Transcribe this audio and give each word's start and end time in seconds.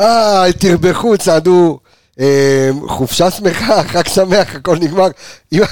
אה, 0.00 0.44
תרבחו, 0.58 1.18
צעדו. 1.18 1.78
אה, 2.20 2.70
חופשה 2.88 3.30
שמחה, 3.30 3.82
חג 3.84 4.06
שמח, 4.08 4.54
הכל 4.54 4.76
נגמר. 4.80 5.08
אם- 5.52 5.62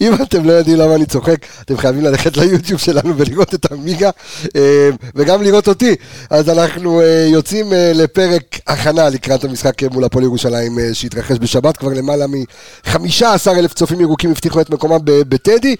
אם 0.00 0.14
אתם 0.22 0.44
לא 0.44 0.52
יודעים 0.52 0.76
למה 0.76 0.94
אני 0.94 1.06
צוחק, 1.06 1.36
אתם 1.60 1.76
חייבים 1.76 2.04
ללכת 2.04 2.36
ליוטיוב 2.36 2.80
שלנו 2.80 3.18
ולראות 3.18 3.54
את 3.54 3.72
עמיגה, 3.72 4.10
אה, 4.56 4.88
וגם 5.14 5.42
לראות 5.42 5.68
אותי. 5.68 5.94
אז 6.30 6.48
אנחנו 6.48 7.00
אה, 7.00 7.26
יוצאים 7.32 7.72
אה, 7.72 7.92
לפרק 7.94 8.42
הכנה 8.66 9.08
לקראת 9.08 9.44
המשחק 9.44 9.82
מול 9.82 10.04
הפועל 10.04 10.24
ירושלים 10.24 10.78
שהתרחש 10.92 11.36
בשבת, 11.40 11.76
כבר 11.76 11.88
למעלה 11.92 12.26
מ-15 12.26 13.24
אלף 13.48 13.74
צופים 13.74 14.00
ירוקים 14.00 14.30
הבטיחו 14.30 14.60
את 14.60 14.70
מקומם 14.70 14.98
בטדי. 15.04 15.76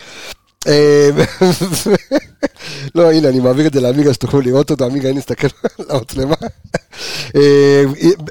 אה, 0.67 1.11
לא, 2.95 3.13
הנה, 3.13 3.29
אני 3.29 3.41
מעביר 3.41 3.67
את 3.67 3.73
זה 3.73 3.81
לעמיגה 3.81 4.15
שתוכלו 4.15 4.41
לראות 4.41 4.71
אותו, 4.71 4.85
עמיגה, 4.85 5.09
הנה, 5.09 5.19
נסתכל 5.19 5.49
על 5.79 5.85
המצלמה. 5.89 6.35
אה, 7.37 7.85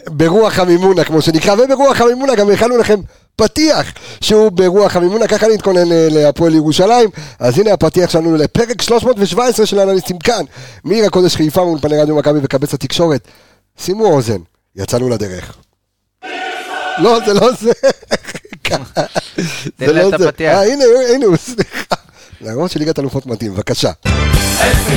ברוח 0.08 0.60
המימונה, 0.60 1.04
כמו 1.04 1.22
שנקרא, 1.22 1.54
וברוח 1.54 2.02
המימונה 2.02 2.36
גם 2.36 2.50
הכנו 2.50 2.78
לכם 2.78 3.00
פתיח 3.36 3.94
שהוא 4.22 4.52
ברוח 4.52 4.96
המימונה, 4.96 5.28
ככה 5.28 5.48
להתכונן 5.48 5.92
אה, 5.92 6.08
להפועל 6.12 6.56
ירושלים. 6.56 7.10
אז 7.40 7.60
הנה 7.60 7.74
הפתיח 7.74 8.10
שלנו 8.10 8.38
לפרק 8.38 8.82
317 8.82 9.66
של 9.66 9.80
אנליסטים 9.80 10.20
כאן, 10.20 10.44
מעיר 10.84 11.06
הקודש 11.06 11.36
חיפה 11.36 11.64
מאולפני 11.64 11.98
רדיו 11.98 12.16
מכבי 12.16 12.40
וקבץ 12.44 12.74
התקשורת. 12.74 13.28
שימו 13.78 14.06
אוזן, 14.06 14.40
יצאנו 14.76 15.10
לדרך. 15.10 15.58
לא, 16.98 17.20
זה 17.26 17.34
לא 17.34 17.52
זה. 17.62 17.72
את 20.08 20.14
הפתיח. 20.22 20.54
אה, 20.54 20.74
הנה, 20.74 20.84
הנה 21.16 21.26
הוא, 21.26 21.36
רעיון 22.46 22.70
של 22.70 22.80
ליגת 22.80 23.00
אלופות 23.00 23.26
מתאים, 23.26 23.54
בבקשה. 23.54 23.92
אלף 24.62 24.90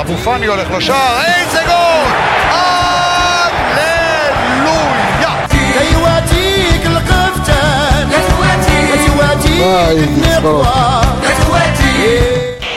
אבו 0.00 0.16
פאני 0.16 0.46
הולך 0.46 0.70
לשער, 0.70 1.22
איזה 1.24 1.58
גול! 1.66 2.12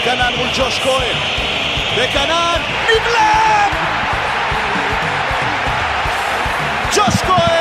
כנען 0.03 0.33
מול 0.38 0.47
ג'וש 0.58 0.80
כהן, 0.80 1.16
וכנען 1.97 2.61
נבלם! 2.89 3.71
ג'וש 6.95 7.21
כהן! 7.21 7.55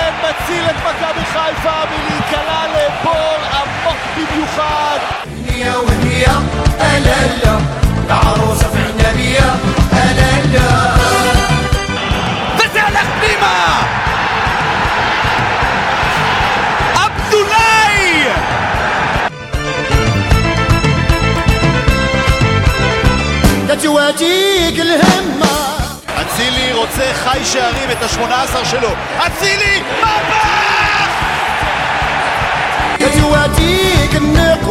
חיפה 1.43 1.79
מלהיקלע 1.89 2.63
לבור 2.67 3.37
עמוק 3.53 3.97
במיוחד 4.17 4.99
هنية 5.25 5.77
وهنية 5.77 6.37
هلا 6.79 7.13
هلا 7.13 7.59
العروسة 8.05 8.67
في 8.69 8.77
النبية 8.89 9.55
هلا 9.91 10.23
هلا 10.23 10.91
וזה 12.55 12.83
הלך 12.83 13.07
פנימה! 13.19 13.81
עבדולאי! 16.95 18.25
تواجيك 23.83 24.79
الهمة 24.79 25.45
אצילי 26.21 26.73
רוצה 26.73 27.13
חי 27.13 27.39
שערים 27.45 27.91
את 27.91 28.03
השמונה 28.03 28.41
עשר 28.43 28.63
שלו 28.63 28.89
אצילי! 29.25 29.83
מהפך! 30.01 30.62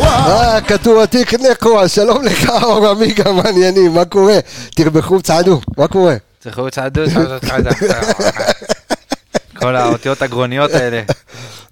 אה, 0.03 0.61
קטועתיק 0.61 1.33
נקווה, 1.33 1.87
שלום 1.87 2.23
לך, 2.23 2.49
אור 2.63 2.87
עמיגה, 2.87 3.31
מה 3.31 3.49
עניינים, 3.49 3.93
מה 3.93 4.05
קורה? 4.05 4.39
תרבחו, 4.75 5.21
צעדו, 5.21 5.61
מה 5.77 5.87
קורה? 5.87 6.15
תרבחו, 6.39 6.71
צעדו, 6.71 7.01
כל 9.59 9.75
האותיות 9.75 10.21
הגרוניות 10.21 10.71
האלה. 10.71 11.01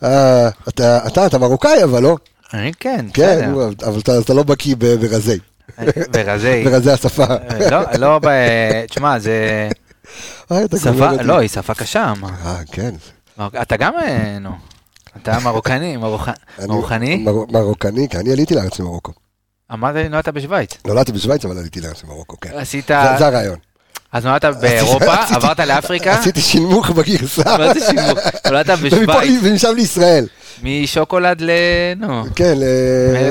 אה, 0.03 0.49
אתה, 0.67 1.25
אתה 1.25 1.37
מרוקאי 1.37 1.83
אבל, 1.83 2.03
לא? 2.03 2.17
אני 2.53 2.71
כן, 2.79 3.05
כן, 3.13 3.53
אבל 3.87 3.99
אתה 4.21 4.33
לא 4.33 4.43
בקיא 4.43 4.75
ברזי. 4.75 5.39
ברזי. 6.11 6.63
ברזי 6.63 6.91
השפה. 6.91 7.23
אה, 7.23 7.69
לא, 7.69 7.79
לא, 7.99 8.19
תשמע, 8.89 9.19
זה... 9.19 9.69
אה, 10.51 10.61
שפה, 10.83 11.11
לא, 11.11 11.37
היא 11.39 11.49
שפה 11.49 11.73
קשה. 11.73 12.13
אה, 12.45 12.55
כן. 12.71 12.91
אתה 13.61 13.77
גם, 13.77 13.93
נו. 14.41 14.70
אתה 15.17 15.39
מרוקני, 15.39 15.97
מרוקני? 15.97 17.15
מר- 17.17 17.45
מרוקני, 17.51 18.07
כן, 18.09 18.17
אני 18.19 18.31
עליתי 18.31 18.55
לארץ 18.55 18.79
ממרוקו. 18.79 19.11
אמרת 19.73 19.95
לי, 19.95 20.09
נולדת 20.09 20.29
בשוויץ. 20.29 20.71
נולדתי 20.87 21.11
בשוויץ, 21.11 21.45
אבל 21.45 21.57
עליתי 21.57 21.81
לארץ 21.81 22.03
ממרוקו, 22.03 22.39
כן. 22.39 22.49
עשית, 22.55 22.87
זה- 22.87 23.27
הרעיון. 23.27 23.55
אז 24.11 24.25
נולדת 24.25 24.43
באירופה, 24.61 25.13
עברת 25.15 25.59
לאפריקה, 25.59 26.19
עשיתי 26.19 26.41
שינמוך 26.41 26.89
בגרסה. 26.89 27.57
מה 27.57 27.73
זה 27.73 27.79
שיווק? 27.85 28.19
נולדת 28.47 28.79
בשוויץ, 28.79 29.39
ומשם 29.43 29.73
לישראל. 29.75 30.27
משוקולד 30.63 31.41
ל... 31.41 31.49
נו. 31.97 32.23
כן, 32.35 32.53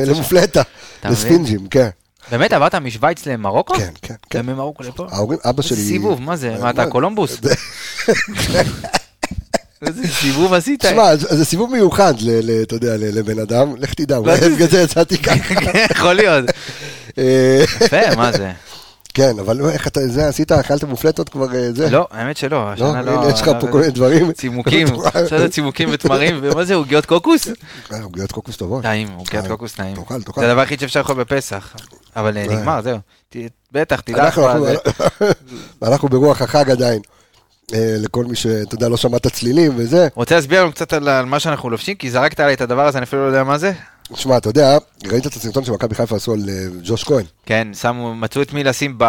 למופלטה. 0.07 0.63
לספינג'ים, 1.05 1.67
כן. 1.67 1.89
באמת 2.31 2.53
עברת 2.53 2.75
משוויץ 2.75 3.27
למרוקו? 3.27 3.75
כן, 3.75 3.91
כן, 4.03 4.15
כן. 4.31 4.41
וממרוקו 4.45 4.83
לפה? 4.83 5.07
ההורים, 5.11 5.39
אבא 5.45 5.63
שלי... 5.63 5.77
סיבוב, 5.77 6.21
מה 6.23 6.37
זה? 6.37 6.55
אה, 6.55 6.59
מה, 6.63 6.71
אתה 6.71 6.87
קולומבוס? 6.87 7.37
זה- 9.81 9.87
איזה 9.87 10.15
סיבוב 10.15 10.55
עשית? 10.55 10.87
תשמע, 10.87 11.17
זה 11.17 11.45
סיבוב 11.45 11.73
מיוחד, 11.73 12.15
אתה 12.63 12.75
יודע, 12.75 12.97
לבן 12.99 13.39
אדם, 13.39 13.77
לך 13.79 13.95
תדע, 13.95 14.17
אולי 14.17 14.37
בגלל 14.51 14.69
זה 14.69 14.81
יצאתי 14.83 15.19
ככה. 15.25 15.55
יכול 15.91 16.13
להיות. 16.13 16.45
אה, 17.19 17.65
יפה, 17.81 18.17
מה 18.17 18.33
זה? 18.33 18.51
כן, 19.15 19.39
אבל 19.39 19.57
לא, 19.57 19.71
איך 19.71 19.87
אתה, 19.87 20.01
זה 20.09 20.29
עשית, 20.29 20.53
אכלת 20.53 20.85
מופלטות 20.85 21.29
כבר, 21.29 21.55
אה, 21.55 21.73
זה? 21.73 21.91
לא, 21.91 22.07
האמת 22.11 22.37
שלא, 22.37 22.51
לא, 22.65 22.73
השנה 22.73 23.03
לא... 23.03 23.31
יש 23.35 23.41
לך 23.41 23.51
פה 23.61 23.67
כל 23.73 23.79
מיני 23.81 23.91
דברים. 23.93 24.33
צימוקים, 24.33 24.87
זה 25.39 25.49
צימוקים 25.49 25.89
ותמרים, 25.93 26.39
ומה 26.43 26.65
זה, 26.65 26.75
עוגיות 26.75 27.07
קוקוס? 27.07 27.49
אה, 27.93 28.03
עוגיות 28.03 28.33
קוקוס 28.33 28.57
טובות. 28.57 28.83
טעים, 28.83 29.09
עוגיות 29.17 29.47
קוקוס 29.47 29.73
טעים. 29.73 29.97
תאכל, 29.97 30.23
תאכל. 30.23 30.41
זה 30.41 30.47
הדבר 30.49 30.61
היחיד 30.61 30.81
שאפשר 30.81 31.01
לאכול 31.01 31.17
בפסח. 31.17 31.75
אבל 32.17 32.31
נגמר, 32.39 32.81
זהו. 32.83 32.99
בטח, 33.73 34.01
תדע 34.01 34.29
אנחנו 35.83 36.09
ברוח 36.09 36.43
החג 36.43 36.71
עדיין. 36.71 37.01
אה, 37.75 37.97
לכל 37.99 38.25
מי 38.25 38.37
שאתה 38.37 38.75
יודע, 38.75 38.89
לא 38.89 38.97
שמע 38.97 39.17
את 39.17 39.27
הצלילים 39.27 39.73
וזה. 39.77 40.09
רוצה 40.15 40.35
להסביר 40.35 40.63
לנו 40.63 40.73
קצת 40.73 40.93
על 40.93 41.25
מה 41.25 41.41
שאנחנו 41.41 41.71
לובשים? 41.71 41.97
כי 41.97 42.11
זרקת 42.11 42.41
עליי 42.41 42.55
את 42.55 42.61
הדבר 42.61 42.87
הזה, 42.87 42.99
אני 42.99 43.05
אפילו 43.05 43.23
לא 43.23 43.27
יודע 43.27 43.45
מה 43.45 43.59
זה. 43.59 43.73
שמע, 44.15 44.37
אתה 44.37 44.49
יודע, 44.49 44.79
ראית 45.07 45.27
את 45.27 45.33
הסרטון 45.33 45.65
שמכבי 45.65 45.95
חיפה 45.95 46.17
עשו 46.17 46.33
על 46.33 46.49
אה, 46.49 46.67
ג'וש 46.83 47.05
כהן? 47.05 47.25
כן, 47.47 47.69
שמו, 47.75 48.15
מצאו 48.15 48.43
את 48.43 48.53
מי 48.53 48.65
לשים 48.65 48.95
ב... 48.99 49.05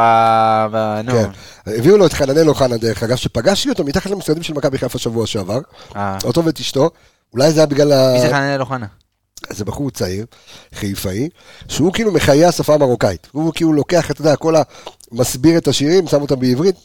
ב- 0.72 1.02
נו. 1.04 1.12
כן. 1.12 1.30
הביאו 1.68 1.98
לו 1.98 2.06
את 2.06 2.14
חננאל 2.14 2.50
אוחנה, 2.50 2.78
דרך 2.78 3.04
אגב, 3.04 3.16
שפגשתי 3.16 3.70
אותו 3.70 3.84
מתחת 3.84 4.10
למשרדים 4.10 4.44
של 4.44 4.54
מכבי 4.54 4.78
חיפה 4.78 5.00
שבוע 5.00 5.28
שעבר. 5.28 5.60
אה. 5.96 6.18
אותו 6.24 6.46
ואת 6.46 6.60
אשתו. 6.60 6.90
אולי 7.34 7.52
זה 7.52 7.60
היה 7.60 7.66
בגלל 7.68 7.92
ה... 7.92 8.14
מי 8.14 8.22
זה 8.22 8.30
חננאל 8.30 8.62
אוחנה? 8.62 8.86
זה 9.50 9.66
בחור 9.66 9.92
צעיר, 9.92 10.26
חיפאי, 10.76 11.30
שהוא 11.68 11.94
כאילו 11.94 12.12
מחיה 12.12 12.48
השפה 12.48 12.74
המרוקאית. 12.74 13.28
הוא 13.32 13.54
כאילו 13.54 13.74
לוקח, 13.74 14.12
אתה 14.12 14.22
יודע, 14.22 14.36
כל 14.36 14.56
ה... 14.56 14.62
מסביר 15.12 15.58
את 15.58 15.68
השירים, 15.68 16.08
שם 16.08 16.22
אותם 16.22 16.40
בעברית. 16.40 16.76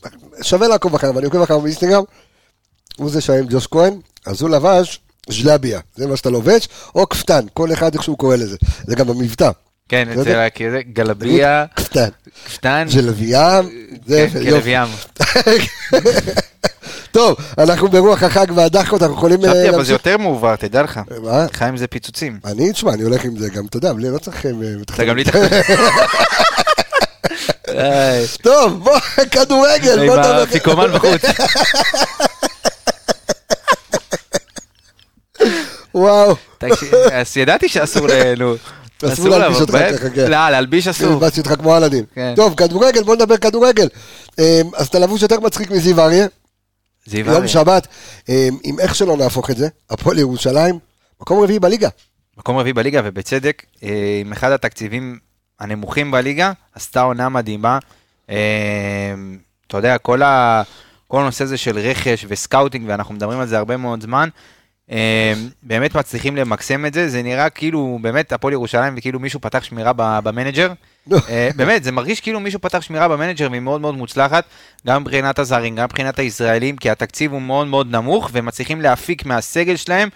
שווה 0.43 0.69
לעקוב 0.69 0.95
אחריו, 0.95 1.19
אני 1.19 1.25
עוקב 1.27 1.43
אחריו 1.43 1.61
באינסטגרם. 1.61 2.03
הוא 2.97 3.11
זה 3.11 3.21
שהיה 3.21 3.39
עם 3.39 3.47
ג'וש 3.51 3.67
כהן, 3.67 3.95
אז 4.27 4.43
הוא 4.43 4.51
לבש 4.51 5.01
ז'לביה, 5.29 5.81
זה 5.97 6.07
מה 6.07 6.17
שאתה 6.17 6.31
לובש, 6.31 6.69
או 6.95 7.09
כפתן, 7.09 7.47
כל 7.55 7.73
אחד 7.73 7.95
איך 7.95 8.03
שהוא 8.03 8.19
קורא 8.19 8.37
לזה. 8.37 8.57
זה 8.87 8.97
גם 8.97 9.07
במבטא. 9.07 9.51
כן, 9.89 10.09
אצל 10.11 10.19
יודע? 10.19 10.45
ה- 10.45 10.51
כזה, 10.51 10.81
גלביה, 10.93 11.65
כפתן. 11.77 12.09
קפטן, 12.47 12.87
ז'לביה, 12.89 13.61
זה, 14.07 14.27
כן, 14.33 14.39
יופי. 14.43 14.75
טוב, 17.11 17.37
אנחנו 17.59 17.89
ברוח 17.89 18.23
החג 18.23 18.47
והדחקות, 18.55 19.03
אנחנו 19.03 19.17
יכולים... 19.17 19.45
אה, 19.45 19.51
חשבתי, 19.51 19.69
אבל 19.69 19.85
זה? 19.85 19.93
יותר 19.93 20.19
מעובר, 20.19 20.57
תדע 20.57 20.83
לך. 20.83 21.01
מה? 21.23 21.47
חיים 21.53 21.77
זה 21.77 21.87
פיצוצים. 21.87 22.39
אני, 22.45 22.73
תשמע, 22.73 22.93
אני 22.95 23.03
הולך 23.03 23.25
עם 23.25 23.37
זה 23.39 23.49
גם, 23.49 23.67
אתה 23.67 23.77
יודע, 23.77 23.93
לא 23.99 24.19
צריך... 24.19 24.47
אה, 24.47 24.51
אתה 24.83 25.05
גם 25.05 25.17
לי 25.17 25.25
איי, 25.35 25.49
טוב, 28.43 28.85
בוא, 28.85 28.99
כדורגל, 29.31 30.01
עם 30.01 30.07
בוא 30.07 30.17
נדבר. 30.17 30.41
האפיקומן 30.41 30.93
בחוץ. 30.93 31.23
וואו. 35.95 36.37
אז 37.13 37.37
ידעתי 37.37 37.69
שאסור. 37.69 38.07
נו. 38.39 38.55
אסור 39.05 39.29
להלביש 39.29 39.61
אותך? 39.61 39.73
ככה, 39.73 40.11
כן. 40.11 40.31
לא, 40.31 40.49
להלביש 40.51 40.89
אסור. 40.89 41.13
הלבשתי 41.13 41.41
אותך 41.41 41.55
כמו 41.59 41.77
אלאדין. 41.77 42.05
כן. 42.15 42.33
טוב, 42.37 42.55
כדורגל, 42.55 43.03
בוא 43.03 43.15
נדבר 43.15 43.37
כדורגל. 43.37 43.89
אה, 44.39 44.61
אז 44.77 44.87
אתה 44.87 44.99
לבוש 44.99 45.23
יותר 45.23 45.41
מצחיק 45.41 45.71
מזיו 45.71 46.01
אריה, 46.01 46.27
זיו 47.07 47.27
יום 47.27 47.37
אריה. 47.37 47.49
שבת, 47.49 47.87
אה, 48.29 48.49
עם 48.65 48.81
איך 48.81 48.95
שלא 48.95 49.17
נהפוך 49.17 49.51
את 49.51 49.57
זה, 49.57 49.69
הפועל 49.91 50.19
ירושלים, 50.19 50.79
מקום 51.21 51.43
רביעי 51.43 51.59
בליגה. 51.59 51.89
מקום 52.39 52.57
רביעי 52.59 52.73
בליגה, 52.73 53.01
ובצדק, 53.05 53.63
אה, 53.83 54.19
עם 54.21 54.33
אחד 54.33 54.53
התקציבים 54.53 55.19
הנמוכים 55.61 56.11
בליגה, 56.11 56.53
עשתה 56.75 57.01
עונה 57.01 57.29
מדהימה. 57.29 57.79
אה, 58.31 59.15
אתה 59.67 59.77
יודע, 59.77 59.99
כל, 59.99 60.23
ה, 60.23 60.63
כל 61.09 61.21
הנושא 61.21 61.45
הזה 61.45 61.57
של 61.57 61.79
רכש 61.79 62.25
ו 62.29 62.34
scouting, 62.34 62.85
ואנחנו 62.89 63.15
מדברים 63.15 63.41
על 63.41 63.47
זה 63.47 63.59
הרבה 63.59 63.77
מאוד 63.77 64.03
זמן, 64.03 64.29
אה, 64.91 65.33
באמת 65.63 65.95
מצליחים 65.95 66.37
למקסם 66.37 66.87
את 66.87 66.95
זה, 66.95 67.09
זה 67.09 67.23
נראה 67.23 67.51
כאילו 67.51 67.99
באמת 68.03 68.33
הפועל 68.33 68.53
ירושלים 68.53 68.95
וכאילו 68.97 69.21
מישהו 69.21 69.41
פתח 69.41 69.63
שמירה 69.63 69.93
במנג'ר. 69.97 70.73
אה, 71.29 71.49
באמת, 71.57 71.85
זה 71.85 71.93
מרגיש 71.93 72.21
כאילו 72.21 72.41
מישהו 72.41 72.61
פתח 72.61 72.81
שמירה 72.81 73.09
במנג'ר 73.09 73.49
והיא 73.51 73.61
מאוד 73.61 73.81
מאוד 73.81 73.95
מוצלחת, 73.95 74.45
גם 74.87 75.03
מבחינת 75.03 75.39
הזרים, 75.39 75.77
גם 75.77 75.85
מבחינת 75.85 76.19
הישראלים, 76.19 76.77
כי 76.77 76.91
התקציב 76.91 77.33
הוא 77.33 77.43
מאוד 77.43 77.67
מאוד 77.67 77.91
נמוך, 77.91 78.31
והם 78.33 78.47
מצליחים 78.47 78.81
להפיק 78.81 79.27
מהסגל 79.27 79.77
שלהם 79.77 80.09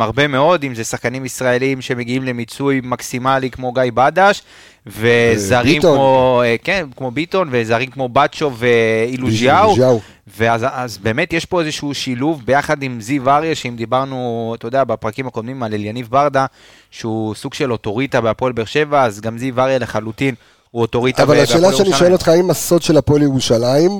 הרבה 0.00 0.26
מאוד, 0.26 0.64
אם 0.64 0.74
זה 0.74 0.84
שחקנים 0.84 1.24
ישראלים 1.24 1.80
שמגיעים 1.80 2.22
למיצוי 2.22 2.80
מקסימלי 2.84 3.50
כמו 3.50 3.72
גיא 3.72 3.82
בדש, 3.94 4.42
וזרים. 4.86 5.82
כמו, 5.82 6.42
אה, 6.44 6.56
כן, 6.64 6.86
כמו 6.96 7.10
ביטון, 7.10 7.48
וזרים 7.50 7.90
כמו 7.90 8.08
בצ'ו 8.08 8.50
ואילוז'יהו. 8.56 9.64
אילוז'יהו. 9.64 10.00
ואז 10.38 10.66
אז 10.72 10.98
באמת 10.98 11.32
יש 11.32 11.44
פה 11.44 11.60
איזשהו 11.60 11.94
שילוב 11.94 12.42
ביחד 12.44 12.82
עם 12.82 13.00
זיו 13.00 13.30
אריה, 13.30 13.54
שאם 13.54 13.76
דיברנו, 13.76 14.52
אתה 14.58 14.66
יודע, 14.66 14.84
בפרקים 14.84 15.26
הקודמים 15.26 15.62
על 15.62 15.74
אליניב 15.74 16.08
ברדה, 16.10 16.46
שהוא 16.90 17.34
סוג 17.34 17.54
של 17.54 17.72
אוטוריטה 17.72 18.20
בהפועל 18.20 18.52
באר 18.52 18.64
שבע, 18.64 19.04
אז 19.04 19.20
גם 19.20 19.38
זיו 19.38 19.60
אריה 19.60 19.78
לחלוטין 19.78 20.34
הוא 20.70 20.82
אוטוריטה 20.82 21.22
אבל 21.22 21.36
ב- 21.36 21.40
השאלה 21.40 21.60
בהפועל 21.60 21.74
שאני 21.76 21.88
ירושלים. 21.88 21.98
שואל 21.98 22.12
אותך, 22.12 22.28
האם 22.28 22.50
הסוד 22.50 22.82
של 22.82 22.96
הפועל 22.96 23.22
ירושלים 23.22 23.90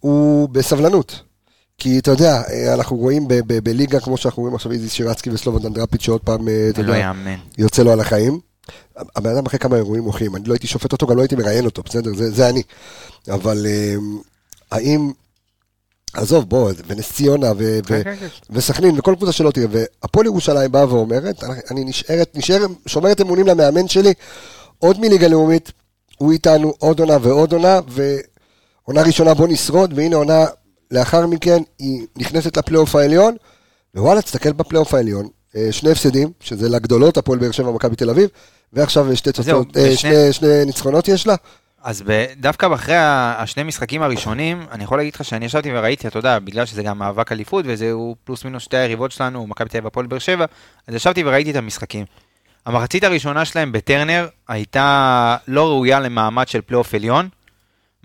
הוא 0.00 0.48
בסבלנות? 0.48 1.20
כי 1.78 1.98
אתה 1.98 2.10
יודע, 2.10 2.42
אנחנו 2.74 2.96
רואים 2.96 3.28
ב- 3.28 3.34
ב- 3.46 3.58
בליגה, 3.64 4.00
כמו 4.00 4.16
שאנחנו 4.16 4.42
רואים 4.42 4.54
עכשיו 4.54 4.72
איזי 4.72 4.88
שירצקי 4.88 5.30
וסלובודן 5.30 5.72
דראפיץ' 5.72 6.02
שעוד 6.02 6.20
פעם, 6.20 6.48
אה, 6.48 6.66
אתה 6.70 6.82
לא 6.82 6.92
יודע. 6.92 6.98
יוצא 7.58 7.82
לו 7.82 7.92
על 7.92 8.00
החיים. 8.00 8.40
הבן 9.16 9.30
אדם 9.30 9.46
אחרי 9.46 9.58
כמה 9.58 9.76
אירועים 9.76 10.02
מוחיים, 10.04 10.36
אני 10.36 10.44
לא 10.44 10.52
הייתי 10.52 10.66
שופט 10.66 10.92
אותו, 10.92 11.06
גם 11.06 11.16
לא 11.16 11.22
הייתי 11.22 11.36
מראיין 11.36 11.64
אותו, 11.64 11.82
בסדר? 11.82 12.14
זה, 12.14 12.30
זה 12.30 12.48
אני. 12.48 12.62
אבל 13.28 13.66
אה, 13.66 13.94
האם, 14.72 15.12
עזוב, 16.14 16.48
בוא, 16.48 16.72
ונס 16.86 17.12
ציונה 17.12 17.52
ו- 17.52 17.78
ו- 17.78 17.82
כן, 17.86 18.02
כן, 18.04 18.16
כן. 18.20 18.26
וסכנין 18.50 18.98
וכל 18.98 19.14
קבוצה 19.16 19.32
שלא 19.32 19.50
תראה, 19.50 19.66
והפועל 19.70 20.26
ירושלים 20.26 20.72
באה 20.72 20.88
ואומרת, 20.88 21.44
אני 21.70 21.84
נשארת, 21.84 22.30
נשארת, 22.34 22.70
שומרת 22.86 23.20
אמונים 23.20 23.46
למאמן 23.46 23.88
שלי, 23.88 24.12
עוד 24.78 25.00
מליגה 25.00 25.28
לאומית, 25.28 25.72
הוא 26.18 26.32
איתנו 26.32 26.74
עוד 26.78 27.00
עונה 27.00 27.16
ועוד 27.22 27.52
עונה, 27.52 27.80
ועונה 27.88 29.02
ראשונה 29.02 29.34
בוא 29.34 29.48
נשרוד, 29.48 29.92
והנה 29.96 30.16
עונה 30.16 30.44
לאחר 30.94 31.26
מכן, 31.26 31.58
היא 31.78 32.06
נכנסת 32.16 32.56
לפלייאוף 32.56 32.94
העליון, 32.96 33.36
ווואלה, 33.96 34.22
תסתכל 34.22 34.52
בפלייאוף 34.52 34.94
העליון, 34.94 35.28
אה, 35.56 35.68
שני 35.70 35.90
הפסדים, 35.90 36.28
שזה 36.40 36.68
לגדולות, 36.68 37.16
הפועל 37.16 37.38
באר 37.38 37.50
שבע, 37.50 37.70
מכבי 37.70 37.96
תל 37.96 38.10
אביב, 38.10 38.28
ועכשיו 38.72 39.16
שתי 39.16 39.32
תוצאות, 39.32 39.76
אה, 39.76 39.82
ושני- 39.82 39.96
שני, 39.96 40.32
שני 40.32 40.64
ניצחונות 40.64 41.08
יש 41.08 41.26
לה. 41.26 41.34
אז 41.82 42.02
ב- 42.06 42.24
דווקא 42.40 42.74
אחרי 42.74 42.94
השני 42.98 43.62
משחקים 43.62 44.02
הראשונים, 44.02 44.62
אני 44.72 44.84
יכול 44.84 44.98
להגיד 44.98 45.14
לך 45.14 45.24
שאני 45.24 45.44
ישבתי 45.46 45.70
וראיתי, 45.72 46.08
אתה 46.08 46.18
יודע, 46.18 46.38
בגלל 46.38 46.66
שזה 46.66 46.82
גם 46.82 46.98
מאבק 46.98 47.32
אליפות, 47.32 47.64
וזהו 47.68 48.16
פלוס 48.24 48.44
מינוס 48.44 48.62
שתי 48.62 48.76
היריבות 48.76 49.12
שלנו, 49.12 49.46
מכבי 49.46 49.68
תל 49.68 49.76
אביב 49.76 49.84
והפועל 49.84 50.06
באר 50.06 50.18
שבע, 50.18 50.44
אז 50.88 50.94
ישבתי 50.94 51.22
וראיתי 51.24 51.50
את 51.50 51.56
המשחקים. 51.56 52.04
המחצית 52.66 53.04
הראשונה 53.04 53.44
שלהם 53.44 53.72
בטרנר 53.72 54.26
הייתה 54.48 55.36
לא 55.48 55.68
ראויה 55.68 56.00
למעמד 56.00 56.48
של 56.48 56.60
פלייאוף 56.60 56.94
עליון. 56.94 57.28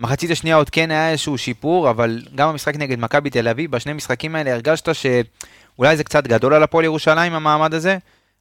מחצית 0.00 0.30
השנייה 0.30 0.56
עוד 0.56 0.70
כן 0.70 0.90
היה 0.90 1.10
איזשהו 1.10 1.38
שיפור, 1.38 1.90
אבל 1.90 2.22
גם 2.34 2.48
המשחק 2.48 2.76
נגד 2.76 2.98
מכבי 3.00 3.30
תל 3.30 3.48
אביב, 3.48 3.70
בשני 3.70 3.92
משחקים 3.92 4.34
האלה 4.34 4.52
הרגשת 4.52 4.94
שאולי 4.94 5.96
זה 5.96 6.04
קצת 6.04 6.26
גדול 6.26 6.54
על 6.54 6.62
הפועל 6.62 6.84
ירושלים, 6.84 7.32
המעמד 7.32 7.74
הזה, 7.74 7.98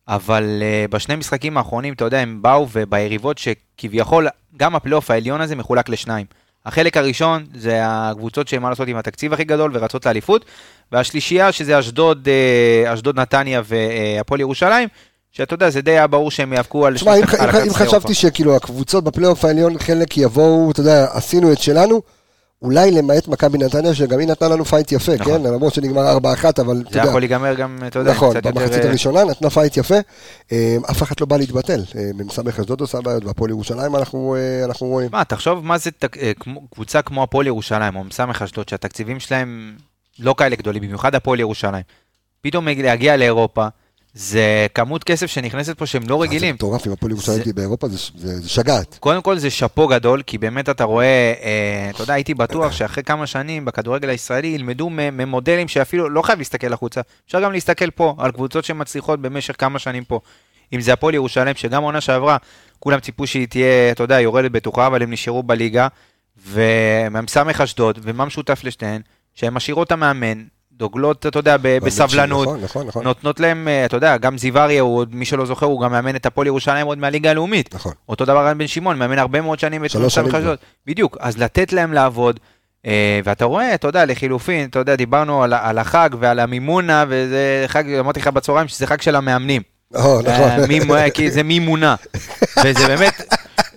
אבל 0.08 0.62
אה, 0.62 0.92
בשני 0.92 1.16
משחקים 1.16 1.58
האחרונים, 1.58 1.94
אתה 1.94 2.06
יודע, 2.06 2.20
הם 2.20 2.42
באו 2.42 2.68
וביריבות 2.72 3.38
שכביכול, 3.38 4.28
גם 4.58 4.76
הפלייאוף 4.76 5.12
העליון 5.12 5.42
הזה 5.42 5.56
מחולק 5.56 5.90
לשניים. 5.90 6.26
החלק 6.66 6.98
הראשון 6.98 7.46
זה 7.54 7.80
הקבוצות 7.84 8.48
שהן 8.48 8.62
מה 8.62 8.70
לעשות 8.70 8.88
עם 8.88 8.98
התקציב 8.98 9.34
הכי 9.34 9.44
גדול 9.44 9.72
ורצות 9.74 10.06
לאליפות, 10.06 10.46
והשלישייה 10.92 11.52
שזה 11.52 11.80
אשדוד, 11.80 12.28
אה, 12.28 12.94
אשדוד 12.94 13.20
נתניה 13.20 13.62
והפועל 13.66 14.40
ירושלים, 14.40 14.90
שאתה 15.32 15.54
יודע, 15.54 15.70
זה 15.70 15.82
די 15.82 15.92
היה 15.92 16.08
ברור 16.08 16.32
שהם 16.32 16.54
יאבקו 16.54 16.86
על 16.86 16.96
תשמע, 16.96 17.16
אם, 17.16 17.74
חשבתי. 17.74 18.14
שכאילו 18.14 18.56
הקבוצות 18.56 19.04
בפלייאוף 19.04 19.46
העליון 19.46 19.80
חלק 19.80 20.18
יבואו, 20.18 20.72
אתה 20.72 20.80
יודע, 20.80 21.08
עשינו 21.14 21.52
את 21.52 21.60
שלנו, 21.60 22.02
אולי 22.62 22.92
למעט 22.92 23.28
מכבי 23.28 23.58
נתניה, 23.58 23.94
שגם 23.94 24.20
היא 24.20 24.28
נתנה 24.28 24.48
לנו 24.48 24.66
fight 24.66 24.92
יפה, 24.92 25.12
נכון. 25.16 25.34
כן? 25.34 25.44
למרות 25.44 25.74
שנגמר 25.74 26.18
4-1, 26.18 26.22
אבל 26.62 26.82
אתה 26.82 26.92
זה 26.92 27.00
יודע, 27.00 27.10
יכול 27.10 27.22
להיגמר 27.22 27.54
גם, 27.54 27.80
אתה 27.88 28.00
יודע, 28.00 28.12
נכון, 28.12 28.30
קצת 28.30 28.46
יותר... 28.46 28.60
במחצית 28.60 28.84
אה, 28.84 28.90
הראשונה 28.90 29.24
נתנה 29.24 29.50
fight 29.50 29.78
יפה, 29.78 29.96
אה, 30.52 30.78
אף 30.92 31.04
אחד 31.04 31.16
לא 31.20 31.26
בא 31.26 31.38
להתבטל, 31.38 31.84
אה, 31.96 32.10
מ"ס 32.14 32.40
אשדוד 32.40 32.82
עושה 32.82 33.02
בעיות, 33.02 33.26
והפועל 33.26 33.50
ירושלים 33.50 33.96
אנחנו 33.96 34.36
אנחנו 34.66 34.88
רואים. 34.88 35.10
מה, 35.12 35.24
תחשוב 35.24 35.66
מה 35.66 35.78
זה 35.78 35.90
קבוצה 36.72 37.02
כמו 37.02 37.24
הפועל 37.24 37.48
ירושלים, 37.48 37.96
או 37.96 38.04
מ"ס 38.04 38.20
אשדוד, 38.20 38.70
שהתקציבים 38.70 39.20
שלהם 39.20 39.76
לא 40.20 40.36
כאלה 40.38 40.56
גדולים, 40.56 40.84
במיוחד 40.84 41.16
הפועל 41.16 41.40
ירושלים. 41.40 41.84
פתאום 42.42 42.68
להגיע 42.68 43.18
לאירופה, 43.18 43.68
זה 44.14 44.68
כמות 44.74 45.04
כסף 45.04 45.26
שנכנסת 45.28 45.78
פה 45.78 45.86
שהם 45.86 46.02
לא 46.10 46.18
זה 46.18 46.24
רגילים. 46.24 46.56
מטורף, 46.56 46.88
אם 46.88 46.92
הפועל 46.92 47.12
ירושלים 47.12 47.38
זה- 47.38 47.44
תהיה 47.44 47.54
באירופה, 47.54 47.88
זה- 47.88 47.98
זה 48.16 48.40
זה 48.42 48.50
שגעת. 48.50 48.98
קודם 49.00 49.22
כל 49.22 49.38
זה 49.38 49.50
שאפו 49.50 49.88
גדול, 49.88 50.22
כי 50.26 50.38
באמת 50.38 50.70
אתה 50.70 50.84
רואה, 50.84 51.06
אה, 51.44 51.90
אתה 51.90 52.04
יודע, 52.04 52.14
הייתי 52.14 52.34
בטוח 52.34 52.72
שאחרי 52.72 53.04
כמה 53.04 53.28
שנים 53.28 53.66
בכדורגל 53.66 54.10
הישראלי 54.10 54.48
ילמדו 54.48 54.90
ממודלים 54.90 55.68
שאפילו 55.68 56.10
לא 56.10 56.22
חייב 56.22 56.40
להסתכל 56.40 56.74
החוצה, 56.74 57.02
אפשר 57.28 57.42
גם 57.42 57.52
להסתכל 57.52 57.90
פה 57.92 58.16
על 58.18 58.32
קבוצות 58.32 58.66
שמצליחות 58.66 59.22
במשך 59.22 59.56
כמה 59.58 59.80
שנים 59.80 60.04
פה. 60.04 60.20
אם 60.74 60.82
זה 60.82 60.94
הפועל 60.94 61.14
ירושלים, 61.16 61.56
שגם 61.56 61.84
עונה 61.84 62.02
שעברה, 62.02 62.38
כולם 62.80 63.00
ציפו 63.00 63.28
שהיא 63.28 63.48
תהיה, 63.48 63.92
אתה 63.92 64.04
יודע, 64.04 64.20
יורדת 64.20 64.52
בטוחה, 64.52 64.88
אבל 64.88 65.04
הם 65.04 65.12
נשארו 65.12 65.44
בליגה, 65.44 65.88
ומ"ס 66.48 67.38
אשדוד, 67.64 68.00
ומה 68.04 68.26
משותף 68.26 68.62
לשתיהן? 68.64 69.02
שהן 69.36 69.54
משאירות 69.54 69.88
את 69.88 69.92
המאמן, 69.92 70.44
דוגלות, 70.80 71.26
אתה 71.26 71.40
יודע, 71.40 71.58
ב- 71.62 71.78
בסבלנות, 71.78 72.48
נכון, 72.48 72.62
נכון, 72.64 72.88
נכון. 72.88 73.04
נותנות 73.04 73.40
להם, 73.40 73.68
אה, 73.68 73.86
אתה 73.86 73.98
יודע, 73.98 74.18
גם 74.18 74.38
זיו 74.38 74.58
אריה, 74.58 74.82
הוא 74.82 75.06
מי 75.12 75.26
שלא 75.26 75.46
זוכר, 75.46 75.66
הוא 75.66 75.82
גם 75.82 75.92
מאמן 75.92 76.16
את 76.16 76.26
הפועל 76.26 76.48
ירושלים 76.48 76.88
עוד 76.88 76.98
מהליגה 76.98 77.32
הלאומית. 77.32 77.76
נכון. 77.76 77.94
אותו 78.10 78.26
דבר 78.26 78.48
רן 78.48 78.58
בן 78.58 78.68
שמעון, 78.68 78.98
מאמן 78.98 79.20
הרבה 79.20 79.42
מאוד 79.42 79.60
שנים 79.60 79.90
שלוש 79.90 80.16
שנים 80.16 80.36
אשדוד. 80.36 80.58
בדיוק, 80.88 81.18
אז 81.20 81.38
לתת 81.38 81.74
להם 81.74 81.94
לעבוד. 81.94 82.40
אה, 82.86 83.20
ואתה 83.24 83.46
רואה, 83.46 83.74
אתה 83.74 83.88
יודע, 83.88 84.06
לחילופין, 84.06 84.70
אתה 84.70 84.80
יודע, 84.80 84.96
דיברנו 84.96 85.44
על, 85.44 85.54
על 85.54 85.78
החג 85.78 86.10
ועל 86.20 86.40
המימונה, 86.40 87.06
וזה 87.08 87.64
חג, 87.68 87.94
אמרתי 87.94 88.20
לך 88.20 88.28
בצהריים 88.28 88.68
שזה 88.68 88.88
חג 88.88 89.02
של 89.02 89.16
המאמנים. 89.16 89.62
או, 89.96 90.22
נכון. 90.22 90.98
אה, 90.98 91.04
אה, 91.04 91.10
כי 91.10 91.32
זה 91.32 91.44
מימונה. 91.44 91.96
וזה 92.66 92.88
באמת, 92.88 93.22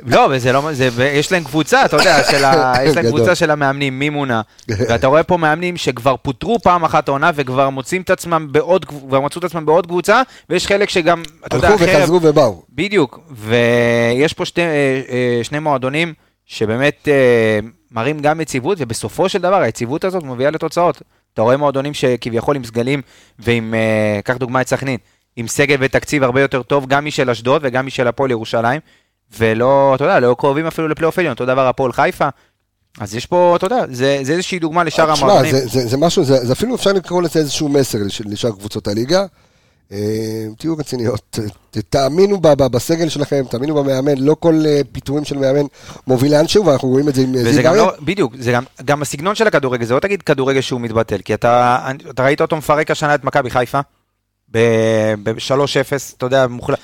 לא, 0.06 0.28
וזה 0.30 0.52
לא, 0.52 0.72
זה, 0.72 0.88
ויש 0.94 1.32
להם 1.32 1.44
קבוצה, 1.44 1.84
אתה 1.84 1.96
יודע, 1.96 2.24
של 2.30 2.44
ה, 2.44 2.74
יש 2.84 2.96
להם. 2.96 3.06
קבוצה 3.06 3.34
של 3.34 3.50
המאמנים, 3.50 3.98
מימונה. 3.98 4.40
ואתה 4.68 5.06
רואה 5.06 5.22
פה 5.22 5.36
מאמנים 5.36 5.76
שכבר 5.76 6.16
פוטרו 6.16 6.58
פעם 6.62 6.84
אחת 6.84 7.08
העונה, 7.08 7.30
וכבר 7.34 7.70
מוצאים 7.70 8.02
את 8.02 8.10
עצמם 8.10 8.48
בעוד, 8.50 8.84
כבר 8.84 9.20
מצאו 9.20 9.38
את 9.38 9.44
עצמם 9.44 9.66
בעוד 9.66 9.86
קבוצה, 9.86 10.22
ויש 10.50 10.66
חלק 10.66 10.88
שגם, 10.88 11.22
אתה 11.46 11.56
יודע, 11.56 11.68
הלכו 11.68 11.84
וחזרו 11.84 12.20
ובאו. 12.22 12.62
בדיוק, 12.70 13.20
ויש 13.30 14.32
פה 14.32 14.44
שתי, 14.44 14.60
אה, 14.60 14.66
אה, 15.08 15.40
שני 15.44 15.58
מועדונים 15.58 16.14
שבאמת 16.46 17.08
אה, 17.08 17.58
מראים 17.90 18.20
גם 18.20 18.40
יציבות, 18.40 18.78
ובסופו 18.80 19.28
של 19.28 19.38
דבר 19.38 19.62
היציבות 19.62 20.04
הזאת 20.04 20.22
מביאה 20.22 20.50
לתוצאות. 20.50 21.02
אתה 21.34 21.42
רואה 21.42 21.56
מועדונים 21.56 21.94
שכביכול 21.94 22.56
עם 22.56 22.64
סגלים, 22.64 23.02
ועם, 23.38 23.74
אה, 23.74 24.20
קח 24.24 24.36
דוגמא 24.36 24.60
את 24.60 24.68
סכנין, 24.68 24.96
עם 25.36 25.48
סגל 25.48 25.76
ותקציב 25.80 26.22
הרבה 26.22 26.40
יותר 26.40 26.62
טוב, 26.62 26.86
גם 26.86 27.04
משל 27.04 27.30
אשדוד 27.30 27.62
וגם 27.64 27.86
משל 27.86 28.08
הפועל 28.08 28.30
ירושלים, 28.30 28.80
ולא, 29.38 29.92
אתה 29.94 30.04
יודע, 30.04 30.20
לא 30.20 30.36
קרובים 30.38 30.66
אפילו 30.66 30.88
לפלייאוף 30.88 31.18
עליון, 31.18 31.32
אותו 31.32 31.46
דבר 31.46 31.66
הפועל 31.68 31.92
חיפה. 31.92 32.28
אז 33.00 33.14
יש 33.14 33.26
פה, 33.26 33.54
אתה 33.56 33.66
יודע, 33.66 33.84
זה, 33.90 34.18
זה 34.22 34.32
איזושהי 34.32 34.58
דוגמה 34.58 34.84
לשאר 34.84 35.14
תשמע, 35.14 35.26
המועדונים. 35.28 35.52
זה- 35.52 35.66
זה 35.68 35.86
זה 35.88 35.96
משהו, 35.96 36.24
זה 36.24 36.46
זה 36.46 36.52
אפילו 36.52 36.74
אפשר 36.74 36.92
לקרוא 36.92 37.22
לזה 37.22 37.38
איזשהו 37.38 37.68
מסר 37.68 37.98
לש- 38.06 38.20
לשאר 38.24 38.50
קבוצות 38.50 38.88
הליגה. 38.88 39.24
אה, 39.92 39.98
תהיו 40.58 40.76
רציניות, 40.76 41.38
תאמינו 41.88 42.40
ב- 42.40 42.48
ב- 42.48 42.66
בסגל 42.72 43.08
שלכם, 43.08 43.42
תאמינו 43.50 43.74
במאמן, 43.74 44.18
לא 44.18 44.36
כל 44.40 44.54
אה, 44.66 44.80
פיטורים 44.92 45.24
של 45.24 45.38
מאמן 45.38 45.66
מוביל 46.06 46.32
לאנשהו, 46.32 46.66
ואנחנו 46.66 46.88
רואים 46.88 47.08
את 47.08 47.14
זה 47.14 47.22
עם 47.22 47.34
אה, 47.34 47.40
אריה. 47.68 47.82
לא, 47.86 47.92
בדיוק, 48.00 48.32
זה 48.38 48.52
גם, 48.52 48.62
גם 48.84 49.02
הסגנון 49.02 49.34
של 49.34 49.46
הכדורגל, 49.46 49.84
זה 49.84 49.94
לא 49.94 50.00
תגיד 50.00 50.22
כדורגל 50.22 50.60
שהוא 50.60 50.80
מתבטל, 50.80 51.18
כי 51.24 51.34
אתה, 51.34 51.78
אתה 52.10 52.24
ראית 52.24 52.40
אותו 52.40 52.56
מפרק 52.56 52.90
השנה 52.90 53.14
את 53.14 53.24
מכבי 53.24 53.50
חיפה, 53.50 53.80
ב-3-0, 54.52 56.14
אתה 56.16 56.26
יודע, 56.26 56.46
מוחלט. 56.46 56.78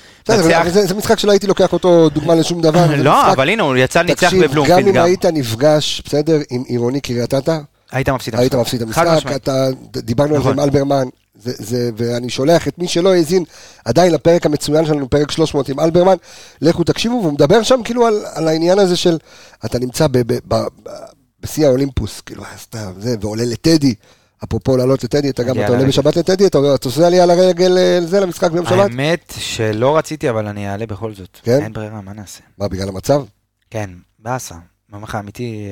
זה 0.69 0.95
משחק 0.95 1.19
שלא 1.19 1.31
הייתי 1.31 1.47
לוקח 1.47 1.73
אותו 1.73 2.09
דוגמה 2.09 2.35
לשום 2.35 2.61
דבר. 2.61 2.95
לא, 2.97 3.31
אבל 3.31 3.49
הנה, 3.49 3.63
הוא 3.63 3.75
יצא 3.75 4.01
ניצח 4.01 4.27
תקשיב, 4.27 4.45
בבלומפילד 4.45 4.79
גם 4.79 4.87
אם 4.87 4.93
גם. 4.93 5.05
היית 5.05 5.25
נפגש, 5.25 6.01
בסדר, 6.05 6.39
עם 6.49 6.63
עירוני 6.67 7.01
קריית 7.01 7.33
אתא, 7.33 7.57
היית 7.91 8.09
מפסיד 8.09 8.33
את 8.33 8.39
היית 8.39 8.53
המשחק. 8.53 8.81
מפסיד 8.81 9.07
המשחק. 9.07 9.35
אתה, 9.35 9.67
דיברנו 9.93 10.35
על 10.35 10.41
זה 10.41 10.49
נכון. 10.49 10.59
עם 10.59 10.65
אלברמן, 10.65 11.07
זה, 11.43 11.51
זה, 11.57 11.89
ואני 11.97 12.29
שולח 12.29 12.67
את 12.67 12.77
מי 12.77 12.87
שלא 12.87 13.13
האזין 13.13 13.43
עדיין 13.85 14.13
לפרק 14.13 14.45
המצוין 14.45 14.85
שלנו, 14.85 15.09
פרק 15.09 15.31
300 15.31 15.69
עם 15.69 15.79
אלברמן, 15.79 16.15
לכו 16.61 16.83
תקשיבו, 16.83 17.19
והוא 17.21 17.33
מדבר 17.33 17.63
שם 17.63 17.79
כאילו 17.83 18.07
על, 18.07 18.25
על 18.33 18.47
העניין 18.47 18.79
הזה 18.79 18.97
של, 18.97 19.17
אתה 19.65 19.79
נמצא 19.79 20.07
ב, 20.07 20.17
ב, 20.17 20.33
ב, 20.47 20.55
ב, 20.55 20.89
בשיא 21.41 21.65
האולימפוס, 21.67 22.21
כאילו, 22.21 22.43
אתה, 22.69 22.91
זה, 22.99 23.15
ועולה 23.21 23.45
לטדי, 23.45 23.95
אפרופו 24.43 24.77
לעלות 24.77 25.03
לטדי, 25.03 25.29
אתה 25.29 25.43
גם, 25.43 25.59
אתה 25.59 25.67
עולה. 25.67 25.85
בשבת 25.85 26.15
לטדי, 26.15 26.47
אתה, 26.47 26.57
אתה 26.75 26.87
עושה 26.87 27.07
עלייה 27.07 27.25
לרגל 27.25 27.77
אה, 27.77 27.99
זה 28.01 28.19
למשחק 28.19 28.51
ביום 28.51 28.65
שבת? 28.65 28.89
האמת 28.91 29.33
שלא 29.37 29.97
רציתי, 29.97 30.29
אבל 30.29 30.47
אני 30.47 30.69
אעלה 30.69 30.85
בכל 30.85 31.13
זאת. 31.13 31.39
כן? 31.43 31.61
אין 31.61 31.73
ברירה, 31.73 32.01
מה 32.01 32.13
נעשה? 32.13 32.39
מה, 32.57 32.67
בגלל 32.67 32.89
המצב? 32.89 33.23
כן, 33.69 33.89
באסה. 34.19 34.55
ממש 34.89 35.15
אמיתי, 35.15 35.65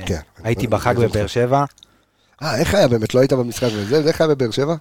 אה, 0.00 0.06
כן. 0.06 0.20
הייתי 0.44 0.66
בחג 0.66 0.94
בבאר 0.96 1.26
שבע. 1.26 1.64
אה, 2.42 2.58
איך 2.58 2.74
היה 2.74 2.88
באמת? 2.88 3.14
לא 3.14 3.20
היית 3.20 3.32
במשחק 3.32 3.68
וזה, 3.72 4.08
איך 4.08 4.20
היה 4.20 4.28
בבאר 4.28 4.50
שבע? 4.50 4.74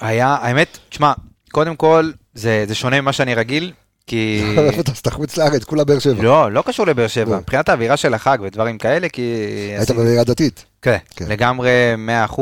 היה, 0.00 0.36
האמת, 0.40 0.78
תשמע, 0.88 1.12
קודם 1.52 1.76
כל, 1.76 2.10
זה 2.34 2.74
שונה 2.74 3.00
ממה 3.00 3.12
שאני 3.12 3.34
רגיל, 3.34 3.72
כי... 4.06 4.42
אתה? 4.80 4.92
אז 4.92 4.98
אתה 4.98 5.10
חוץ 5.10 5.36
לארץ, 5.36 5.64
כולה 5.64 5.84
באר 5.84 5.98
שבע. 5.98 6.22
לא, 6.22 6.52
לא 6.52 6.62
קשור 6.66 6.86
לבאר 6.86 7.06
שבע, 7.06 7.30
לא. 7.32 7.38
מבחינת 7.38 7.68
האווירה 7.68 7.96
של 7.96 8.14
החג 8.14 8.38
ודברים 8.42 8.78
כאלה, 8.78 9.08
כי... 9.08 9.22
היית 9.78 9.90
בעירייה 9.90 10.24
דתית. 10.24 10.64
כן, 10.82 10.96
כן. 11.16 11.24
לגמרי 11.28 11.70
100%. 12.34 12.40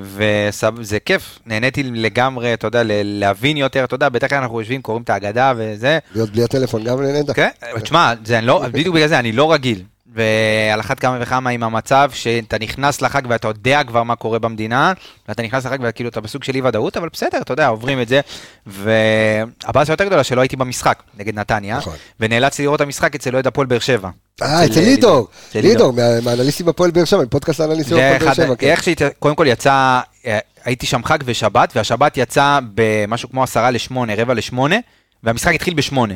וזה 0.00 0.98
כיף, 1.04 1.38
נהניתי 1.46 1.82
לגמרי, 1.82 2.54
אתה 2.54 2.66
יודע, 2.66 2.82
להבין 2.86 3.56
יותר, 3.56 3.84
אתה 3.84 3.94
יודע, 3.94 4.28
כלל 4.28 4.38
אנחנו 4.38 4.60
יושבים, 4.60 4.82
קוראים 4.82 5.02
את 5.02 5.10
ההגדה 5.10 5.52
וזה. 5.56 5.98
להיות 6.14 6.30
בלי 6.30 6.44
הטלפון 6.44 6.84
גם 6.84 7.02
נהנית. 7.02 7.30
כן, 7.30 7.48
תשמע, 7.82 8.12
זה 8.24 8.38
אני 8.38 8.46
לא, 8.46 8.64
בדיוק 8.72 8.94
בגלל 8.94 9.08
זה, 9.08 9.18
אני 9.18 9.32
לא 9.32 9.52
רגיל. 9.52 9.82
ועל 10.14 10.80
אחת 10.80 10.98
כמה 11.00 11.18
וכמה 11.20 11.50
עם 11.50 11.62
המצב 11.62 12.10
שאתה 12.14 12.58
נכנס 12.58 13.02
לחג 13.02 13.22
ואתה 13.28 13.48
יודע 13.48 13.82
כבר 13.84 14.02
מה 14.02 14.16
קורה 14.16 14.38
במדינה, 14.38 14.92
ואתה 15.28 15.42
נכנס 15.42 15.66
לחג 15.66 15.78
וכאילו 15.82 16.08
אתה 16.10 16.20
בסוג 16.20 16.44
של 16.44 16.54
אי 16.54 16.60
ודאות, 16.62 16.96
אבל 16.96 17.08
בסדר, 17.12 17.38
אתה 17.40 17.52
יודע, 17.52 17.66
עוברים 17.68 18.00
את 18.02 18.08
זה. 18.08 18.20
והבאסה 18.66 19.92
יותר 19.92 20.04
גדולה 20.04 20.24
שלא 20.24 20.40
הייתי 20.40 20.56
במשחק 20.56 21.02
נגד 21.18 21.38
נתניה, 21.38 21.76
נכון. 21.76 21.94
ונאלצתי 22.20 22.62
לראות 22.62 22.76
את 22.76 22.86
המשחק 22.86 23.14
אצל 23.14 23.34
אוהד 23.34 23.46
הפועל 23.46 23.66
באר 23.66 23.78
שבע. 23.78 24.08
אה, 24.42 24.64
אצל 24.64 24.80
לידור. 24.80 25.28
לידור. 25.54 25.70
לידור, 25.70 25.92
מה- 25.92 26.20
מהאנליסטים 26.20 26.66
בפועל 26.66 26.90
באר 26.90 27.04
שבע, 27.04 27.22
מפודקאסט 27.22 27.60
האנליסטים 27.60 27.96
בפועל 27.96 28.18
באר 28.18 28.34
שבע. 28.34 28.54
כן. 28.56 28.66
איך 28.66 28.82
שהת... 28.82 29.02
קודם 29.18 29.34
כל 29.34 29.46
יצא, 29.48 30.00
אה, 30.26 30.38
הייתי 30.64 30.86
שם 30.86 31.04
חג 31.04 31.18
ושבת, 31.24 31.72
והשבת 31.76 32.16
יצא 32.16 32.58
במשהו 32.74 33.30
כמו 33.30 33.42
עשרה 33.42 33.70
לשמונה, 33.70 34.14
רבע 34.16 34.34
לשמונה, 34.34 34.76
והמשחק 35.24 35.54
התחיל 35.54 35.74
בשמונה. 35.74 36.14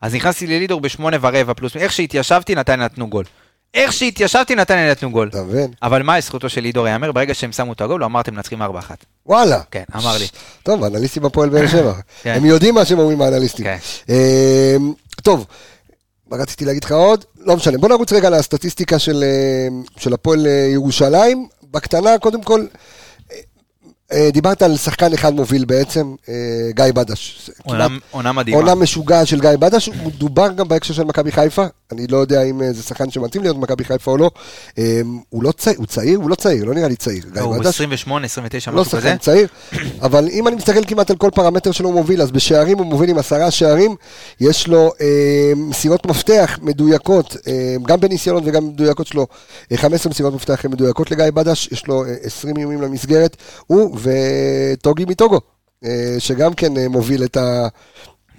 אז 0.00 0.14
נכנסתי 0.14 0.46
ללידור 0.46 0.80
בשמונה 0.80 1.16
ורבע 1.20 1.54
פלוס, 1.54 1.76
איך 1.76 1.92
שהתיישבתי 1.92 2.54
נתניה 2.54 2.84
נתנו 2.84 3.08
גול. 3.10 3.24
איך 3.74 3.92
שהתיישבתי 3.92 4.54
נתניה 4.54 4.90
נתנו 4.90 5.10
גול. 5.10 5.28
אתה 5.28 5.42
מבין? 5.42 5.70
אבל 5.82 6.02
מה 6.02 6.18
לזכותו 6.18 6.48
של 6.48 6.60
לידור 6.60 6.88
ייאמר, 6.88 7.12
ברגע 7.12 7.34
שהם 7.34 7.52
שמו 7.52 7.72
את 7.72 7.80
הגול, 7.80 8.00
הוא 8.00 8.06
אמר 8.06 8.20
אתם 8.20 8.34
מנצחים 8.34 8.62
4-1. 8.62 8.64
וואלה. 9.26 9.60
כן, 9.70 9.84
אמר 9.96 10.18
לי. 10.18 10.26
טוב, 10.62 10.84
האנליסטים 10.84 11.22
בפועל 11.22 11.48
באר 11.48 11.66
שבע. 11.66 11.92
כן. 12.22 12.34
הם 12.36 12.44
יודעים 12.44 12.74
מה 12.74 12.84
שהם 12.84 12.98
אומרים 12.98 13.22
האנליסטים. 13.22 13.64
כן. 13.64 13.76
אמ, 14.08 14.92
טוב, 15.22 15.46
מה 16.30 16.36
רציתי 16.36 16.64
להגיד 16.64 16.84
לך 16.84 16.92
עוד? 16.92 17.24
לא 17.38 17.56
משנה. 17.56 17.78
בוא 17.78 17.88
נרוץ 17.88 18.12
רגע 18.12 18.30
לסטטיסטיקה 18.30 18.98
של, 18.98 19.24
אמ, 20.06 20.12
הפועל 20.12 20.46
אה, 20.46 20.68
ירושלים. 20.72 21.48
בקטנה, 21.70 22.18
קודם 22.18 22.42
כל, 22.42 22.66
אה, 23.32 23.36
אה, 24.12 24.30
דיברת 24.32 24.62
על 24.62 24.76
שחקן 24.76 25.12
אחד 25.12 25.34
מוביל 25.34 25.64
בעצם, 25.64 26.14
גיא 26.70 26.84
בדש. 26.94 27.50
עונה 28.10 28.32
מדהימה. 28.32 28.60
עונה 28.60 28.74
משוגעת 28.74 29.26
של 29.26 29.40
גיא 29.40 29.50
בדש, 29.58 29.86
הוא 29.86 30.12
דובר 30.12 30.52
גם 30.52 30.68
בהקשר 30.68 30.94
של 30.94 31.04
מכבי 31.04 31.32
חיפה, 31.32 31.66
אני 31.92 32.06
לא 32.06 32.16
יודע 32.16 32.42
אם 32.42 32.62
אה, 32.62 32.72
זה 32.72 32.82
שחקן 32.82 33.10
שמתאים 33.10 33.42
להיות 33.42 33.56
במכבי 33.56 33.84
חיפה 33.84 34.10
או 34.10 34.16
לא. 34.16 34.30
אמ, 34.78 35.18
הוא 35.28 35.42
לא 35.42 35.52
צעיר, 35.52 35.78
הוא 35.78 35.86
צעיר? 35.86 36.18
הוא 36.18 36.30
לא 36.30 36.34
צעיר, 36.34 36.64
לא 36.64 36.74
נראה 36.74 36.88
לי 36.88 36.96
צעיר. 36.96 37.24
גיא 37.32 37.40
הוא 37.40 37.58
בדש. 37.58 37.66
28, 37.66 38.26
29, 38.26 38.70
לא 38.70 38.80
משהו 38.80 38.90
כזה. 38.92 39.00
שחקן 39.00 39.18
צעיר, 39.18 39.48
אבל 40.02 40.28
אם 40.28 40.48
אני 40.48 40.56
מסתכל 40.56 40.84
כמעט 40.86 41.10
על 41.10 41.16
כל 41.16 41.30
פרמטר 41.34 41.72
שלו 41.72 41.88
הוא 41.88 41.94
מוביל, 41.94 42.22
אז 42.22 42.30
בשערים 42.30 42.78
הוא 42.78 42.86
מוביל 42.86 43.10
עם 43.10 43.18
עשרה 43.18 43.50
שערים, 43.50 43.96
יש 44.40 44.68
לו 44.68 44.92
אה, 45.00 45.52
מסירות 45.56 46.06
מפתח 46.06 46.58
מדויקות, 46.62 47.36
אה, 47.46 47.76
גם 47.86 48.00
בניסיונות 48.00 48.42
וגם 48.46 48.68
מדויקות 48.68 49.06
שלו, 49.06 49.26
אה, 49.72 49.76
15 49.76 50.10
מסירות 50.10 50.34
מפתח 50.34 50.64
מדויקות 50.64 51.10
לגיא 51.10 51.24
בדש, 51.34 51.68
יש 51.72 51.86
לו 51.86 52.04
אה, 52.04 52.14
20 52.22 52.56
איומים 52.56 52.82
למסגרת, 52.82 53.36
הוא 53.66 53.98
וטוגי 54.02 55.04
מטוגו, 55.04 55.40
אה, 55.84 56.16
שגם 56.18 56.54
כן 56.54 56.76
אה, 56.76 56.88
מוביל 56.88 57.24
את 57.24 57.36
ה... 57.36 57.68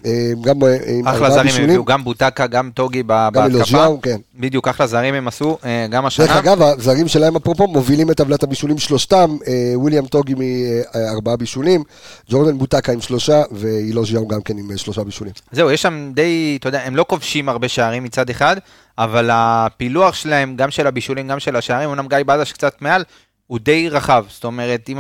אה, 0.05 0.31
גם 0.41 0.63
אה, 0.63 0.77
עם 0.87 1.07
אחלה 1.07 1.31
זרים 1.31 1.51
הם. 1.57 1.63
הביאו, 1.63 1.85
גם 1.85 2.03
בוטקה, 2.03 2.47
גם 2.47 2.69
טוגי 2.73 3.03
ב- 3.03 3.07
גם 3.07 3.33
בהתקפה. 3.33 3.57
אלוז'יאו, 3.57 4.01
כן. 4.01 4.17
בדיוק, 4.35 4.67
אחלה 4.67 4.87
זרים 4.87 5.13
הם 5.13 5.27
עשו, 5.27 5.57
אה, 5.65 5.85
גם 5.89 6.03
דרך 6.03 6.07
השנה. 6.07 6.39
אגב, 6.39 6.61
הזרים 6.61 7.07
שלהם 7.07 7.35
אפרופו 7.35 7.67
מובילים 7.67 8.11
את 8.11 8.17
טבלת 8.17 8.43
הבישולים 8.43 8.77
שלושתם, 8.77 9.37
וויליאם 9.75 10.05
טוגי 10.05 10.33
מארבעה 10.37 11.35
בישולים, 11.35 11.83
ג'ורדן 12.29 12.57
בוטקה 12.57 12.91
עם 12.91 13.01
שלושה, 13.01 13.41
ואילו 13.51 14.05
ז'יאו 14.05 14.27
גם 14.27 14.41
כן 14.41 14.57
עם 14.57 14.77
שלושה 14.77 15.03
בישולים. 15.03 15.33
זהו, 15.51 15.71
יש 15.71 15.81
שם 15.81 16.11
די, 16.15 16.57
אתה 16.59 16.67
יודע, 16.67 16.81
הם 16.85 16.95
לא 16.95 17.05
כובשים 17.07 17.49
הרבה 17.49 17.67
שערים 17.67 18.03
מצד 18.03 18.29
אחד, 18.29 18.55
אבל 18.97 19.29
הפילוח 19.33 20.15
שלהם, 20.15 20.55
גם 20.55 20.71
של 20.71 20.87
הבישולים, 20.87 21.27
גם 21.27 21.39
של 21.39 21.55
השערים, 21.55 21.89
אמנם 21.89 22.07
גיא 22.07 22.17
בדש 22.25 22.51
קצת 22.51 22.81
מעל, 22.81 23.03
הוא 23.47 23.59
די 23.59 23.89
רחב. 23.89 24.25
זאת 24.29 24.43
אומרת, 24.43 24.89
אם 24.89 24.97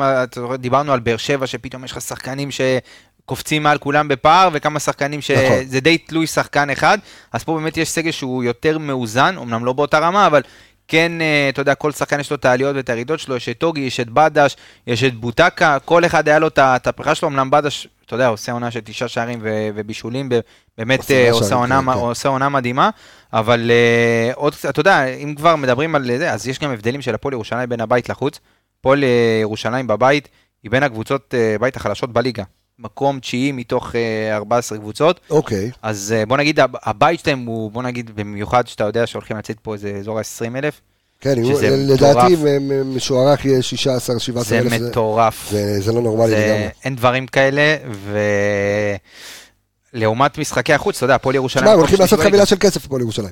דיברנו 0.59 0.93
על 0.93 0.99
באר 0.99 1.17
שבע, 1.17 1.47
שפתאום 1.47 1.85
יש 1.85 1.91
לך 1.91 2.01
שחקנים 2.01 2.49
שקופצים 3.23 3.63
מעל 3.63 3.77
כולם 3.77 4.07
בפער, 4.07 4.49
וכמה 4.53 4.79
שחקנים 4.79 5.19
נכון. 5.19 5.63
שזה 5.63 5.79
די 5.79 5.97
תלוי 5.97 6.27
שחקן 6.27 6.69
אחד, 6.69 6.97
אז 7.31 7.43
פה 7.43 7.53
באמת 7.53 7.77
יש 7.77 7.89
סגל 7.89 8.11
שהוא 8.11 8.43
יותר 8.43 8.77
מאוזן, 8.77 9.35
אמנם 9.37 9.65
לא 9.65 9.73
באותה 9.73 9.99
רמה, 9.99 10.27
אבל... 10.27 10.41
כן, 10.91 11.21
אה, 11.21 11.49
אתה 11.49 11.61
יודע, 11.61 11.75
כל 11.75 11.91
שחקן 11.91 12.19
יש 12.19 12.31
לו 12.31 12.35
את 12.35 12.45
העליות 12.45 12.75
ואת 12.75 12.89
הירידות 12.89 13.19
שלו, 13.19 13.35
יש 13.35 13.49
את 13.49 13.57
טוגי, 13.57 13.81
יש 13.81 13.99
את 13.99 14.09
בדש, 14.09 14.55
יש 14.87 15.03
את 15.03 15.15
בוטקה, 15.15 15.77
כל 15.85 16.05
אחד 16.05 16.27
היה 16.27 16.39
לו 16.39 16.47
את 16.47 16.87
הפריחה 16.87 17.15
שלו, 17.15 17.27
אמנם 17.27 17.51
בדש, 17.51 17.87
אתה 18.05 18.15
יודע, 18.15 18.27
עושה 18.27 18.51
עונה 18.51 18.71
של 18.71 18.79
תשעה 18.79 19.07
שערים 19.07 19.39
ו- 19.41 19.69
ובישולים, 19.75 20.29
באמת 20.77 20.99
אה, 20.99 21.05
שערים, 21.05 21.33
עושה 21.33 21.55
עונה, 21.55 21.79
כן, 21.79 21.93
כן. 21.93 21.97
עושה 21.99 22.29
עונה 22.29 22.49
מדהימה, 22.49 22.89
אבל 23.33 23.71
אה, 23.71 24.33
עוד 24.35 24.55
קצת, 24.55 24.69
אתה 24.69 24.79
יודע, 24.79 25.05
אם 25.05 25.35
כבר 25.35 25.55
מדברים 25.55 25.95
על 25.95 26.17
זה, 26.17 26.31
אז 26.31 26.47
יש 26.47 26.59
גם 26.59 26.71
הבדלים 26.71 27.01
של 27.01 27.15
הפועל 27.15 27.33
ירושלים 27.33 27.69
בין 27.69 27.81
הבית 27.81 28.09
לחוץ. 28.09 28.39
הפועל 28.79 29.03
ירושלים 29.41 29.87
בבית 29.87 30.29
היא 30.63 30.71
בין 30.71 30.83
הקבוצות 30.83 31.33
בית 31.59 31.75
החלשות 31.75 32.13
בליגה. 32.13 32.43
מקום 32.79 33.19
תשיעי 33.19 33.51
מתוך 33.51 33.95
אה, 33.95 34.35
14 34.35 34.77
קבוצות, 34.77 35.19
אוקיי, 35.29 35.71
אז 35.81 36.13
אה, 36.17 36.25
בוא 36.25 36.37
נגיד, 36.37 36.59
הב- 36.59 36.75
הבית 36.83 37.19
שלהם 37.19 37.45
הוא, 37.45 37.71
בוא 37.71 37.83
נגיד, 37.83 38.11
במיוחד 38.15 38.67
שאתה 38.67 38.83
יודע 38.83 39.07
שהולכים 39.07 39.37
לצאת 39.37 39.57
פה 39.61 39.73
איזה 39.73 39.89
אזור 39.99 40.19
ה-20 40.19 40.57
אלף, 40.57 40.81
כן, 41.21 41.35
לדעתי 41.77 42.35
משוערך 42.85 43.45
יהיה 43.45 43.61
16, 43.61 44.19
17 44.19 44.43
זה 44.49 44.59
אלף, 44.59 44.81
מטורף. 44.81 45.47
זה- 45.51 45.81
זה 45.81 45.91
לא 45.91 46.01
נורמלי 46.01 46.31
לגמרי. 46.31 46.67
אין 46.83 46.95
דברים 46.95 47.27
כאלה, 47.27 47.75
ולעומת 49.93 50.37
משחקי 50.37 50.73
החוץ, 50.73 50.95
אתה 50.97 51.05
יודע, 51.05 51.15
הפועל 51.15 51.35
ירושלים... 51.35 51.63
תשמע, 51.65 51.71
מקום 51.71 51.79
הולכים 51.81 51.99
לעשות. 51.99 52.19
חבילה 52.19 52.45
של 52.45 52.55
כסף 52.59 52.87
פה 52.87 52.97
לירושלים. 52.97 53.31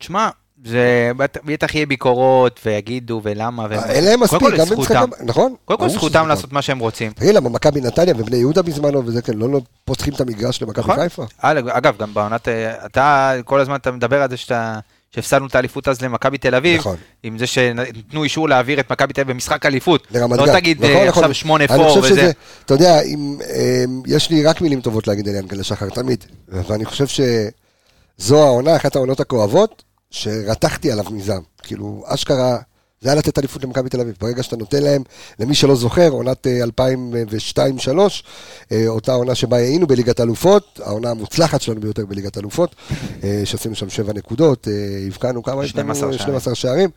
תשמע, 0.00 0.28
זה 0.64 1.10
בטח- 1.44 1.74
יהיה 1.74 1.86
ביקורות, 1.86 2.60
ויגידו, 2.66 3.20
ולמה, 3.24 3.66
ו... 3.70 3.74
אין 3.74 4.04
להם 4.04 4.20
מספיק, 4.20 4.54
גם 4.58 4.66
זכותם. 4.66 4.94
הבא, 4.96 5.16
נכון? 5.24 5.54
קודם 5.64 5.78
כל 5.80 5.88
זכותם. 5.88 6.28
לעשות 6.28 6.52
מה 6.52 6.62
שהם 6.62 6.78
רוצים. 6.78 7.12
תגיד, 7.12 7.34
למה 7.34 7.48
מכבי 7.48 7.80
נתניה 7.80 8.14
ובני 8.18 8.36
יהודה 8.36 8.62
בזמנו 8.62 9.06
וזה 9.06 9.22
כן, 9.22 9.32
לא 9.32 9.48
לא 9.48 9.60
פותחים 9.84 10.14
את 10.14 10.20
המגרש 10.20 10.62
למכבי 10.62 10.80
נכון. 10.80 10.96
חיפה? 10.96 11.24
אגב, 11.38 11.68
אגב, 11.68 11.96
גם 11.98 12.14
בעונת... 12.14 12.48
אה, 12.48 12.86
אתה, 12.86 13.32
כל 13.44 13.60
הזמן 13.60 13.76
אתה 13.76 13.90
מדבר 13.90 14.22
על 14.22 14.30
זה 14.30 14.36
שאתה... 14.36 14.78
שהפסדנו 15.14 15.46
את 15.46 15.54
האליפות 15.54 15.88
אז 15.88 16.02
למכבי 16.02 16.38
תל 16.38 16.54
אביב, 16.54 16.78
נכון. 16.80 16.96
עם 17.22 17.38
זה 17.38 17.46
שנתנו 17.46 18.24
אישור 18.24 18.48
להעביר 18.48 18.80
את 18.80 18.92
מכבי 18.92 19.12
תל 19.12 19.20
אביב 19.20 19.32
במשחק 19.34 19.66
אליפות. 19.66 20.06
לרמת 20.10 20.38
לא 20.38 20.46
גן. 20.46 20.52
תגיד 20.52 20.84
נכון, 20.84 20.96
אה, 20.96 21.08
נכון. 21.08 21.24
עכשיו 21.24 21.34
שמונה 21.34 21.64
אני 21.64 21.76
פור 21.76 21.88
חושב 21.88 21.98
וזה. 22.00 22.08
שזה, 22.08 22.30
אתה 22.64 22.74
יודע, 22.74 23.00
אם, 23.02 23.38
יש 24.06 24.30
לי 24.30 24.44
רק 24.44 24.60
מילים 24.60 24.80
טובות 24.80 25.06
להגיד 25.06 25.28
על 25.28 25.34
ינקלה 25.34 25.64
שחר, 25.64 25.88
תמיד. 25.88 26.24
ואני 26.48 26.84
חושב 26.84 27.06
שזו 28.18 28.42
העונה, 28.42 28.76
אחת 28.76 28.96
העונות 28.96 29.20
הכואבות, 29.20 29.82
שרתחתי 30.16 30.92
עליו 30.92 31.04
מזעם. 31.10 31.42
כאילו, 31.62 32.04
אשכרה, 32.06 32.58
זה 33.00 33.08
היה 33.08 33.18
לתת 33.18 33.38
אליפות 33.38 33.64
למכבי 33.64 33.88
תל 33.88 34.00
אביב. 34.00 34.16
ברגע 34.20 34.42
שאתה 34.42 34.56
נותן 34.56 34.82
להם, 34.82 35.02
למי 35.38 35.54
שלא 35.54 35.76
זוכר, 35.76 36.08
עונת 36.08 36.46
אה, 36.46 36.64
2002-2003, 36.64 37.88
אה, 38.72 38.88
אותה 38.88 39.12
עונה 39.12 39.34
שבה 39.34 39.56
היינו 39.56 39.86
בליגת 39.86 40.20
אלופות, 40.20 40.80
העונה 40.84 41.10
המוצלחת 41.10 41.60
שלנו 41.60 41.80
ביותר 41.80 42.06
בליגת 42.06 42.38
אלופות, 42.38 42.74
אה, 43.24 43.42
שעשינו 43.44 43.74
שם 43.74 43.90
שבע 43.90 44.12
נקודות, 44.12 44.68
אה, 44.68 44.72
הבקענו 45.06 45.42
כמה? 45.42 45.64
יש 45.64 45.76
לנו? 45.76 45.94
12 45.94 46.12
שערים. 46.12 46.18
12 46.18 46.54
שערים. 46.54 46.90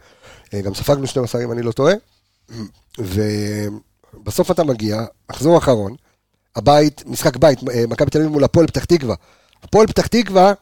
אה, 0.53 0.61
גם 0.61 0.73
ספגנו 0.73 1.07
12 1.07 1.43
אם 1.43 1.51
אני 1.51 1.61
לא 1.61 1.71
טועה. 1.71 1.93
ובסוף 2.99 4.51
אתה 4.51 4.63
מגיע, 4.63 5.05
מחזור 5.31 5.57
אחרון, 5.57 5.95
הבית, 6.55 7.03
משחק 7.07 7.37
בית, 7.37 7.59
אה, 7.69 7.83
מכבי 7.87 8.11
תל 8.11 8.17
אביב 8.17 8.31
מול 8.31 8.43
הפועל 8.43 8.67
פתח 8.67 8.85
תקווה. 8.85 9.15
הפועל 9.63 9.87
פתח 9.87 10.07
תקווה, 10.07 10.53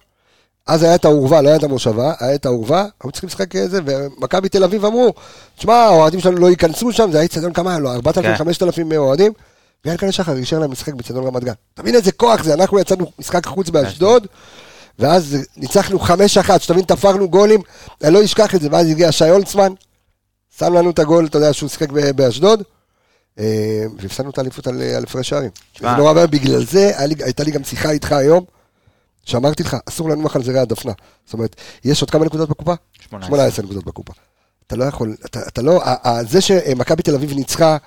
אז 0.68 0.84
היה 0.84 0.96
את 0.96 1.06
העורבה, 1.06 1.42
לא 1.42 1.48
היה 1.48 1.58
את 1.58 1.64
המושבה, 1.64 2.14
היה 2.20 2.36
את 2.36 2.46
העורבה, 2.46 2.86
היו 3.04 3.12
צריכים 3.12 3.28
לשחק 3.28 3.56
איזה, 3.56 3.80
ומכבי 3.86 4.50
תל 4.50 4.64
אביב 4.64 4.86
אמרו, 4.86 5.14
תשמע, 5.58 5.74
האוהדים 5.74 6.20
שלנו 6.20 6.38
לא 6.38 6.50
ייכנסו 6.50 6.92
שם, 6.92 7.12
זה 7.12 7.18
היה 7.18 7.26
אצטדיון 7.26 7.54
כמה 7.54 7.70
היה 7.70 7.80
לו, 7.80 7.92
4,000, 7.92 8.32
כן. 8.32 8.38
5,000 8.38 8.92
אוהדים, 8.98 9.34
ויענקל'ה 9.86 10.12
שחר 10.12 10.36
אישר 10.36 10.60
להם 10.60 10.72
לשחק 10.72 10.94
באצטדיון 10.94 11.28
רמת 11.28 11.44
גן. 11.44 11.54
אתה 11.74 11.82
מבין 11.82 11.96
איזה 11.96 12.12
כוח 12.12 12.44
זה, 12.44 12.54
אנחנו 12.54 12.80
יצאנו 12.80 13.12
משחק 13.20 13.46
חוץ 13.46 13.70
באשדוד, 13.70 14.28
ואז 15.00 15.38
ניצחנו 15.58 16.00
5-1, 16.00 16.10
שתבין, 16.60 16.82
תפרנו 16.82 17.30
גולים, 17.30 17.62
אני 18.04 18.14
לא 18.14 18.24
אשכח 18.24 18.56
את 18.56 18.62
זה, 18.62 18.68
ואז 18.72 18.90
הגיע 18.90 19.12
שי 19.12 19.30
הולצמן, 19.30 19.74
שם 20.60 20.74
לנו 20.74 20.90
את 20.90 21.00
הגול, 21.00 21.26
אתה 21.26 21.38
יודע, 21.38 21.54
שהוא 21.54 21.70
שיחק 21.70 21.90
באשדוד, 21.92 22.64
אה, 23.40 23.86
והפסדנו 24.00 24.30
את 24.30 24.38
האליפות 24.38 24.68
על 24.68 25.04
הפרש 25.04 25.30
שערים. 25.30 25.50
זה 25.80 25.88
נורא 25.98 26.14
ואיום, 26.14 26.32
בגלל 26.32 26.66
זה 26.66 26.92
הייתה 26.98 27.44
לי 27.44 27.52
גם 27.52 27.64
שיחה 27.64 27.92
איתך 27.92 28.12
היום, 28.12 28.44
שאמרתי 29.28 29.64
לך, 29.64 29.78
אסור 29.90 30.10
לנוח 30.10 30.36
על 30.36 30.44
זרי 30.44 30.60
הדפנה. 30.60 30.92
זאת 31.26 31.34
אומרת, 31.34 31.56
יש 31.84 32.02
עוד 32.02 32.12
כמה 32.12 32.26
נקודות 32.26 32.50
בקופה? 32.50 32.74
18. 33.00 33.28
18 33.28 33.66
נקודות 33.66 33.86
בקופה. 33.86 34.14
אתה 34.68 34.76
לא 34.76 34.84
יכול, 34.84 35.16
אתה, 35.26 35.40
אתה 35.48 35.62
לא, 35.62 35.82
זה 36.22 36.42
שמכבי 36.42 37.04
תל 37.04 37.16
אביב 37.16 37.34
ניצחה, 37.34 37.78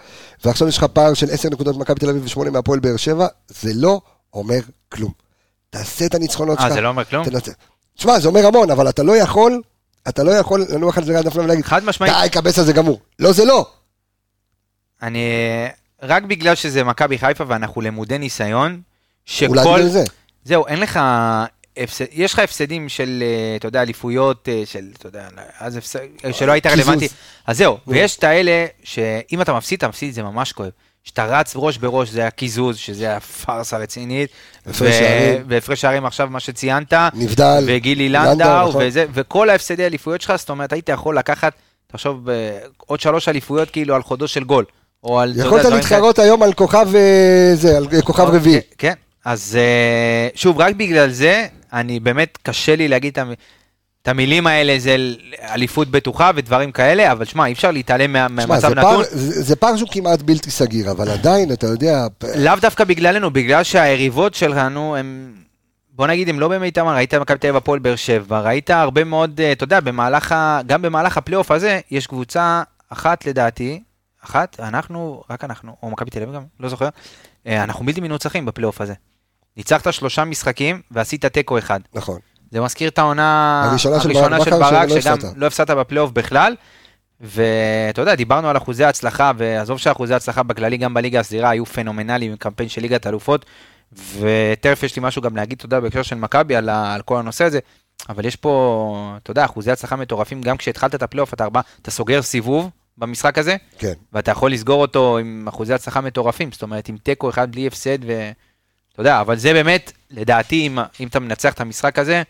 ועכשיו 0.44 0.68
יש 0.68 0.78
לך 0.78 0.84
פער 0.84 1.14
של 1.14 1.30
10 1.30 1.48
נקודות 1.48 1.76
ממכבי 1.76 2.00
תל 2.00 2.08
אביב 2.10 2.24
ו-8 2.24 2.50
מהפועל 2.50 2.80
באר 2.80 2.96
שבע, 2.96 3.26
זה 3.48 3.70
לא 3.74 4.00
אומר 4.34 4.60
כלום. 4.88 5.12
תעשה 5.70 6.06
את 6.06 6.14
הניצחונות 6.14 6.58
שלך. 6.58 6.70
אה, 6.70 6.74
זה 6.74 6.80
לא 6.80 6.88
אומר 6.88 7.04
כלום? 7.04 7.24
תנצח. 7.24 7.52
תשמע, 7.96 8.20
זה 8.20 8.28
אומר 8.28 8.46
המון, 8.46 8.70
אבל 8.70 8.88
אתה 8.88 9.02
לא 9.02 9.16
יכול, 9.16 9.62
אתה 10.08 10.22
לא 10.22 10.30
יכול 10.30 10.64
לנוח 10.68 10.98
על 10.98 11.04
זרי 11.04 11.16
הדפנה 11.16 11.42
ולהגיד, 11.42 11.64
חד 11.64 11.84
משמעית. 11.84 12.12
די, 12.22 12.28
קבס 12.28 12.58
הזה 12.58 12.72
גמור. 12.72 13.00
לא, 13.18 13.32
זה 13.32 13.44
לא. 13.44 13.66
אני, 15.02 15.28
רק 16.02 16.22
בגלל 16.22 16.54
שזה 16.54 16.84
מכבי 16.84 17.18
חיפה 17.18 17.44
ואנחנו 17.46 17.80
למודי 17.80 18.18
ניסיון, 18.18 18.70
אולי 18.70 18.82
שכל... 19.24 19.74
בגלל 19.74 19.88
זה. 19.88 20.04
זהו, 20.44 20.66
אין 20.66 20.80
לך... 20.80 21.00
הפסד, 21.76 22.04
יש 22.12 22.32
לך 22.32 22.38
הפסדים 22.38 22.88
של, 22.88 23.22
אה, 23.26 23.56
אתה 23.56 23.68
יודע, 23.68 23.82
אליפויות, 23.82 24.48
אה, 24.48 24.62
של, 24.64 24.84
אתה 24.98 25.08
יודע, 25.08 25.28
אז 25.58 25.76
הפסד, 25.76 25.98
שלא 26.32 26.52
היית. 26.52 26.66
רלוונטי. 26.66 27.08
אז 27.46 27.58
זהו, 27.58 27.78
ויש 27.86 28.16
את 28.16 28.24
האלה 28.24 28.66
שאם 28.84 29.42
אתה 29.42 29.52
מפסיד, 29.52 29.76
אתה 29.76 29.88
מפסיד, 29.88 30.14
זה 30.14 30.22
ממש 30.22 30.52
כואב. 30.52 30.70
שאתה 31.04 31.24
רץ 31.24 31.52
ראש 31.56 31.78
בראש, 31.78 32.08
זה 32.08 32.26
הקיזוז, 32.26 32.76
שזה 32.76 33.16
הפארסה 33.16 33.78
רצינית. 33.78 34.30
והפרש 35.46 35.80
שערים 35.80 36.06
עכשיו, 36.06 36.28
מה 36.30 36.40
שציינת. 36.40 36.92
נבדל, 37.14 37.64
וגילי 37.66 38.08
לנדאו, 38.08 38.68
נכון. 38.68 38.82
וזה, 38.86 39.04
וכל 39.14 39.50
ההפסדי 39.50 39.84
האליפויות 39.84 40.20
שלך, 40.20 40.36
זאת 40.36 40.50
אומרת, 40.50 40.72
היית 40.72 40.88
יכול 40.88 41.18
לקחת, 41.18 41.52
תחשוב, 41.86 42.28
עוד 42.76 43.00
שלוש 43.00 43.28
אליפויות 43.28 43.70
כאילו 43.70 43.94
על 43.94 44.02
חודו 44.02 44.28
של 44.28 44.44
גול. 44.44 44.64
או 45.04 45.20
על, 45.20 45.32
יכולת. 45.36 45.64
להתחרות 45.64 46.18
היום 46.18 46.42
על 46.42 46.52
כוכב, 46.52 46.88
אה, 46.94 47.50
זה, 47.54 47.76
על 47.76 47.86
כוכב 48.04 48.22
אוקיי, 48.22 48.36
רביעי. 48.36 48.60
כן, 48.78 48.94
אז 49.24 49.56
אה, 49.60 50.28
שוב, 50.34 50.58
רק 50.60 50.74
בגלל 50.74 51.10
זה, 51.10 51.46
אני 51.72 52.00
באמת, 52.00 52.38
קשה 52.42 52.76
לי 52.76 52.88
להגיד 52.88 53.12
את 53.12 53.18
המ- 53.18 53.32
את 54.02 54.08
המילים 54.08 54.46
האלה, 54.46 54.78
זה 54.78 54.96
אליפות 55.42 55.88
בטוחה 55.88 56.30
ודברים 56.36 56.72
כאלה, 56.72 57.12
אבל 57.12 57.24
שמע, 57.24 57.46
אי 57.46 57.52
אפשר 57.52 57.70
להתעלם 57.70 58.12
מה- 58.12 58.28
מהמצב 58.28 58.70
נתון. 58.70 58.82
פער- 58.82 59.02
זה 59.10 59.42
זה 59.42 59.56
פער 59.56 59.76
שהוא 59.76 59.88
כמעט 59.92 60.22
בלתי 60.22 60.50
סגיר, 60.50 60.90
אבל 60.90 61.10
עדיין, 61.10 61.52
אתה 61.52 61.66
יודע, 61.66 62.06
לאו 62.36 62.52
דווקא 62.60 62.84
בגללנו, 62.84 63.30
בגלל 63.30 63.62
שהיריבות 63.64 64.34
שלנו 64.34 64.96
הם... 64.96 65.32
בוא 65.92 66.06
נגיד, 66.06 66.28
הם 66.28 66.40
לא 66.40 66.48
במיטבם, 66.48 66.86
ראית 66.88 67.14
מכבי 67.14 67.38
תל 67.38 67.46
אביב 67.46 67.56
הפועל 67.56 67.78
באר 67.78 67.96
שבע, 67.96 68.40
ראית 68.40 68.70
הרבה 68.70 69.04
מאוד, 69.04 69.40
אה, 69.40 69.52
אתה 69.52 69.64
יודע, 69.64 69.80
במהלך 69.80 70.32
ה... 70.32 70.60
גם 70.66 70.82
במהלך 70.82 71.16
הפלייאוף 71.16 71.50
הזה, 71.50 71.80
יש 71.90 72.06
קבוצה 72.06 72.62
אחת 72.88 73.26
לדעתי, 73.26 73.82
אחת, 74.24 74.56
אנחנו, 74.60 75.22
רק 75.30 75.44
אנחנו, 75.44 75.76
או 75.82 75.90
מכבי 75.90 76.10
תל 76.10 76.22
אביב 76.22 76.34
גם, 76.34 76.42
לא 76.60 76.68
זוכר, 76.68 76.88
אנחנו 77.46 77.86
בלתי 77.86 78.00
מנוצחים 78.00 78.46
בפלייאוף 78.46 78.80
הזה. 78.80 78.94
ניצחת 79.56 79.92
שלושה 79.92 80.24
משחקים 80.24 80.82
ועשית 80.90 81.26
תיקו 81.26 81.58
אחד. 81.58 81.80
נכון. 81.94 82.18
זה 82.50 82.60
מזכיר 82.60 82.88
את 82.88 82.98
העונה 82.98 83.62
הראשונה 83.70 84.00
של 84.00 84.10
הראשונה 84.10 84.40
של 84.44 84.50
בכר, 84.50 84.58
ברק, 84.58 84.88
שגם 84.88 85.14
הפסדת. 85.14 85.32
לא 85.36 85.46
הפסדת 85.46 85.70
בפלייאוף 85.70 86.10
בכלל. 86.10 86.54
ואתה 87.20 88.02
יודע, 88.02 88.14
דיברנו 88.14 88.48
על 88.48 88.56
אחוזי 88.56 88.84
הצלחה, 88.84 89.32
ועזוב 89.36 89.78
שאחוזי 89.78 90.14
הצלחה 90.14 90.42
בכללי, 90.42 90.76
גם 90.76 90.94
בליגה 90.94 91.20
הסדירה, 91.20 91.50
היו 91.50 91.66
פנומנליים 91.66 92.30
עם 92.30 92.36
קמפיין 92.36 92.68
של 92.68 92.80
ליגת 92.80 93.06
אלופות, 93.06 93.46
ותכף 93.92 94.82
יש 94.82 94.96
לי 94.96 95.02
משהו 95.02 95.22
גם 95.22 95.36
להגיד 95.36 95.58
תודה 95.58 95.80
בהקשר 95.80 96.02
של 96.02 96.16
מכבי 96.16 96.56
על, 96.56 96.68
על 96.68 97.02
כל 97.02 97.16
הנושא 97.16 97.44
הזה, 97.44 97.58
אבל 98.08 98.24
יש 98.24 98.36
פה, 98.36 99.14
אתה 99.22 99.30
יודע, 99.30 99.44
אחוזי 99.44 99.70
הצלחה 99.70 99.96
מטורפים, 99.96 100.42
גם 100.42 100.56
כשהתחלת 100.56 100.94
את 100.94 101.02
הפלייאוף, 101.02 101.34
אתה, 101.34 101.46
אתה 101.82 101.90
סוגר 101.90 102.22
סיבוב 102.22 102.70
במשחק 103.00 103.38
הזה, 103.38 103.56
כן. 103.78 103.92
ואתה 104.12 104.30
יכול 104.30 104.52
לסגור 104.52 104.80
אותו 104.82 105.18
עם 105.18 105.48
אחוזי 105.48 105.74
הצלחה 105.74 106.00
מטורפים, 106.00 106.52
זאת 106.52 106.62
אומרת, 106.62 106.88
עם 106.88 106.96
תיקו 106.96 107.30
אחד 107.30 107.52
בלי 107.52 107.66
הפסד, 107.66 107.98
ואתה 108.04 108.32
יודע, 109.00 109.20
אבל 109.20 109.36
זה 109.38 109.52
באמת, 109.52 109.92
לדעתי, 110.10 110.66
אם, 110.66 110.78
אם 111.00 111.08
אתה 111.08 111.20
מנצח 111.20 111.52
את 111.52 111.60
המשחק 111.60 111.98
הזה, 111.98 112.22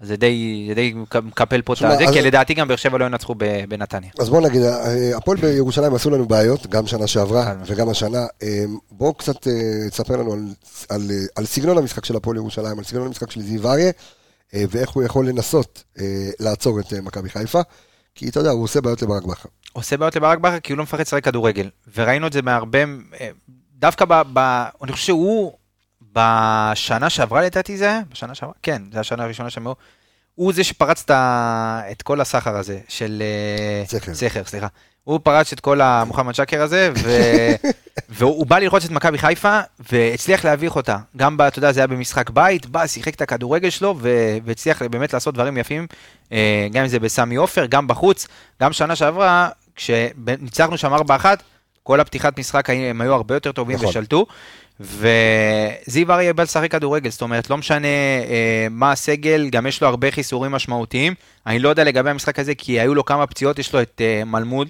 זה 0.00 0.16
די, 0.16 0.64
זה 0.68 0.74
די 0.74 0.92
מק- 0.92 1.16
מקפל 1.16 1.62
פה 1.62 1.72
את 1.72 1.82
אז- 1.82 2.10
כי 2.12 2.22
לדעתי 2.22 2.54
גם 2.54 2.68
באר 2.68 2.76
שבע 2.76 2.98
לא 2.98 3.04
ינצחו 3.04 3.34
בנתניה. 3.68 4.10
אז 4.18 4.30
בוא 4.30 4.40
נגיד, 4.40 4.62
אה, 4.62 5.16
הפועל 5.16 5.38
בירושלים 5.38 5.94
עשו 5.94 6.10
לנו 6.10 6.26
בעיות, 6.28 6.66
גם 6.66 6.86
שנה 6.86 7.06
שעברה 7.06 7.42
משמעית. 7.54 7.70
וגם 7.70 7.88
השנה. 7.88 8.26
אה, 8.42 8.64
בואו 8.90 9.14
קצת 9.14 9.48
אה, 9.48 9.52
תספר 9.90 10.16
לנו 10.16 10.32
על, 10.32 10.40
על, 10.88 11.02
על 11.36 11.46
סגנון 11.46 11.78
המשחק 11.78 12.04
של 12.04 12.16
הפועל 12.16 12.36
ירושלים, 12.36 12.78
על 12.78 12.84
סגנון 12.84 13.06
המשחק 13.06 13.30
של 13.30 13.42
זיו 13.42 13.68
אריה, 13.70 13.90
ואיך 14.54 14.90
הוא 14.90 15.02
יכול 15.02 15.28
לנסות 15.28 15.84
לעצור 16.40 16.80
את 16.80 16.92
מכבי 16.92 17.30
חיפה, 17.30 17.60
כי 18.14 18.28
אתה 18.28 18.40
יודע, 18.40 18.50
הוא 18.50 18.64
עושה 18.64 18.80
בעיות 18.80 19.02
לברק 19.02 19.22
בכר. 19.24 19.48
עושה 19.72 19.96
בעיות 19.96 20.16
לברק 20.16 20.38
בכר 20.38 20.60
כי 20.60 20.72
הוא 20.72 20.78
לא 20.78 20.82
מפחד 20.82 21.00
לשחק 21.00 21.24
כדורגל, 21.24 21.70
וראינו 21.96 22.26
את 22.26 22.32
זה 22.32 22.42
בהרבה, 22.42 22.78
אה, 23.20 23.28
דווקא 23.78 24.04
ב... 24.04 24.22
ב 24.32 24.64
אני 24.82 24.92
חושב 24.92 25.04
שהוא, 25.04 25.52
בשנה 26.12 27.10
שעברה 27.10 27.42
לדעתי 27.42 27.76
זה 27.76 27.84
היה? 27.84 28.00
בשנה 28.10 28.34
שעברה? 28.34 28.54
כן, 28.62 28.82
זו 28.92 28.98
השנה 28.98 29.24
הראשונה 29.24 29.50
שם, 29.50 29.66
הוא- 29.66 29.74
הוא 30.34 30.52
זה 30.52 30.64
שפרץ 30.64 31.04
את 31.90 32.02
כל 32.02 32.20
הסחר 32.20 32.56
הזה 32.56 32.78
של... 32.88 33.22
אה, 33.22 33.86
סכר. 33.86 34.14
סכר, 34.14 34.44
סליחה. 34.44 34.66
הוא 35.04 35.20
פרץ 35.22 35.52
את 35.52 35.60
כל 35.60 35.80
המוחמד 35.80 36.34
שקר 36.34 36.62
הזה, 36.62 36.90
ו... 36.96 37.10
והוא 38.08 38.46
בא 38.46 38.58
ללחוץ 38.58 38.84
את 38.84 38.90
מכבי 38.90 39.18
חיפה, 39.18 39.60
והצליח 39.92 40.44
להביך 40.44 40.76
אותה. 40.76 40.96
גם, 41.16 41.36
אתה 41.48 41.58
יודע, 41.58 41.72
זה 41.72 41.80
היה 41.80 41.86
במשחק 41.86 42.30
בית, 42.30 42.66
בא, 42.66 42.86
שיחק 42.86 43.14
את 43.14 43.20
הכדורגל 43.20 43.70
שלו, 43.70 43.96
ו... 44.00 44.08
והצליח 44.44 44.82
באמת 44.82 45.12
לעשות 45.12 45.34
דברים 45.34 45.56
יפים, 45.56 45.86
אה, 46.32 46.68
גם 46.72 46.82
אם 46.82 46.88
זה 46.88 46.98
בסמי 47.00 47.36
עופר, 47.36 47.66
גם 47.66 47.86
בחוץ. 47.86 48.26
גם 48.62 48.72
שנה 48.72 48.96
שעברה, 48.96 49.48
כשניצחנו 49.82 50.78
שם 50.78 50.94
4-1, 50.94 51.24
כל 51.82 52.00
הפתיחת 52.00 52.38
משחק 52.38 52.70
הם 52.70 53.00
היו 53.00 53.14
הרבה 53.14 53.34
יותר 53.34 53.52
טובים 53.52 53.76
נכון. 53.76 53.88
ושלטו. 53.88 54.26
וזיו 54.80 56.12
אריה 56.12 56.32
בא 56.32 56.42
לשחק 56.42 56.70
כדורגל, 56.70 57.10
זאת 57.10 57.22
אומרת, 57.22 57.50
לא 57.50 57.56
משנה 57.56 57.88
אה, 58.28 58.66
מה 58.70 58.92
הסגל, 58.92 59.48
גם 59.50 59.66
יש 59.66 59.82
לו 59.82 59.88
הרבה 59.88 60.10
חיסורים 60.10 60.52
משמעותיים. 60.52 61.14
אני 61.46 61.58
לא 61.58 61.68
יודע 61.68 61.84
לגבי 61.84 62.10
המשחק 62.10 62.38
הזה, 62.38 62.54
כי 62.54 62.80
היו 62.80 62.94
לו 62.94 63.04
כמה 63.04 63.26
פציעות, 63.26 63.58
יש 63.58 63.74
לו 63.74 63.82
את 63.82 64.00
אה, 64.04 64.24
מלמוד, 64.24 64.68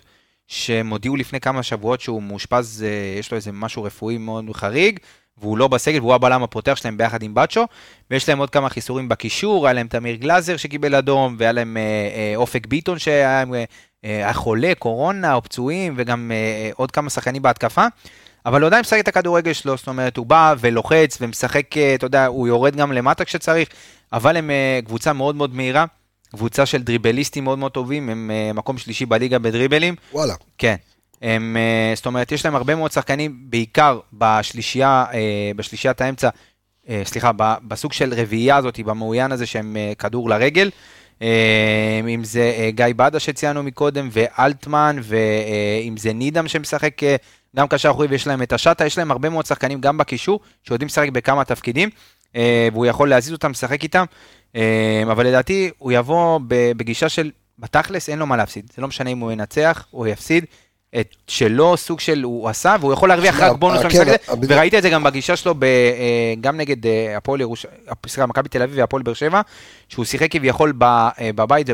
שהם 0.49 0.91
הודיעו 0.91 1.17
לפני 1.17 1.41
כמה 1.41 1.63
שבועות 1.63 2.01
שהוא 2.01 2.23
מאושפז, 2.23 2.85
אה, 2.87 3.19
יש 3.19 3.31
לו 3.31 3.37
איזה 3.37 3.53
משהו 3.53 3.83
רפואי 3.83 4.19
מאוד 4.19 4.45
חריג, 4.53 4.99
והוא 5.39 5.59
לא 5.59 5.69
בסגל, 5.69 6.01
והוא 6.01 6.15
הבלם 6.15 6.43
הפותח 6.43 6.75
שלהם 6.75 6.97
ביחד 6.97 7.23
עם 7.23 7.35
בצ'ו, 7.35 7.67
ויש 8.11 8.29
להם 8.29 8.39
עוד 8.39 8.51
כמה 8.51 8.69
חיסורים 8.69 9.09
בקישור, 9.09 9.67
היה 9.67 9.73
להם 9.73 9.89
תמיר 9.89 10.15
גלאזר 10.15 10.57
שקיבל 10.57 10.95
אדום, 10.95 11.37
והיה 11.39 11.53
להם 11.53 11.77
אה, 11.77 11.83
אה, 11.83 12.33
אופק 12.37 12.67
ביטון 12.67 12.99
שהיה 12.99 13.45
אה, 13.55 13.65
אה, 14.05 14.33
חולה, 14.33 14.73
קורונה 14.79 15.35
או 15.35 15.43
פצועים, 15.43 15.95
וגם 15.97 16.33
אה, 16.35 16.71
עוד 16.75 16.91
כמה 16.91 17.11
שחקנים 17.11 17.43
בהתקפה. 17.43 17.87
אבל 18.47 18.61
הוא 18.61 18.67
עדיין 18.67 18.81
משחק 18.81 19.01
את 19.01 19.09
הכדורגל 19.09 19.53
שלו, 19.53 19.77
זאת 19.77 19.89
אומרת, 19.89 20.17
הוא 20.17 20.27
בא 20.27 20.55
ולוחץ 20.61 21.19
ומשחק, 21.21 21.77
אה, 21.77 21.95
אתה 21.95 22.07
יודע, 22.07 22.27
הוא 22.27 22.49
יורד 22.49 22.77
גם 22.77 22.93
למטה 22.93 23.25
כשצריך, 23.25 23.69
אבל 24.13 24.37
הם 24.37 24.51
אה, 24.51 24.81
קבוצה 24.85 25.13
מאוד 25.13 25.37
מאוד 25.37 25.55
מהירה, 25.55 25.85
קבוצה 26.33 26.67
של 26.67 26.83
דריבליסטים 26.83 27.45
מאוד 27.45 27.59
מאוד 27.59 27.73
טובים, 27.73 28.09
הם 28.09 28.31
אה, 28.31 28.53
מקום 28.53 28.79
שלישי 28.79 29.07
בליגה 29.07 29.39
בדריבלים, 29.39 29.95
וואלה. 30.13 30.35
כן. 30.59 30.77
הם, 31.23 31.57
אה, 31.57 31.93
זאת 31.97 32.07
אומרת, 32.07 32.33
יש 32.33 32.45
להם 32.45 32.55
הרבה 32.55 32.75
מאוד 32.75 32.93
שחקנים, 32.93 33.37
בעיקר 33.41 34.01
בשלישייה, 34.13 35.05
אה, 35.15 35.51
בשלישיית 35.57 36.01
האמצע, 36.01 36.29
אה, 36.89 37.03
סליחה, 37.05 37.31
בסוג 37.69 37.93
של 37.93 38.15
רביעייה 38.17 38.57
הזאת, 38.57 38.81
במעוין 38.81 39.33
הזה 39.33 39.47
שהם 39.47 39.77
כדור 39.99 40.31
לרגל. 40.31 40.71
אם 42.15 42.25
זה 42.25 42.71
גיא 42.71 42.87
בדה 42.97 43.21
שציינו 43.21 43.63
מקודם, 43.63 44.09
ואלטמן, 44.13 44.97
ואם 45.03 45.97
זה 45.97 46.13
נידם 46.13 46.49
שמשחק 46.49 47.01
גם 47.57 47.69
קשר 47.69 47.91
אחורי, 47.91 48.07
ויש 48.07 48.27
להם 48.27 48.43
את 48.43 48.53
השאטה, 48.53 48.87
יש 48.87 48.99
להם 48.99 49.11
הרבה 49.11 49.29
מאוד 49.29 49.47
שחקנים 49.47 49.81
גם 49.81 49.99
בקישור, 49.99 50.41
שיודעים 50.63 50.87
לשחק 50.87 51.09
בכמה 51.09 51.45
תפקידים, 51.45 51.89
והוא 52.73 52.87
יכול 52.87 53.09
להזיז 53.09 53.33
אותם, 53.33 53.51
לשחק 53.51 53.83
איתם, 53.83 54.05
אבל 55.11 55.27
לדעתי 55.27 55.71
הוא 55.79 55.93
יבוא 55.93 56.41
בגישה 56.77 57.09
של, 57.09 57.31
בתכלס 57.59 58.09
אין 58.09 58.19
לו 58.19 58.27
מה 58.27 58.37
להפסיד, 58.37 58.73
זה 58.77 58.83
לא 58.83 58.89
משנה 58.89 59.11
אם 59.11 59.19
הוא 59.19 59.33
ינצח 59.33 59.87
או 59.93 60.07
יפסיד, 60.07 60.45
את 61.01 61.15
שלו 61.29 61.77
סוג 61.77 62.01
של 62.01 62.23
הוא 62.23 62.49
עשה, 62.49 62.77
והוא 62.81 62.93
יכול 62.93 63.09
להרוויח 63.09 63.41
רק 63.41 63.57
בונוס 63.57 63.79
כן, 63.79 63.85
במשחק 63.85 64.01
הזה, 64.01 64.17
אבל- 64.29 64.47
וראית 64.49 64.75
את 64.75 64.83
זה 64.83 64.91
גם 64.91 65.03
בגישה 65.03 65.37
שלו 65.37 65.55
ב, 65.59 65.65
אה, 65.65 66.35
גם 66.41 66.57
נגד 66.57 66.87
אה, 66.87 67.17
הפועל 67.17 67.41
ירושלים, 67.41 67.75
סליחה, 68.07 68.27
מכבי 68.27 68.49
תל 68.49 68.63
אביב 68.63 68.79
והפועל 68.79 69.03
באר 69.03 69.15
שבע, 69.15 69.41
שהוא 69.89 70.05
שיחק 70.05 70.33
כביכול 70.33 70.73
אה, 70.83 71.09
בבית, 71.35 71.67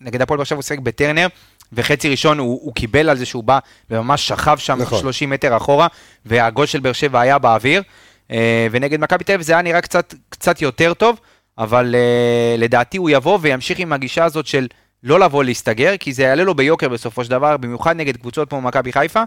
נגד 0.00 0.22
הפועל 0.22 0.36
באר 0.36 0.44
שבע 0.44 0.56
הוא 0.56 0.62
שיחק 0.62 0.78
בטרנר, 0.78 1.26
וחצי 1.72 2.08
ראשון 2.08 2.38
הוא, 2.38 2.60
הוא 2.62 2.74
קיבל 2.74 3.08
על 3.08 3.16
זה 3.16 3.26
שהוא 3.26 3.44
בא 3.44 3.58
וממש 3.90 4.28
שכב 4.28 4.56
שם 4.58 4.78
נכון. 4.82 5.00
30 5.00 5.30
מטר 5.30 5.56
אחורה, 5.56 5.86
והגול 6.26 6.66
של 6.66 6.80
באר 6.80 6.92
שבע 6.92 7.20
היה 7.20 7.38
באוויר, 7.38 7.82
אה, 8.30 8.66
ונגד 8.70 9.00
מכבי 9.00 9.24
תל 9.24 9.32
אביב 9.32 9.46
זה 9.46 9.52
היה 9.52 9.62
נראה 9.62 9.80
קצת, 9.80 10.14
קצת 10.28 10.62
יותר 10.62 10.94
טוב, 10.94 11.20
אבל 11.58 11.94
אה, 11.94 12.56
לדעתי 12.58 12.96
הוא 12.96 13.10
יבוא 13.10 13.38
וימשיך 13.42 13.78
עם 13.78 13.92
הגישה 13.92 14.24
הזאת 14.24 14.46
של 14.46 14.66
לא 15.02 15.20
לבוא 15.20 15.44
להסתגר, 15.44 15.96
כי 16.00 16.12
זה 16.12 16.22
יעלה 16.22 16.44
לו 16.44 16.54
ביוקר 16.54 16.88
בסופו 16.88 17.24
של 17.24 17.30
דבר, 17.30 17.56
במיוחד 17.56 17.96
נגד 17.96 18.16
קבוצות 18.16 18.48
כמו 18.50 18.60
מכבי 18.60 18.92
חיפה. 18.92 19.22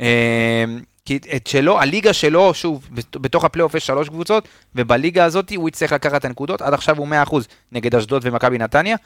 אה, 0.00 0.64
כי 1.04 1.18
את 1.36 1.46
שלו, 1.46 1.80
הליגה 1.80 2.12
שלו, 2.12 2.54
שוב, 2.54 2.88
בת- 2.92 3.16
בתוך 3.16 3.44
הפלייאוף 3.44 3.74
יש 3.74 3.86
שלוש 3.86 4.08
קבוצות, 4.08 4.44
ובליגה 4.74 5.24
הזאת 5.24 5.52
הוא 5.56 5.68
יצטרך 5.68 5.92
לקחת 5.92 6.14
את 6.20 6.24
הנקודות, 6.24 6.62
עד 6.62 6.74
עכשיו 6.74 6.96
הוא 6.98 7.08
100% 7.08 7.34
נגד 7.72 7.94
אשדוד 7.94 8.22
ומכבי 8.24 8.58
נתניה, 8.58 8.96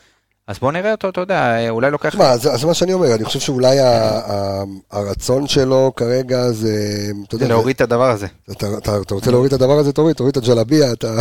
אז 0.46 0.58
בואו 0.58 0.70
נראה 0.70 0.92
אותו, 0.92 1.08
אתה 1.08 1.20
יודע, 1.20 1.70
אולי 1.70 1.90
לוקח... 1.90 2.08
תשמע, 2.08 2.36
זה 2.36 2.56
זה 2.56 2.66
מה 2.66 2.74
שאני 2.74 2.92
אומר, 2.92 3.14
אני 3.14 3.24
חושב 3.24 3.40
שאולי 3.40 3.80
ה- 3.80 3.86
ה- 4.18 4.62
הרצון 4.90 5.46
שלו 5.46 5.92
כרגע 5.96 6.50
זה, 6.52 6.74
אתה 7.26 7.34
יודע, 7.34 7.46
זה 7.46 7.52
להוריד 7.52 7.74
את 7.76 7.80
הדבר 7.80 8.10
הזה. 8.10 8.26
אתה, 8.52 8.66
אתה, 8.78 8.96
אתה 9.06 9.14
רוצה 9.14 9.30
להוריד 9.30 9.52
את 9.54 9.60
הדבר 9.60 9.78
הזה, 9.78 9.92
תוריד, 9.92 10.16
תוריד 10.16 10.36
את 10.36 10.42
הג'לביה, 10.42 10.92
אתה... 10.92 11.14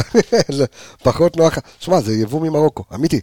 פחות 1.04 1.38
נוח. 1.38 1.58
שמע, 1.80 2.00
זה 2.02 2.14
יבוא 2.14 2.42
ממרוקו, 2.42 2.84
אמיתי. 2.96 3.20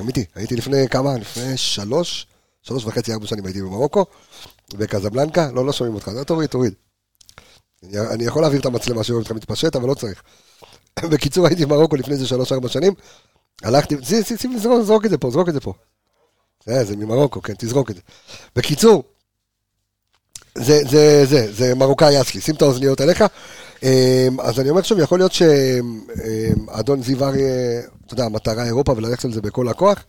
אמיתי. 0.00 0.24
הייתי 0.34 0.56
לפני 0.56 0.88
כמה? 0.88 1.18
לפני 1.18 1.56
שלוש, 1.56 2.26
שלוש 2.62 2.84
וחצי, 2.84 3.12
ארבע 3.12 3.26
שנים 3.26 3.46
הייתי 3.46 3.62
במרוקו, 3.62 4.04
בקזבלנקה, 4.74 5.50
לא, 5.52 5.66
לא 5.66 5.72
שומעים 5.72 5.94
אותך, 5.94 6.10
תוריד, 6.26 6.48
תוריד. 6.48 6.74
אני, 7.82 8.00
אני 8.00 8.24
יכול 8.24 8.42
להעביר 8.42 8.60
את 8.60 8.66
המצלמה 8.66 9.04
שרואים 9.04 9.22
אותך 9.22 9.32
מתפשט, 9.32 9.76
אבל 9.76 9.88
לא 9.88 9.94
צריך. 9.94 10.22
בקיצור, 11.12 11.46
הייתי 11.46 11.66
במרוקו 11.66 11.96
לפני 11.96 12.14
איזה 12.14 12.26
שלוש-ארבע 12.26 12.68
שנים, 12.68 12.94
הלכתי, 13.62 13.96
שים, 14.36 14.58
זרוק, 14.58 15.04
את 15.04 15.10
זה 15.10 15.18
פה, 15.18 15.30
זרוק 15.30 15.48
את 15.48 15.54
זה 15.54 15.60
פה. 15.60 15.72
זה, 16.66 16.84
זה 16.84 16.96
ממרוקו, 16.96 17.42
כן, 17.42 17.54
תזרוק 17.58 17.90
את 17.90 17.94
זה. 17.94 18.02
בקיצור, 18.56 19.04
זה, 20.54 20.80
זה, 20.90 21.24
זה, 21.26 21.52
זה 21.52 21.74
מרוקאי 21.74 22.20
אסלי, 22.20 22.40
שים 22.40 22.54
את 22.54 22.62
האוזניות 22.62 23.00
עליך. 23.00 23.24
אמ, 23.82 24.40
אז 24.40 24.60
אני 24.60 24.70
אומר 24.70 24.80
עכשיו, 24.80 25.00
יכול 25.00 25.18
להיות 25.18 25.32
שאדון 25.32 27.02
זיו 27.02 27.24
אריה, 27.24 27.80
אתה 28.06 28.14
יודע, 28.14 28.24
המטרה 28.24 28.64
אירופה 28.64 28.92
וללכת 28.96 29.24
על 29.24 29.32
זה 29.32 29.40
בכל 29.40 29.68
הכוח, 29.68 30.04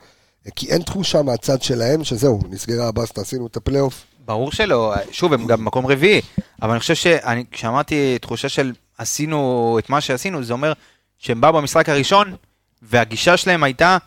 כי 0.55 0.67
אין 0.69 0.81
תחושה 0.81 1.21
מהצד 1.21 1.61
שלהם 1.61 2.03
שזהו, 2.03 2.39
נסגרה 2.49 2.87
הבאסטה, 2.87 3.21
עשינו 3.21 3.47
את 3.47 3.57
הפלייאוף. 3.57 4.05
ברור 4.25 4.51
שלא, 4.51 4.93
שוב, 5.11 5.33
הם 5.33 5.47
גם 5.47 5.65
מקום 5.65 5.87
רביעי, 5.87 6.21
אבל 6.61 6.71
אני 6.71 6.79
חושב 6.79 6.95
שאני, 6.95 7.45
כשאמרתי 7.51 8.17
תחושה 8.21 8.49
של 8.49 8.73
עשינו 8.97 9.75
את 9.79 9.89
מה 9.89 10.01
שעשינו, 10.01 10.43
זה 10.43 10.53
אומר 10.53 10.73
שהם 11.17 11.41
באו 11.41 11.53
במשחק 11.53 11.89
הראשון, 11.89 12.35
והגישה 12.81 13.37
שלהם 13.37 13.63
הייתה, 13.63 13.97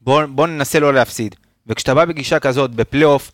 בוא, 0.00 0.24
בוא 0.24 0.46
ננסה 0.46 0.80
לא 0.80 0.94
להפסיד. 0.94 1.34
וכשאתה 1.66 1.94
בא 1.94 2.04
בגישה 2.04 2.38
כזאת, 2.38 2.70
בפלייאוף, 2.70 3.32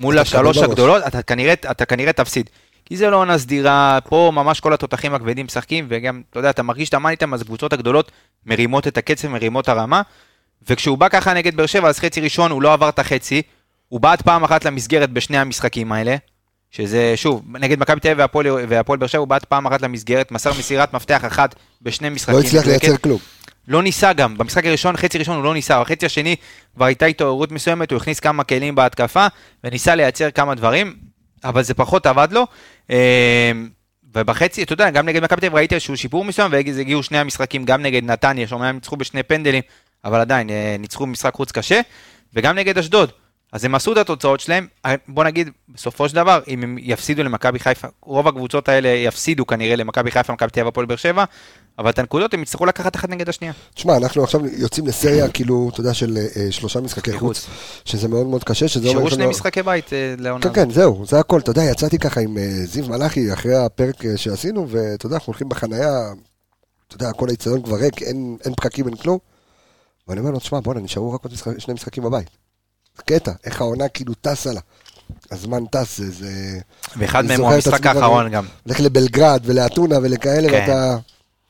מול 0.00 0.18
השלוש. 0.18 0.58
הגדולות, 0.58 1.02
אתה 1.06 1.22
כנראה, 1.22 1.52
אתה 1.52 1.84
כנראה 1.84 2.12
תפסיד. 2.12 2.50
כי 2.86 2.96
זה 2.96 3.10
לא 3.10 3.16
עונה 3.16 3.38
סדירה, 3.38 3.98
פה 4.08 4.32
ממש 4.34 4.60
כל 4.60 4.72
התותחים 4.74 5.14
הכבדים 5.14 5.46
משחקים, 5.46 5.86
וגם, 5.88 6.22
אתה 6.30 6.38
יודע, 6.38 6.50
אתה 6.50 6.62
מרגיש 6.62 6.86
שאתה 6.86 6.98
מן 6.98 7.10
איתם, 7.10 7.34
אז 7.34 7.40
הקבוצות 7.42 7.72
הגדולות 7.72 8.12
מרימות 8.46 8.86
את 8.86 8.98
הקצב, 8.98 9.28
מרימות 9.28 9.68
הרמה, 9.68 10.02
וכשהוא 10.68 10.98
בא 10.98 11.08
ככה 11.08 11.34
נגד 11.34 11.56
באר 11.56 11.66
שבע, 11.66 11.88
אז 11.88 11.98
חצי 11.98 12.20
ראשון 12.20 12.50
הוא 12.50 12.62
לא 12.62 12.72
עבר 12.72 12.88
את 12.88 12.98
החצי, 12.98 13.42
הוא 13.88 14.00
בעט 14.00 14.22
פעם 14.22 14.44
אחת 14.44 14.64
למסגרת 14.64 15.10
בשני 15.10 15.38
המשחקים 15.38 15.92
האלה, 15.92 16.16
שזה, 16.70 17.12
שוב, 17.16 17.42
נגד 17.58 17.78
מכבי 17.80 18.00
תל 18.00 18.08
אביב 18.08 18.26
והפועל- 18.68 18.96
באר 18.98 19.06
שבע, 19.06 19.18
הוא 19.20 19.28
בעט 19.28 19.44
פעם 19.44 19.66
אחת 19.66 19.82
למסגרת, 19.82 20.32
מסר 20.32 20.50
מסירת 20.58 20.94
מפתח 20.94 21.24
אחת 21.24 21.54
בשני 21.82 22.08
משחקים. 22.08 22.34
לא 22.34 22.40
הצליח. 22.44 22.66
לייצר 22.66 22.96
כלום. 22.96 23.18
לא 23.68 23.82
ניסה 23.82 24.12
גם, 24.12 24.38
במשחק 24.38 24.64
הראשון, 24.66 24.96
חצי 24.96 25.18
ראשון 25.18 25.36
הוא 25.36 25.44
לא 25.44 25.54
ניסה, 25.54 25.80
בחצי 25.80 26.06
השני 26.06 26.36
כבר 26.74 26.84
הייתה 26.84 27.06
התעוררות 27.06 27.52
מסוימת, 27.52 27.90
הוא 27.90 27.96
הכניס 27.96 28.20
כמה 28.20 28.44
כלים 28.44 28.74
בהתקפה, 28.74 29.26
וניסה 29.64 29.94
לייצר 29.94 30.30
כמה 30.30 30.54
דברים, 30.54 30.94
אבל 31.44 31.62
זה 31.62 31.74
פחות 31.74 32.06
עבד 32.06 32.28
לו. 32.30 32.46
אה, 32.90 33.52
ובחצי, 34.14 34.62
אתה 34.62 34.72
יודע, 34.72 34.90
גם 34.90 35.06
נגד 35.06 35.24
מכבי 35.24 35.40
תל 35.40 35.46
אביב 35.46 35.56
ראיתי 35.56 35.74
איזשהו 35.74 35.96
שיפור 35.96 36.24
מסוים, 36.24 36.52
ואז 36.52 36.78
הגיעו 36.78 37.02
שני 37.02 37.18
המשחקים, 37.18 37.64
גם 37.64 37.82
נגד 37.82 38.04
נתניה, 38.04 38.46
שאומנם 38.46 38.74
ניצחו 38.74 38.96
בשני 38.96 39.22
פנדלים, 39.22 39.62
אבל 40.04 40.20
עדיין, 40.20 40.50
אה, 40.50 40.76
ניצחו 40.78 41.06
במשחק 41.06 41.34
חוץ 41.34 41.52
קשה, 41.52 41.80
וגם 42.34 42.56
נגד 42.56 42.78
אשדוד. 42.78 43.12
אז 43.54 43.64
הם 43.64 43.74
עשו 43.74 43.92
את 43.92 43.96
התוצאות 43.96 44.40
שלהם, 44.40 44.66
בוא 45.08 45.24
נגיד, 45.24 45.50
בסופו 45.68 46.08
של 46.08 46.14
דבר, 46.14 46.40
אם 46.48 46.62
הם 46.62 46.76
יפסידו 46.80 47.22
למכבי 47.22 47.58
חיפה, 47.58 47.88
רוב 48.02 48.28
הקבוצות 48.28 48.68
האלה 48.68 48.88
יפסידו 48.88 49.46
כנראה 49.46 49.76
למכבי 49.76 50.10
חיפה, 50.10 50.32
מכבי 50.32 50.50
תל 50.50 50.60
אביב, 50.60 50.68
הפועל 50.68 50.86
באר 50.86 50.96
שבע, 50.96 51.24
אבל 51.78 51.90
את 51.90 51.98
הנקודות 51.98 52.34
הם 52.34 52.42
יצטרכו 52.42 52.66
לקחת 52.66 52.96
אחת 52.96 53.08
נגד 53.08 53.28
השנייה. 53.28 53.52
תשמע, 53.74 53.96
אנחנו 53.96 54.22
עכשיו 54.24 54.40
יוצאים 54.46 54.86
לסריה, 54.86 55.28
כאילו, 55.28 55.70
אתה 55.72 55.80
יודע, 55.80 55.94
של 55.94 56.16
אה, 56.36 56.46
שלושה 56.52 56.80
משחקי 56.80 57.12
חוץ. 57.18 57.46
שזה 57.84 58.08
מאוד 58.08 58.26
מאוד 58.26 58.44
קשה, 58.44 58.68
שזה 58.68 58.88
אומר... 58.88 59.00
נשארו 59.00 59.10
שני 59.10 59.26
משחקי 59.26 59.62
בית 59.62 59.92
אה, 59.92 60.14
לעונה. 60.18 60.42
כן, 60.44 60.52
כן, 60.54 60.70
זהו, 60.70 61.04
זה 61.06 61.18
הכל. 61.20 61.40
אתה 61.40 61.50
יודע, 61.50 61.62
יצאתי 61.64 61.98
ככה 61.98 62.20
עם 62.20 62.38
אה, 62.38 62.42
זיו 62.64 62.88
מלאכי 62.88 63.32
אחרי 63.32 63.56
הפרק 63.56 64.04
אה, 64.04 64.16
שעשינו, 64.16 64.66
ואתה 64.70 65.06
יודע, 65.06 65.16
אנחנו 65.16 65.30
הולכים 65.30 65.48
בחנייה, 65.48 65.90
אתה 66.88 66.96
יודע, 66.96 67.12
כל 67.12 67.28
האיצטדיון 67.28 67.62
כבר 67.62 67.76
ריק, 67.76 68.02
אין 68.02 68.36
אין 68.44 68.54
פקקים, 68.54 68.86
אין 68.86 68.96
כלום. 68.96 69.18
ואני 70.08 70.20
אומר 70.20 70.30
לו, 70.30 70.38
תשמע, 70.38 70.60
בואנה, 70.60 70.80
נשארו 70.80 71.12
רק 71.12 71.20
עוד 71.24 71.32
משחק- 71.32 71.58
שני 71.58 71.74
משחקים 71.74 72.04
בבית. 72.04 72.43
קטע, 72.96 73.32
איך 73.44 73.60
העונה 73.60 73.88
כאילו 73.88 74.14
טסה 74.14 74.52
לה. 74.52 74.60
הזמן 75.30 75.66
טס, 75.66 76.00
זה... 76.00 76.60
ואחד 76.96 77.18
אני 77.18 77.28
מהם 77.28 77.40
הוא 77.40 77.52
המשחק 77.52 77.86
האחרון. 77.86 78.30
גם. 78.30 78.46
הולך 78.64 78.80
לבלגרד 78.80 79.40
ולאתונה 79.44 79.96
ולכאלה, 80.02 80.50
כן. 80.50 80.60
ואתה... 80.60 80.96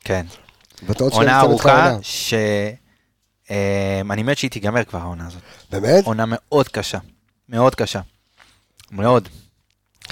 כן. 0.04 0.26
ואתה 0.86 1.04
עוד 1.04 1.12
עונה 1.12 1.40
ארוכה, 1.40 1.72
העונה. 1.72 1.98
שאני 2.02 4.22
מת 4.22 4.38
שהיא 4.38 4.50
תיגמר 4.50 4.84
כבר 4.84 4.98
העונה 4.98 5.26
הזאת. 5.26 5.42
באמת? 5.70 6.04
עונה 6.04 6.24
מאוד 6.26 6.68
קשה. 6.68 6.98
מאוד 7.48 7.74
קשה. 7.74 8.00
מאוד. 8.90 9.28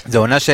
זו 0.05 0.19
עונה 0.19 0.39
ש... 0.39 0.49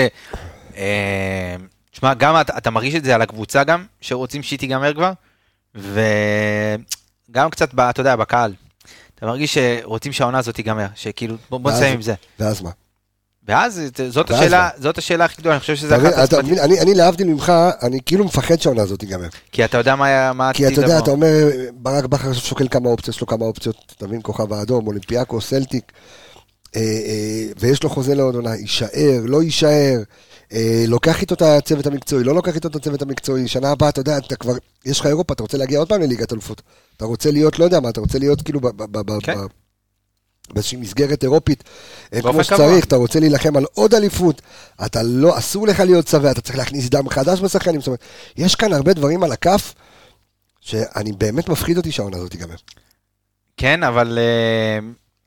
אה, 0.76 1.56
תשמע, 1.92 2.14
גם 2.14 2.42
אתה, 2.42 2.58
אתה 2.58 2.70
מרגיש 2.70 2.96
את 2.96 3.04
זה 3.04 3.16
על 3.16 3.22
הקבוצה 3.22 3.64
גם, 3.64 3.86
שרוצים 4.02 4.44
שהיא 4.44 4.60
תיגמר 4.60 4.94
כבר, 4.94 5.12
וגם 5.76 7.50
קצת, 7.50 7.74
אתה 7.74 8.02
יודע, 8.02 8.16
בקהל. 8.16 8.54
אתה 9.20 9.28
מרגיש 9.28 9.58
שרוצים 9.58 10.12
שהעונה 10.12 10.38
הזאת 10.38 10.56
תיגמר, 10.56 10.88
שכאילו, 10.96 11.36
בוא, 11.50 11.60
בוא 11.60 11.72
נסיים 11.72 11.94
עם 11.94 12.02
זה. 12.02 12.14
ואז 12.40 12.62
מה? 12.62 12.70
ואז 13.48 13.82
זאת 14.10 14.32
ואז 14.32 14.40
השאלה, 14.40 14.70
מה? 14.78 14.84
זאת 14.84 14.98
השאלה 14.98 15.26
הכי 15.26 15.42
גדולה, 15.42 15.56
אני 15.56 15.60
חושב 15.60 15.76
שזה 15.76 15.98
אחת 15.98 16.34
מבין, 16.34 16.60
אני 16.60 16.82
אני 16.82 16.94
להבדיל 16.94 17.28
ממך, 17.28 17.54
אני 17.82 18.00
כאילו 18.06 18.26
מפחד 18.26 18.62
שהעונה 18.62 18.82
הזאת 18.82 19.00
תיגמר. 19.00 19.28
כי 19.52 19.66
אתה 19.66 19.78
יודע 19.78 19.96
מה 19.96 20.34
מה 20.34 20.54
כי 20.54 20.66
העתיד 20.66 20.80
אתה 20.80 20.88
יודע, 20.88 20.96
לבוא. 20.96 21.04
אתה 21.04 21.12
אומר, 21.12 21.48
ברק 21.74 22.06
בכר 22.06 22.30
עכשיו 22.30 22.44
שוקל 22.44 22.68
כמה 22.68 22.90
אופציות, 22.90 23.16
יש 23.16 23.22
לו 23.22 23.28
כמה 23.28 23.46
אופציות, 23.46 23.94
אתה 23.98 24.08
מבין, 24.08 24.20
כוכב 24.24 24.54
האדום, 24.54 24.88
אולימפיאקו, 24.88 25.42
סלטיק, 25.42 25.92
אה, 26.76 26.82
אה, 26.82 27.52
ויש 27.60 27.84
לו 27.84 27.90
חוזה 27.90 28.16
לעוד 28.16 28.36
עונה, 28.36 28.56
יישאר, 28.56 29.22
לא 29.24 29.44
יישאר, 29.44 29.98
לוקח 30.88 31.22
איתו 31.22 31.36
את 31.36 31.42
הצוות 31.42 31.88
המקצועי, 31.88 32.24
לא 32.24 32.36
לוקח 32.36 32.56
איתו 32.56 32.68
את 32.68 32.76
הצוות 32.76 33.02
המקצועי, 33.02 33.48
שנה 33.48 33.72
הבאה, 33.72 33.90
אתה 33.90 34.00
יודע, 34.00 34.18
אתה 34.18 34.36
כבר, 34.36 34.54
יש 34.86 35.00
לך 35.00 35.06
אירופה, 35.06 35.34
אתה 35.34 35.44
רוצה 35.44 35.58
להגיע 35.58 35.80
עוד 35.80 35.90
פעם 35.90 36.02
לליגת 36.02 36.34
אלופות, 36.34 36.62
אתה 36.98 37.06
רוצה 37.06 37.32
להיות, 37.32 37.60
לא 37.60 37.64
יודע 37.64 37.80
מה, 37.80 37.90
אתה 37.90 38.00
רוצה 38.00 38.20
להיות 38.20 38.42
כאילו 38.42 38.60
כן. 39.24 39.38
באיזושהי 40.54 40.78
מסגרת 40.78 41.24
אירופית, 41.24 41.64
אה, 42.14 42.22
כמו. 42.22 42.44
שצריך, 42.44 42.86
אתה 42.86 42.96
רוצה 42.96 43.20
להילחם 43.20 43.58
על 43.58 43.66
עוד 43.74 43.94
אליפות, 43.94 44.42
אתה 44.86 45.04
לא, 45.04 45.38
אסור 45.38 45.68
לך 45.68 45.80
להיות 45.80 46.08
שבע, 46.08 46.32
אתה 46.32 46.42
צריך 46.42 46.58
להכניס 46.58 46.90
דם 46.90 47.10
חדש 47.10 47.42
בשחקנים, 47.42 47.82
זאת 47.82 47.88
אומרת, 47.88 48.04
יש 48.38 48.56
כאן 48.56 48.74
הרבה 48.74 48.94
דברים 48.94 49.24
על 49.24 49.32
הכף, 49.32 49.74
שאני 50.62 51.12
באמת 51.12 51.50
מפחיד 51.50 51.78
אותי 51.78 51.92
שהעונה 51.92 52.18
הזאת 52.18 52.32
תיגמר. 52.32 52.56
כן, 53.58 53.84
אבל 53.84 54.20
אה, 54.20 54.80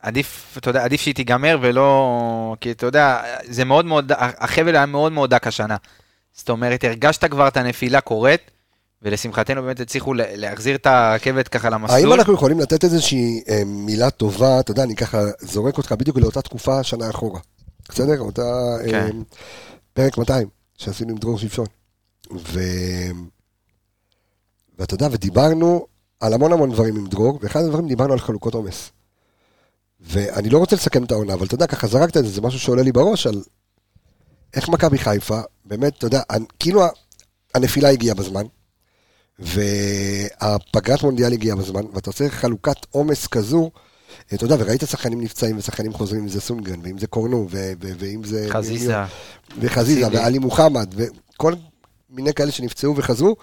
עדיף, 0.03 0.55
אתה 0.57 0.69
יודע, 0.69 0.83
עדיף 0.83 1.01
שהיא 1.01 1.15
תיגמר 1.15 1.57
ולא... 1.61 2.55
כי 2.61 2.71
אתה 2.71 2.85
יודע, 2.85 3.21
זה 3.43 3.65
מאוד 3.65 3.85
מאוד, 3.85 4.11
החבל 4.17 4.75
היה 4.75 4.85
מאוד 4.85 5.11
מאוד 5.11 5.29
דק 5.29 5.47
השנה. 5.47 5.77
זאת 6.33 6.49
אומרת, 6.49 6.83
הרגשת 6.83 7.25
כבר 7.25 7.47
את 7.47 7.57
הנפילה 7.57 8.01
קורית, 8.01 8.51
ולשמחתנו 9.01 9.61
באמת 9.61 9.79
הצליחו 9.79 10.13
להחזיר 10.13 10.75
את 10.75 10.85
הרכבת 10.85 11.47
ככה 11.47 11.67
האם 11.67 11.73
למסלול. 11.73 12.13
אנחנו 12.13 12.33
יכולים 12.33 12.59
לתת 12.59 12.83
איזושהי 12.83 13.41
אה, 13.49 13.61
מילה 13.65 14.09
טובה, 14.09 14.59
אתה 14.59 14.71
יודע, 14.71 14.83
אני 14.83 14.95
ככה 14.95 15.17
זורק 15.39 15.77
אותך 15.77 15.91
בדיוק 15.91 16.17
לאותה 16.17 16.41
תקופה 16.41 16.83
שנה 16.83 17.09
אחורה. 17.09 17.39
בסדר? 17.89 18.19
אותה 18.19 18.41
אה, 18.85 18.91
כן. 18.91 19.17
פרק 19.93 20.17
200 20.17 20.47
שעשינו 20.77 21.09
עם 21.11 21.17
דרור 21.17 21.39
שמשון. 21.39 21.65
ו... 22.37 22.59
ואתה 24.79 24.93
יודע, 24.93 25.07
ודיברנו 25.11 25.87
על 26.19 26.33
המון 26.33 26.53
המון 26.53 26.71
דברים 26.71 26.95
עם 26.95 27.07
דרור, 27.07 27.39
ואחד 27.41 27.59
הדברים 27.59 27.87
דיברנו 27.87 28.13
על 28.13 28.19
חלוקות 28.19 28.53
עומס. 28.53 28.91
ואני 30.03 30.49
לא 30.49 30.57
רוצה 30.57 30.75
לסכם 30.75 31.03
את 31.03 31.11
העונה, 31.11 31.33
אבל 31.33 31.45
אתה 31.45 31.55
יודע, 31.55 31.67
ככה 31.67 31.87
זרקת 31.87 32.17
את 32.17 32.25
זה, 32.25 32.29
זה 32.29 32.41
משהו 32.41 32.59
שעולה 32.59 32.83
לי 32.83 32.91
בראש 32.91 33.27
על 33.27 33.41
איך 34.53 34.69
מכבי 34.69 34.97
חיפה, 34.97 35.39
באמת, 35.65 35.97
אתה 35.97 36.05
יודע, 36.05 36.21
כאילו 36.59 36.81
הנפילה 37.55 37.89
הגיעה 37.89 38.15
בזמן, 38.15 38.43
והפגרת 39.39 41.03
מונדיאל 41.03 41.33
הגיעה 41.33 41.55
בזמן, 41.55 41.81
ואתה 41.93 42.09
עושה 42.09 42.29
חלוקת 42.29 42.85
עומס 42.91 43.27
כזו, 43.27 43.71
אתה 44.33 44.45
יודע, 44.45 44.55
וראית 44.59 44.81
שחקנים 44.81 45.21
נפצעים 45.21 45.57
ושחקנים 45.57 45.93
חוזרים, 45.93 46.21
אם 46.21 46.27
זה 46.27 46.41
סונגרן, 46.41 46.79
ואם 46.83 46.97
זה 46.97 47.07
קורנו, 47.07 47.47
ואם 47.79 48.23
זה... 48.23 48.47
חזיזה. 48.49 48.95
וחזיזה. 49.59 50.07
ועלי 50.11 50.39
מוחמד, 50.39 50.93
וכל 50.95 51.53
מיני 52.13 52.33
כאלה 52.33 52.51
שנפצעו 52.51 52.97
וחזרו, 52.97 53.35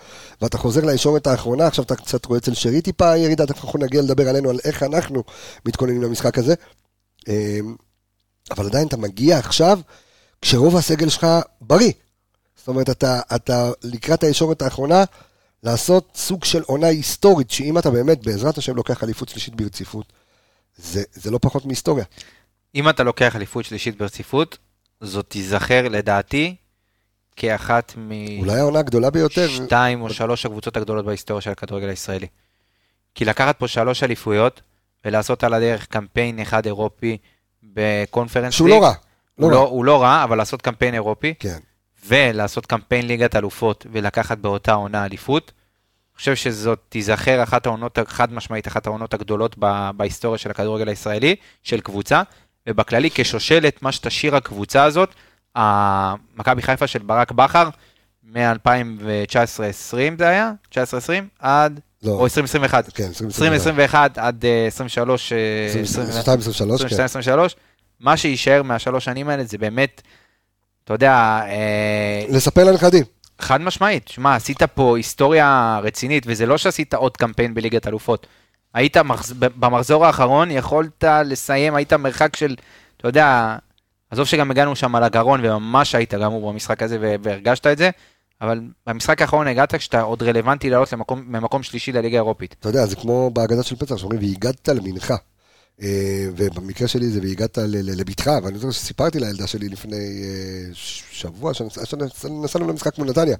ואתה 0.43 0.59
חוזר 0.59 0.85
לישורת 0.85 1.27
האחרונה, 1.27 1.67
עכשיו 1.67 1.85
אתה 1.85 1.97
קצת 1.97 2.25
רואה 2.25 2.39
אצל 2.39 2.55
שרי 2.55 2.83
טיפה 2.83 3.17
ירידה, 3.17 3.47
תכף 3.47 3.65
אנחנו 3.65 3.79
נגיע 3.79 4.03
לדבר 4.03 4.29
עלינו, 4.29 4.51
על 4.51 4.59
איך 4.65 4.83
אנחנו 4.83 5.25
מתכוננים 5.67 6.03
למשחק 6.03 6.39
הזה. 6.39 6.55
אמ, 7.29 7.75
אבל 8.51 8.67
עדיין 8.67 8.89
אתה 8.89 8.97
מגיע 8.97 9.39
עכשיו, 9.39 9.81
כשרוב 10.43 10.77
הסגל 10.77 11.09
שלך 11.09 11.27
בריא. 11.61 11.93
זאת 12.57 12.69
אומרת, 12.69 12.91
אתה, 12.91 13.21
אתה 13.35 13.71
לקראת 13.83 14.25
הישורת 14.25 14.63
האחרונה, 14.63 15.05
לעשות 15.63 16.09
סוג 16.15 16.45
של 16.45 16.63
עונה 16.63 16.87
היסטורית, 16.87 17.51
שאם 17.51 17.79
אתה 17.79 17.91
באמת, 17.91 18.27
בעזרת 18.27 18.59
השם, 18.59 18.77
לוקח 18.77 19.05
אליפות 19.05 19.29
שלישית 19.29 19.55
ברציפות, 19.55 20.13
זה, 20.77 21.03
זה 21.13 21.31
לא 21.31 21.39
פחות 21.43 21.67
מהיסטוריה. 21.67 22.05
אם 22.75 22.89
אתה 22.89 23.03
לוקח 23.03 23.37
אליפות 23.37 23.65
שלישית 23.65 23.99
ברציפות, 23.99 24.59
זאת 25.01 25.27
תיזכר 25.29 25.89
לדעתי 25.89 26.57
כאחת 27.41 27.95
אולי 28.41 28.59
העונה 28.59 28.79
הגדולה 28.79 29.11
ביותר. 29.11 29.47
משתיים 29.47 30.03
או 30.03 30.11
שלוש 30.11 30.47
הקבוצות 30.47 30.77
הגדולות 30.77 31.05
בהיסטוריה 31.05 31.41
של 31.41 31.51
הכדורגל 31.51 31.89
הישראלי. 31.89 32.27
כי 33.15 33.25
לקחת 33.25 33.59
פה 33.59 33.69
שלוש 33.69 34.03
אליפויות 34.03 34.61
ולעשות 35.05 35.45
על 35.45 35.55
הדרך 35.55 35.87
קמפיין 35.87 36.39
אחד 36.39 36.67
אירופי 36.67 37.17
בקונפרנס 37.63 38.55
שהוא 38.55 38.69
לא 38.69 38.83
רע. 38.83 38.93
לא 39.39 39.47
הוא, 39.47 39.53
רע. 39.53 39.55
לא, 39.55 39.69
הוא 39.69 39.85
לא 39.85 40.03
רע, 40.03 40.25
אבל 40.25 40.39
לעשות 40.39 40.63
קמפיין 40.63 40.95
אירופי, 40.95 41.35
כן. 41.39 41.59
ולעשות 42.07 42.67
קמפיין 42.67 43.07
ליגת 43.07 43.37
אלופות 43.37 43.87
ולקחת 43.93 44.39
באותה 44.39 44.73
עונה 44.73 45.05
אליפות, 45.05 45.53
אני 45.55 46.17
חושב 46.17 46.35
שזאת 46.35 46.79
תיזכר 46.89 47.43
אחת 47.43 47.67
העונות, 47.67 47.99
חד 48.07 48.33
משמעית, 48.33 48.69
אחת 48.69 48.87
העונות 48.87 49.15
הגדולות 49.15 49.57
ב- 49.59 49.91
בהיסטוריה 49.97 50.39
של 50.39 50.51
הכדורגל 50.51 50.89
הישראלי, 50.89 51.37
של 51.63 51.81
קבוצה, 51.81 52.23
ובכללי 52.69 53.11
כשושלת, 53.15 53.83
מה 53.83 53.93
שתשאיר 53.93 54.37
הקבוצה 54.37 54.85
הזאת, 54.85 55.15
מכבי 56.37 56.63
חיפה 56.63 56.87
של 56.87 56.99
ברק 56.99 57.33
בכר, 57.33 57.69
מ-2019-2020 58.25 60.19
זה 60.19 60.29
היה? 60.29 60.53
19-20? 60.73 60.77
עד, 61.39 61.81
לא. 62.03 62.13
או 62.13 62.25
2021. 62.25 62.89
כן, 62.95 63.05
2021. 63.05 63.43
2021 63.43 64.19
עד 64.19 64.45
אה, 64.45 64.67
23, 64.67 65.33
אה, 65.33 65.39
22, 65.83 66.39
23, 66.39 66.85
כן. 66.85 67.37
22-23, 67.39 67.55
מה 68.01 68.17
שיישאר 68.17 68.63
מהשלוש 68.63 69.05
שנים 69.05 69.29
האלה 69.29 69.45
זה 69.45 69.59
באמת, 69.59 70.03
אתה 70.85 70.95
יודע, 70.95 71.13
אה, 71.47 72.25
לספר 72.29 72.65
לנכדים. 72.65 73.05
חד 73.39 73.61
משמעית, 73.61 74.09
שמע, 74.09 74.35
עשית 74.35 74.63
פה 74.63 74.97
היסטוריה 74.97 75.81
רצינית, 75.83 76.25
וזה 76.27 76.47
לא 76.47 76.59
שעשית 76.59 76.95
עוד 76.95 77.17
קמפיין 77.17 77.55
בליגת 77.55 77.87
אלופות. 77.87 78.27
היית 78.75 78.97
מחז... 78.97 79.33
במחזור 79.33 80.07
האחרון, 80.07 80.51
יכולת 80.51 81.05
לסיים, 81.25 81.75
היית 81.75 81.93
מרחק 81.93 82.37
של, 82.37 82.55
אתה 82.97 83.09
יודע, 83.09 83.57
עזוב 84.11 84.27
שגם 84.27 84.51
הגענו 84.51 84.77
שם 84.77 84.95
על 84.95 85.03
הגרון, 85.05 85.41
וממש 85.45 85.95
היית 85.95 86.15
גמור 86.15 86.53
במשחק 86.53 86.83
הזה, 86.83 86.99
והרגשת 87.23 87.67
את 87.67 87.79
זה, 87.79 87.91
אבל 88.41 88.61
במשחק 88.87 89.23
האחרון 89.23 89.47
הגעת 89.47 89.75
כשאתה 89.75 90.01
עוד 90.01 90.23
רלוונטי 90.23 90.71
לעלות 90.71 90.93
למקום, 90.93 91.25
ממקום 91.29 91.63
שלישי 91.63 91.93
לליגה 91.93 92.17
האירופית. 92.17 92.55
אתה 92.61 92.69
יודע, 92.69 92.87
זה 92.87 92.97
כמו 92.97 93.31
בהגדה 93.31 93.63
של 93.63 93.77
פסח, 93.77 93.97
שאומרים, 93.97 94.21
והגדת 94.23 94.69
למנחה. 94.69 95.17
אה, 95.83 95.89
ובמקרה 96.37 96.89
שלי 96.89 97.09
זה 97.11 97.21
והגעת 97.23 97.59
ל- 97.59 97.63
ל- 97.67 98.01
לבטחה, 98.01 98.39
ואני 98.43 98.59
זוכר 98.59 98.71
שסיפרתי 98.71 99.21
לילדה 99.21 99.47
שלי 99.47 99.69
לפני 99.69 99.97
אה, 99.97 100.71
שבוע, 101.11 101.53
שנסע- 101.55 101.85
שנסענו 102.21 102.69
למשחק 102.69 102.99
מול 102.99 103.09
נתניה. 103.11 103.37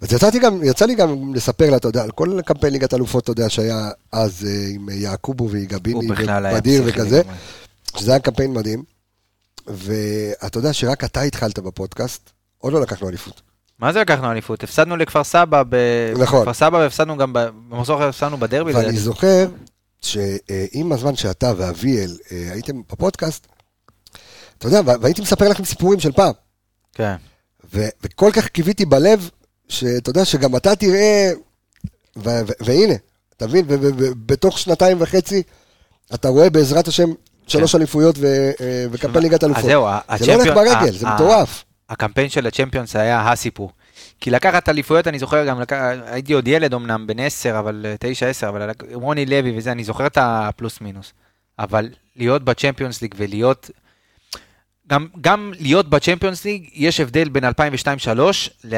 אז 0.00 0.12
יצאתי 0.12 0.38
גם, 0.38 0.60
יצא 0.64 0.84
לי 0.86 0.94
גם 0.94 1.34
לספר 1.34 1.70
לה, 1.70 1.76
אתה 1.76 1.88
יודע, 1.88 2.02
על 2.02 2.10
כל 2.10 2.38
קמפיין 2.44 2.72
ליגת 2.72 2.94
אלופות, 2.94 3.22
אתה 3.24 3.30
יודע, 3.32 3.48
שהיה 3.48 3.90
אז 4.12 4.46
אה, 4.48 4.66
עם 4.74 4.88
יעקובו 4.92 5.50
ויגביני 5.50 5.98
ובדיר 6.56 6.82
וכזה. 6.86 7.22
שזה 7.96 8.10
היה 8.10 8.20
קמפיין 8.20 8.52
מדהים. 8.52 8.82
ואתה 9.68 10.58
יודע 10.58 10.72
שרק 10.72 11.04
אתה 11.04 11.20
התחלת 11.20 11.58
בפודקאסט, 11.58 12.30
עוד 12.58 12.72
לא 12.72 12.80
לקחנו 12.80 13.08
אליפות. 13.08 13.40
מה 13.78 13.92
זה 13.92 14.00
לקחנו 14.00 14.30
אליפות? 14.32 14.62
הפסדנו 14.64 14.96
לכפר 14.96 15.24
סבא, 15.24 15.62
ב... 15.68 15.76
נכון. 16.18 16.40
בכפר 16.40 16.54
סבא 16.54 16.76
והפסדנו 16.76 17.16
גם. 17.16 17.32
במחזור 17.32 18.02
הפסדנו 18.02 18.36
בדרבי. 18.36 18.72
ואני 18.72 18.84
לדעתי. 18.84 18.98
זוכר 18.98 19.48
שעם 20.00 20.92
הזמן 20.92 21.16
שאתה 21.16 21.52
ואביאל 21.56 22.16
אה, 22.32 22.48
הייתם 22.52 22.82
בפודקאסט, 22.92 23.46
אתה 24.58 24.66
יודע, 24.66 24.80
וה- 24.84 24.94
והייתי 25.00 25.22
מספר 25.22 25.48
לכם 25.48 25.64
סיפורים 25.64 26.00
של 26.00 26.12
פעם, 26.12 26.32
כן. 26.94 27.14
ו- 27.74 27.88
וכל 28.02 28.30
כך 28.34 28.48
קיוויתי 28.48 28.84
בלב, 28.86 29.30
שאתה 29.68 30.10
יודע, 30.10 30.24
שגם 30.24 30.56
אתה 30.56 30.76
תראה, 30.76 31.30
ו- 32.16 32.20
ו- 32.46 32.52
והנה, 32.60 32.94
אתה 33.36 33.46
מבין, 33.46 33.64
ו- 33.68 33.80
ו- 33.80 33.90
ובתוך 33.98 34.58
שנתיים 34.58 34.96
וחצי, 35.00 35.42
אתה 36.14 36.28
רואה 36.28 36.50
בעזרת 36.50 36.88
השם 36.88 37.10
שלוש 37.48 37.74
אליפויות 37.74 38.16
ו- 38.18 38.26
אה, 38.60 38.86
וקמפיין 38.90 39.22
ליגת 39.22 39.44
אלופות. 39.44 39.64
זה 40.18 40.26
לא 40.26 40.32
הולך 40.34 40.54
ברגל, 40.54 40.92
זה 40.92 41.06
מטורף. 41.14 41.64
הקמפיין 41.90 42.28
של 42.28 42.46
הצ'מפיונס 42.46 42.96
היה 42.96 43.32
הסיפור. 43.32 43.72
כי 44.20 44.30
לקחת 44.30 44.68
אליפויות, 44.68 45.08
אני 45.08 45.18
זוכר 45.18 45.44
גם. 45.46 45.60
הייתי 46.06 46.32
עוד 46.32 46.48
ילד 46.48 46.74
אמנם, 46.74 47.06
בן 47.06 47.18
10, 47.20 47.58
אבל 47.58 47.86
9-10, 48.44 48.48
אבל 48.48 48.70
לק- 48.70 48.82
רוני 48.92 49.26
לוי 49.26 49.58
וזה, 49.58 49.72
אני 49.72 49.84
זוכר 49.84 50.06
את 50.06 50.18
הפלוס 50.20 50.80
מינוס. 50.80 51.12
אבל 51.58 51.88
להיות 52.16 52.42
ב 52.44 52.50
Champions 52.50 53.02
League 53.02 53.14
ולהיות... 53.18 53.70
גם, 54.90 55.06
גם 55.20 55.52
להיות 55.58 55.90
ב 55.90 55.95
Champions 55.95 56.44
League, 56.44 56.68
יש 56.74 57.00
הבדל 57.00 57.28
בין 57.28 57.44
2002-2003 57.44 57.50
ל- 58.64 58.74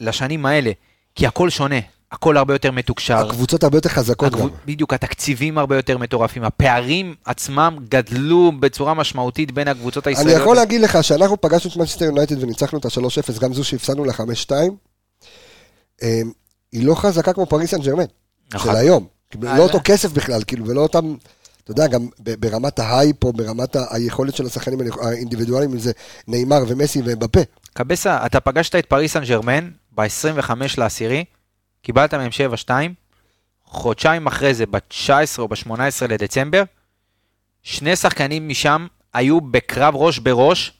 לשנים 0.00 0.46
האלה. 0.46 0.70
כי 1.14 1.26
הכל 1.26 1.50
שונה, 1.50 1.76
הכל 2.14 2.36
הרבה 2.36 2.54
יותר 2.54 2.70
מתוקשר. 2.70 3.16
הקבוצות 3.16 3.64
הרבה 3.64 3.76
יותר 3.76 3.88
חזקות 3.88 4.32
גם. 4.32 4.38
הגבו- 4.38 4.54
בדיוק, 4.66 4.92
התקציבים 4.94 5.58
הרבה 5.58 5.76
יותר 5.76 5.98
מטורפים, 5.98 6.44
הפערים 6.44 7.14
עצמם 7.24 7.76
גדלו 7.88 8.52
בצורה 8.60 8.94
משמעותית 8.94 9.52
בין 9.52 9.68
הקבוצות 9.68 10.06
אני 10.06 10.12
הישראליות. 10.16 10.40
יכול 10.42 10.56
להגיד 10.56 10.80
לך 10.80 11.04
שאנחנו 11.04 11.40
פגשנו 11.40 11.70
את 11.70 11.76
מנצ'סטר 11.76 12.04
יונייטד 12.04 12.42
וניצחנו 12.42 12.78
אותה 12.78 12.84
3-0, 12.84 13.40
גם 13.40 13.54
זו 13.54 13.64
שהפסדנו 13.64 14.04
ל-5-2, 14.04 14.50
אמ, 16.02 16.32
היא 16.72 16.86
לא 16.86 16.94
חזקה 16.94 17.32
כמו 17.32 17.46
פריס 17.46 17.70
סן 17.70 17.80
ג'רמן, 17.80 18.04
נכון. 18.54 18.72
של 18.72 18.78
היום. 18.78 19.06
כאילו, 19.30 19.48
אה, 19.48 19.58
לא 19.58 19.62
אותו 19.62 19.78
לא. 19.78 19.82
כסף 19.82 20.12
בכלל, 20.12 20.42
כאילו, 20.46 20.66
ולא 20.66 20.80
אותם, 20.80 21.14
אתה 21.64 21.70
יודע, 21.70 21.86
גם 21.86 22.06
ברמת 22.40 22.78
ההייפ 22.78 23.24
או 23.24 23.32
ברמת 23.32 23.76
היכולת 23.90 24.36
של 24.36 24.46
השחקנים 24.46 24.78
האינדיבידואליים, 25.02 25.70
אם 25.72 25.78
זה 25.78 25.92
ניימאר 26.28 26.64
ומסי 26.68 27.02
ואמבפה. 27.04 27.40
קבסה, 27.74 28.26
אתה 28.26 28.40
פגשת 28.40 28.74
את 28.76 28.86
פריס 28.86 29.12
סן 29.12 29.24
ג'רמן 29.24 29.70
ב-25 29.94 30.50
לעשירי, 30.78 31.24
קיבלת 31.84 32.14
מהם 32.14 32.30
7-2, 32.66 32.70
חודשיים 33.64 34.26
אחרי 34.26 34.54
זה, 34.54 34.66
ב-19 34.66 35.38
או 35.38 35.48
ב-18 35.48 36.06
לדצמבר, 36.08 36.62
שני 37.62 37.96
שחקנים 37.96 38.48
משם 38.48 38.86
היו 39.14 39.40
בקרב 39.40 39.96
ראש 39.96 40.18
בראש 40.18 40.72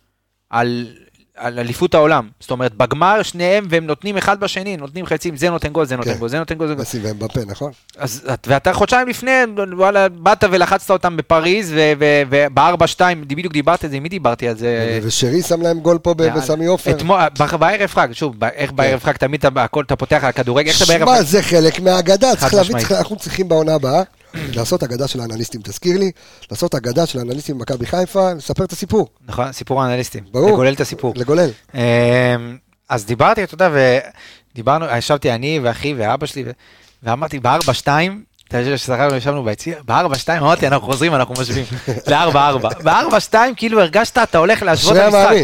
על, 0.51 0.97
על 1.37 1.59
אליפות 1.59 1.95
העולם. 1.95 2.29
זאת 2.41 2.51
אומרת, 2.51 2.75
בגמר 2.75 3.23
שניהם, 3.23 3.67
והם 3.71 3.87
נותנים 3.87 4.17
אחד 4.17 4.41
בשני, 4.41 4.77
נותנים 4.77 5.07
חצים, 5.07 5.37
זה 5.37 5.51
נותן 5.51 5.69
גול, 5.69 5.87
זה 5.87 5.97
נותן 5.97 6.13
כן. 6.13 6.19
גול, 6.19 6.29
זה 6.29 6.39
נותן 6.39 6.55
גול, 6.55 6.69
נותן 6.69 6.81
מסי 6.81 6.99
ובפה, 7.03 7.41
נכון? 7.47 7.73
אז, 7.99 8.23
את- 8.35 8.47
ואתה 8.51 8.73
חודשיים 8.73 9.09
לפני, 9.09 9.31
וואלה, 9.77 10.09
באת 10.09 10.45
ולחצת 10.51 10.91
אותם 10.91 11.17
בפריז, 11.17 11.75
וב-4-2, 11.99 13.01
בדיוק 13.27 13.53
דיברת 13.53 13.85
על 13.85 13.91
זה, 13.91 13.97
עם 13.97 14.03
מי 14.03 14.09
דיברתי 14.09 14.49
על 14.49 14.57
זה? 14.57 15.01
ושרי 15.03 15.43
שם 15.43 15.63
להם 15.63 15.81
גול 15.81 15.99
פה 15.99 16.15
בסמי 16.15 16.67
עופר. 16.67 16.91
בערב 17.59 17.91
חג, 17.91 18.09
שוב, 18.13 18.45
איך 18.45 18.73
בערב 18.73 19.01
חג 19.05 19.13
תמיד 19.17 19.45
הכל 19.57 19.83
אתה 19.87 19.97
פותח 19.97 20.19
על 20.23 20.29
הכדורגל, 20.29 20.69
איך 20.69 20.77
אתה 20.77 20.85
בערב 20.85 21.09
שמע, 21.09 21.17
חג? 21.17 21.23
זה 21.23 21.43
חלק 21.43 21.81
מהאגדה, 21.81 22.31
אנחנו 22.91 23.17
צריכים 23.17 23.49
בעונה 23.49 23.75
הבאה 23.75 24.03
לעשות 24.55 24.83
אגדה 24.83 25.09
של 25.09 25.21
האנליסטים, 25.21 25.61
תזכיר 25.65 25.99
לי, 25.99 26.11
לעשות 26.51 26.75
אגדה 26.75 27.07
של 27.07 27.19
האנליסטים 27.19 27.59
במכבי 27.59 27.87
חיפה, 27.87 28.33
לספר 28.33 28.65
את 28.65 28.73
הסיפור, 28.73 29.09
נכון, 29.27 29.53
סיפור 29.53 29.83
האנליסטים, 29.83 30.25
ברור. 30.33 30.51
לגולל 30.51 30.73
את 30.73 30.81
הסיפור. 30.81 31.13
לגולל. 31.17 31.51
אמ, 31.75 31.81
אז 32.89 33.05
דיברתי, 33.05 33.45
אתה 33.45 33.55
יודע, 33.55 33.71
ודיברנו, 34.53 34.87
ישבתי 34.97 35.33
אני 35.33 35.61
ואחי 35.63 35.95
ואבא 35.97 36.27
שלי, 36.27 36.45
ואמרתי, 37.03 37.39
בארבע 37.39 37.75
שתיים, 37.75 38.23
אתה 38.49 38.59
יודע 38.59 38.79
ששחקנו, 38.79 39.17
ישבנו 39.17 39.45
ביציע, 39.45 39.77
בארבע 39.85 40.19
שתיים, 40.19 40.43
אמרתי, 40.43 40.67
אנחנו 40.67 40.87
חוזרים, 40.87 41.15
אנחנו 41.15 41.35
משווים, 41.41 41.65
לארבע 42.11 42.47
ארבע. 42.49 42.69
בארבע 42.83 43.21
שתיים, 43.21 43.55
כאילו 43.55 43.81
הרגשת, 43.81 44.19
אתה 44.19 44.39
הולך 44.39 44.63
להשוות 44.63 44.97
את 44.97 45.03
המשחק. 45.03 45.37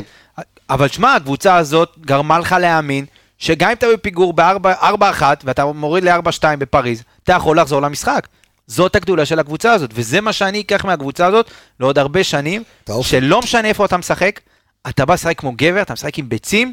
אבל 0.71 0.89
שמע, 0.89 1.15
הקבוצה 1.15 1.57
הזאת 1.57 1.89
גרמה 2.01 2.39
לך 2.39 2.53
להאמין, 2.61 3.05
שגם 3.39 3.69
אם 3.69 3.77
אתה 3.77 3.87
בפיגור 3.93 4.33
בארבע 4.33 5.11
אחת, 5.11 5.43
ואתה 5.47 5.65
מוריד 5.65 6.05
לארבע 6.05 6.33
שתיים 6.33 6.59
בפריז, 6.59 7.03
אתה 7.25 7.33
יכול 7.33 7.61
לחזור 7.61 7.83
למשחק. 7.83 8.27
זאת 8.71 8.97
הגדולה 8.97 9.27
של 9.27 9.39
הקבוצה 9.39 9.73
הזאת, 9.73 9.91
וזה 9.95 10.21
מה 10.21 10.33
שאני 10.33 10.61
אקח 10.61 10.85
מהקבוצה 10.85 11.27
הזאת 11.27 11.51
לעוד 11.81 11.99
הרבה 11.99 12.25
שנים, 12.25 12.63
אופי. 12.89 13.09
שלא 13.09 13.41
משנה 13.43 13.69
איפה 13.69 13.85
אתה 13.85 13.97
משחק, 13.97 14.41
אתה 14.89 15.05
בא 15.07 15.15
לשחק 15.15 15.39
כמו 15.39 15.53
גבר, 15.57 15.83
אתה 15.83 15.93
משחק 15.93 16.19
עם 16.19 16.29
ביצים, 16.29 16.73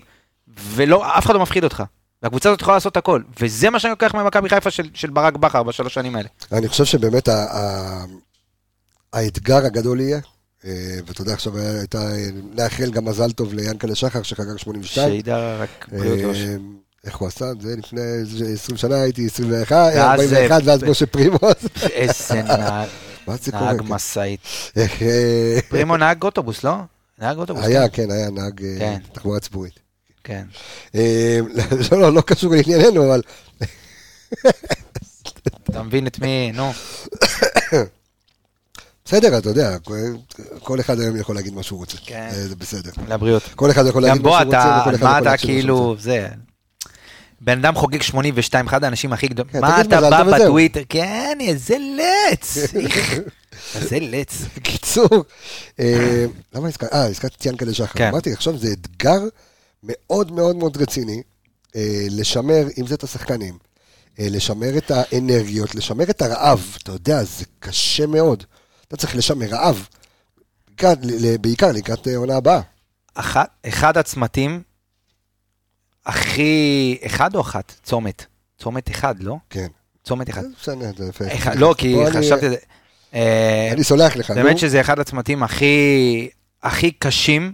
ואף 0.57 1.25
אחד 1.25 1.33
לא 1.33 1.39
מפחיד 1.39 1.63
אותך. 1.63 1.83
והקבוצה 2.23 2.49
הזאת 2.49 2.61
יכולה 2.61 2.77
לעשות 2.77 2.97
הכל, 2.97 3.21
וזה 3.39 3.69
מה 3.69 3.79
שאני 3.79 3.91
לוקח 3.91 4.15
ממכבי 4.15 4.49
חיפה 4.49 4.71
של, 4.71 4.89
של 4.93 5.09
ברק 5.09 5.35
בכר 5.37 5.63
בשלוש 5.63 5.93
שנים 5.93 6.15
האלה. 6.15 6.27
אני 6.51 6.67
חושב 6.67 6.85
שבאמת 6.85 7.27
ה- 7.27 7.43
ה- 7.57 8.05
האתגר 9.13 9.65
הגדול 9.65 9.99
יהיה, 9.99 10.19
אה, 10.65 10.71
ואתה 11.07 11.21
יודע, 11.21 11.33
עכשיו 11.33 11.57
הייתה, 11.57 11.97
אה, 12.11 12.25
לאחל 12.57 12.91
גם 12.91 13.05
מזל 13.05 13.31
טוב 13.31 13.53
ליענקלה 13.53 13.95
שחר 13.95 14.23
שחגג 14.23 14.57
82. 14.57 15.11
שידע 15.11 15.57
רק 15.59 15.87
בריאות 15.91 16.19
אה, 16.19 16.27
ראש. 16.27 16.37
איך 17.05 17.17
הוא 17.17 17.27
עשה 17.27 17.51
את 17.51 17.61
זה? 17.61 17.75
לפני 17.77 18.01
איזה 18.01 18.45
20 18.53 18.77
שנה 18.77 19.01
הייתי 19.01 19.25
21, 19.25 19.75
ואז, 19.75 19.97
41, 19.97 20.61
ואז 20.65 20.83
משה 20.83 21.05
פרימוס. 21.05 21.41
איזה 21.91 22.41
נהג, 22.57 22.87
מה 23.27 23.35
זה 23.35 23.51
קורה? 23.51 23.65
נהג 23.73 23.81
כן? 23.81 23.87
משאית. 23.87 24.39
אה, 24.77 25.57
פרימו 25.69 25.97
נהג 25.97 26.23
אוטובוס, 26.23 26.63
לא? 26.63 26.75
נהג 27.19 27.37
אוטובוס. 27.37 27.65
היה, 27.65 27.89
כן, 27.89 28.11
היה 28.11 28.29
נהג 28.29 28.63
אה, 28.63 28.75
כן. 28.79 28.97
תחבורה 29.11 29.39
ציבורית. 29.39 29.79
כן. 30.23 30.43
אה, 30.95 31.39
לא, 31.91 31.97
לא, 31.99 32.13
לא 32.13 32.21
קשור 32.21 32.53
לענייננו, 32.55 33.05
אבל 33.05 33.21
אתה 35.69 35.83
מבין 35.83 36.07
את 36.07 36.19
מי, 36.19 36.51
נו. 36.53 36.71
בסדר, 39.05 39.37
אתה 39.37 39.49
יודע, 39.49 39.77
כל 40.59 40.79
אחד 40.79 40.99
היום 40.99 41.15
יכול 41.15 41.35
להגיד 41.35 41.53
מה 41.53 41.63
שהוא 41.63 41.79
רוצה. 41.79 41.97
כן. 42.05 42.29
זה 42.31 42.55
בסדר. 42.55 42.91
לבריאות. 43.07 43.43
כל 43.55 43.71
אחד 43.71 43.85
יכול 43.85 44.01
גם 44.01 44.07
להגיד 44.07 44.23
בוא, 44.23 44.31
מה 44.31 44.39
שהוא 44.39 44.45
רוצה, 44.45 44.59
אתה, 44.61 44.85
מה 44.85 44.93
יכול 44.95 45.07
אתה 45.09 45.29
מה 45.29 45.37
שהוא 45.37 45.47
כאילו. 45.47 45.95
זה... 45.99 46.27
בן 47.41 47.65
אדם 47.65 47.75
חוגג 47.75 48.01
82, 48.01 48.67
אחד 48.67 48.83
האנשים 48.83 49.13
הכי 49.13 49.27
גדולים. 49.27 49.51
כן, 49.51 49.61
מה 49.61 49.81
אתה 49.81 50.01
בא. 50.09 50.23
בטוויטר? 50.23 50.81
כן, 50.89 51.37
איזה 51.41 51.75
לץ. 51.77 52.57
איזה 53.75 53.97
לץ. 54.01 54.41
קיצור, 54.63 55.07
אה, 55.79 56.25
למה 56.53 56.67
הזכרתי? 56.67 56.95
אה, 56.95 57.05
הזכרתי 57.05 57.35
את 57.39 57.45
ינקלה 57.45 57.73
שחר. 57.73 57.93
כן. 57.93 58.07
אמרתי, 58.07 58.33
עכשיו 58.33 58.57
זה 58.57 58.67
אתגר 58.73 59.19
מאוד 59.83 60.31
מאוד 60.31 60.55
מאוד 60.55 60.77
רציני, 60.77 61.21
אה, 61.75 61.81
לשמר, 62.09 62.63
אם 62.77 62.87
זה 62.87 62.95
את 62.95 63.03
השחקנים, 63.03 63.57
אה, 64.19 64.27
לשמר 64.29 64.77
את 64.77 64.91
האנרגיות, 64.91 65.75
לשמר 65.75 66.03
את 66.09 66.21
הרעב. 66.21 66.77
אתה 66.83 66.91
יודע, 66.91 67.23
זה 67.23 67.45
קשה 67.59 68.05
מאוד. 68.07 68.43
אתה 68.87 68.97
צריך 68.97 69.15
לשמר 69.15 69.45
רעב. 69.49 69.87
בעיקר- 71.41 71.71
לקראת 71.71 72.07
העונה 72.07 72.35
הבאה. 72.37 72.59
אחד 73.67 73.97
הצמתים 73.97 74.61
הכי... 76.07 76.97
אחד 77.05 77.35
או 77.35 77.41
אחת? 77.41 77.73
צומת. 77.83 78.25
צומת 78.57 78.91
אחד, 78.91 79.23
לא? 79.23 79.35
כן. 79.49 79.67
צומת 80.03 80.29
אחד. 80.29 80.43
בסדר, 80.61 80.91
זה 80.97 81.09
יפה. 81.09 81.25
לא, 81.55 81.75
כי 81.77 81.95
חשבתי... 82.13 82.45
אה, 83.13 83.69
אני 83.71 83.83
סולח 83.83 84.15
לך, 84.15 84.29
נו. 84.29 84.35
באמת 84.35 84.57
שזה 84.57 84.81
אחד 84.81 84.99
הצמתים 84.99 85.43
הכי, 85.43 86.29
הכי 86.63 86.91
קשים 86.91 87.53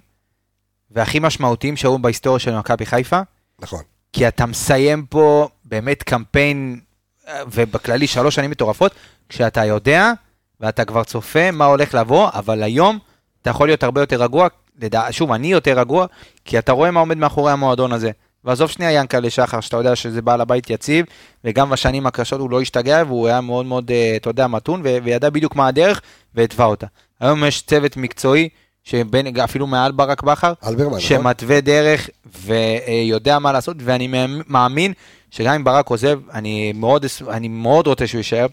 והכי 0.92 1.20
משמעותיים 1.20 1.78
שהיו 1.78 2.00
בהיסטוריה 2.00 2.40
של 2.40 2.58
מכבי 2.58 2.86
חיפה, 2.86 3.22
נכון. 3.60 3.82
כי 4.14 4.28
אתה 4.28 4.46
מסיים 4.46 5.06
פה 5.06 5.50
באמת 5.66 6.04
קמפיין, 6.04 6.80
אה, 7.28 7.42
ובכללי 7.52 8.08
שלוש 8.08 8.36
שנים 8.36 8.52
מטורפות, 8.52 8.96
כשאתה 9.30 9.66
יודע 9.66 10.12
ואתה 10.60 10.86
כבר 10.86 11.04
צופה 11.04 11.52
מה 11.52 11.66
הולך 11.66 11.94
לבוא, 11.94 12.30
אבל 12.34 12.64
היום 12.64 13.00
אתה 13.42 13.50
יכול 13.50 13.68
להיות 13.68 13.84
הרבה 13.84 14.02
יותר 14.02 14.24
רגוע, 14.24 14.48
לדע... 14.82 15.08
שוב, 15.12 15.32
אני 15.32 15.48
יותר 15.48 15.80
רגוע, 15.80 16.06
כי 16.46 16.60
אתה 16.60 16.72
רואה 16.72 16.92
מה 16.92 17.00
עומד 17.00 17.18
מאחורי 17.18 17.52
המועדון 17.52 17.92
הזה. 17.92 18.12
ועזוב 18.46 18.70
שנייה 18.70 18.92
ינקלה 18.92 19.30
שחר, 19.30 19.60
שאתה 19.60 19.78
יודע 19.78 19.96
שזה 19.96 20.22
בעל 20.22 20.42
הבית 20.42 20.70
יציב, 20.70 21.06
וגם 21.44 21.70
בשנים 21.70 22.08
הקשות 22.08 22.40
הוא 22.40 22.50
לא 22.50 22.62
השתגע, 22.62 23.04
והוא 23.08 23.28
היה 23.28 23.42
מאוד 23.42 23.66
מאוד, 23.66 23.92
אה, 23.92 24.14
אתה 24.16 24.30
יודע, 24.30 24.48
מתון, 24.48 24.82
ו- 24.84 24.98
וידע 25.04 25.30
בדיוק 25.30 25.56
מה 25.56 25.68
הדרך, 25.68 26.02
והתווה 26.36 26.66
אותה. 26.66 26.88
היום 27.20 27.44
יש 27.44 27.62
צוות 27.62 27.98
מקצועי, 27.98 28.50
שבין, 28.84 29.38
אפילו 29.40 29.68
מעל 29.68 29.92
ברק 29.92 30.24
בכר, 30.24 30.54
נכון? 30.88 31.00
שמתווה 31.00 31.62
דרך 31.62 32.10
ויודע 32.46 33.40
מה 33.40 33.52
לעשות, 33.52 33.78
ואני 33.80 34.26
מאמין 34.48 34.94
שגם 35.32 35.54
אם 35.54 35.64
ברק 35.64 35.90
עוזב, 35.90 36.20
אני 36.34 36.74
מאוד, 36.76 37.06
אני 37.30 37.48
מאוד 37.48 37.88
רוצה 37.88 38.08
שהוא 38.08 38.20
יישאר, 38.20 38.46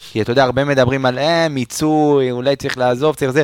כי 0.00 0.22
אתה 0.22 0.32
יודע, 0.32 0.44
הרבה 0.44 0.64
מדברים 0.64 1.06
על 1.06 1.18
אה, 1.18 1.48
מיצוי, 1.48 2.30
אולי 2.30 2.56
צריך 2.56 2.78
לעזוב, 2.78 3.14
צריך 3.14 3.30
זה. 3.30 3.42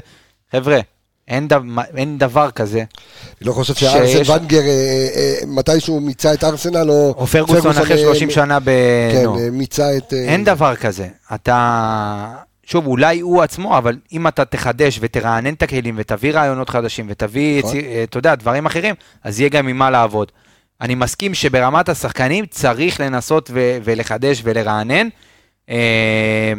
חבר'ה, 0.52 0.80
אין, 1.28 1.48
דו, 1.48 1.56
אין 1.96 2.18
דבר 2.18 2.50
כזה. 2.50 2.78
אני 2.78 2.86
לא 3.48 3.52
חושב 3.52 3.74
שארסן 3.74 4.32
ונגר, 4.32 4.60
אה, 4.60 4.66
אה, 5.16 5.34
מתישהו 5.46 6.00
מיצה 6.00 6.34
את 6.34 6.44
ארסנל, 6.44 6.90
או... 6.90 7.14
או 7.16 7.26
פרגוסון 7.26 7.70
אחרי 7.70 7.98
30 7.98 8.28
אה, 8.28 8.34
שנה 8.34 8.60
ב... 8.60 8.64
כן. 9.12 9.26
אה, 9.28 9.50
מיצה 9.52 9.96
את... 9.96 10.12
אה, 10.12 10.18
אין 10.24 10.44
דבר 10.44 10.76
כזה. 10.76 11.08
אתה... 11.34 12.34
שוב, 12.66 12.86
אולי 12.86 13.20
הוא 13.20 13.42
עצמו, 13.42 13.78
אבל 13.78 13.96
אם 14.12 14.26
אתה 14.28 14.44
תחדש 14.44 14.98
ותרענן 15.02 15.54
את 15.54 15.62
הכלים 15.62 15.94
ותביא 15.98 16.32
רעיונות 16.32 16.70
חדשים 16.70 17.06
ותביא, 17.08 17.58
נכון. 17.58 17.76
אתה 18.04 18.18
יודע, 18.18 18.34
דברים 18.34 18.66
אחרים, 18.66 18.94
אז 19.24 19.40
יהיה 19.40 19.48
גם 19.48 19.68
עם 19.68 19.76
מה 19.78 19.90
לעבוד. 19.90 20.32
אני 20.80 20.94
מסכים 20.94 21.34
שברמת 21.34 21.88
השחקנים 21.88 22.46
צריך 22.46 23.00
לנסות 23.00 23.50
ו- 23.54 23.78
ולחדש 23.84 24.40
ולרענן, 24.44 25.08
אה, 25.70 26.52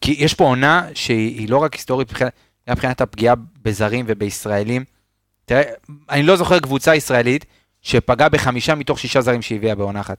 כי 0.00 0.16
יש 0.18 0.34
פה 0.34 0.44
עונה 0.44 0.82
שהיא 0.94 1.38
היא 1.40 1.48
לא 1.50 1.56
רק 1.58 1.74
היסטורית, 1.74 2.08
מבחינת- 2.10 2.32
גם 2.68 2.72
מבחינת 2.72 3.00
הפגיעה 3.00 3.34
בזרים 3.62 4.04
ובישראלים. 4.08 4.84
תראה, 5.44 5.62
אני 6.10 6.22
לא 6.22 6.36
זוכר 6.36 6.58
קבוצה 6.58 6.94
ישראלית 6.94 7.44
שפגעה 7.82 8.28
בחמישה 8.28 8.74
מתוך 8.74 8.98
שישה 8.98 9.20
זרים 9.20 9.42
שהביאה 9.42 9.74
בעונה 9.74 10.00
אחת. 10.00 10.18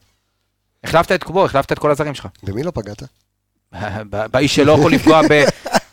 החלפת 0.84 1.12
את 1.12 1.24
קובו, 1.24 1.44
החלפת 1.44 1.72
את 1.72 1.78
כל 1.78 1.90
הזרים 1.90 2.14
שלך. 2.14 2.26
במי 2.42 2.62
לא 2.62 2.70
פגעת? 2.70 3.02
באיש 4.30 4.54
שלא 4.56 4.72
יכול 4.72 4.92
לפגוע 4.92 5.22
ב... 5.30 5.44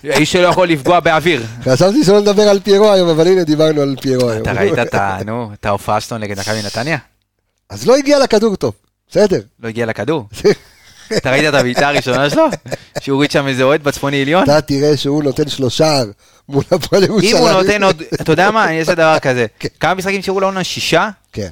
האיש 0.04 0.32
שלא 0.32 0.48
יכול 0.48 0.68
לפגוע 0.68 1.00
באוויר. 1.00 1.44
חשבתי 1.64 2.04
שלא 2.04 2.22
נדבר 2.22 2.42
על 2.42 2.60
פיירו 2.60 2.92
היום, 2.92 3.10
אבל 3.10 3.28
הנה 3.28 3.44
דיברנו 3.44 3.82
על 3.82 3.96
פיירו 4.02 4.30
היום. 4.30 4.42
אתה 4.42 4.52
ראית 4.52 4.80
את 4.80 4.94
ה... 4.94 5.18
נו, 5.26 5.50
את 5.54 5.66
ההופעה 5.66 6.02
שלו 6.02 6.18
נגד 6.18 6.40
מכבי 6.40 6.62
נתניה? 6.66 6.98
אז 7.70 7.88
לא 7.88 7.96
הגיע 7.98 8.20
לכדור 8.20 8.56
טוב, 8.56 8.74
בסדר. 9.10 9.42
לא 9.60 9.68
הגיע 9.68 9.86
לכדור. 9.86 10.28
אתה 11.18 11.32
ראית 11.32 11.50
את 11.50 11.54
הבעיטה 11.54 11.88
הראשונה 11.88 12.30
שלו? 12.30 12.46
שהוא 13.00 13.14
הוריד 13.16 13.32
שם 13.32 13.48
איזה 13.48 13.64
אוהד 13.64 13.84
בצפוני 13.84 14.22
עליון? 14.22 14.44
אתה 14.44 14.62
תראה 14.62 14.98
שהוא 14.98 15.24
נותן 15.24 15.50
שלושה 15.50 16.02
מול 16.50 16.64
הפועל 16.72 17.04
אם 17.04 17.10
ירושלים. 17.10 17.38
הוא 17.38 17.50
נותן 17.52 17.84
עוד... 17.84 18.02
אתה 18.22 18.32
יודע 18.32 18.52
מה? 18.52 18.66
אני 18.66 18.80
אעשה 18.80 18.96
דבר 19.02 19.20
כזה. 19.20 19.46
כן. 19.60 19.68
כמה 19.80 19.94
משחקים 19.94 20.22
שירו 20.22 20.40
לעונה? 20.40 20.64
שישה? 20.64 21.10
כן, 21.34 21.50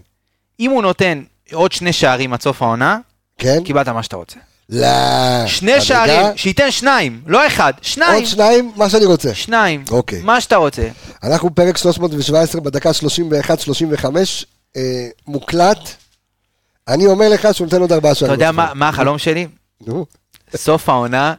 אם 0.60 0.72
הוא 0.72 0.82
נותן 0.82 1.24
עוד 1.54 1.72
שני 1.72 1.94
שערים 1.94 2.34
עד 2.34 2.42
סוף 2.42 2.62
העונה, 2.62 3.00
כן? 3.38 3.64
קיבלת 3.66 3.88
מה 3.88 4.04
שאתה 4.04 4.16
רוצה. 4.16 4.40
לא. 4.70 4.88
שני 5.48 5.72
אתה 5.72 5.76
יודע? 5.76 5.86
שערים, 5.86 6.38
שייתן 6.38 6.72
שניים, 6.72 7.22
לא 7.28 7.48
אחד, 7.48 7.74
שניים. 7.82 8.14
עוד 8.14 8.26
שניים, 8.26 8.72
מה 8.76 8.90
שאני 8.90 9.06
רוצה. 9.06 9.34
שניים. 9.36 9.84
אוקיי. 9.92 10.22
מה 10.24 10.42
שאתה 10.42 10.56
רוצה. 10.56 10.88
אנחנו 11.24 11.56
פרק 11.56 11.78
317 11.78 12.62
בדקה 12.62 12.90
31-35, 14.02 14.06
אה, 14.78 14.82
מוקלט. 15.28 15.90
אני 16.88 17.06
אומר 17.06 17.30
לך 17.30 17.48
שהוא 17.54 17.66
נותן 17.66 17.82
עוד 17.82 17.92
ארבעה 17.92 18.12
אתה 18.12 18.20
שערים. 18.20 18.34
יודע 18.34 18.52
מה 18.52 18.72
מה 18.74 18.90
החלום 18.90 19.18
שלי? 19.18 19.48
נו, 19.88 20.06
סוף 20.56 20.90
העונה, 20.90 21.34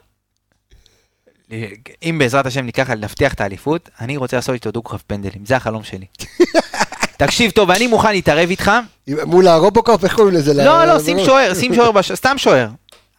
אם 2.03 2.19
בעזרת 2.19 2.47
השם 2.47 2.65
ניקח, 2.65 2.91
נבטיח 2.91 3.35
את 3.35 3.41
האליפות, 3.41 3.89
אני 4.01 4.17
רוצה 4.17 4.37
לעשות 4.37 4.55
איתו 4.55 4.71
דו-קרב 4.71 5.03
פנדלים, 5.07 5.47
זה 5.47 5.57
החלום 5.57 5.83
שלי. 5.85 6.07
תקשיב 7.17 7.51
טוב, 7.51 7.71
אני 7.71 7.87
מוכן 7.87 8.11
להתערב 8.11 8.51
איתך. 8.51 8.71
מול 9.09 9.49
הרובוקופ, 9.49 10.05
איך 10.05 10.15
קוראים 10.15 10.35
לזה? 10.35 10.55
לא, 10.55 10.85
לא, 10.85 11.01
שים 11.01 11.19
שוער, 11.25 11.55
שים 11.55 11.75
שוער, 11.77 12.03
סתם 12.03 12.39
שוער. 12.39 12.69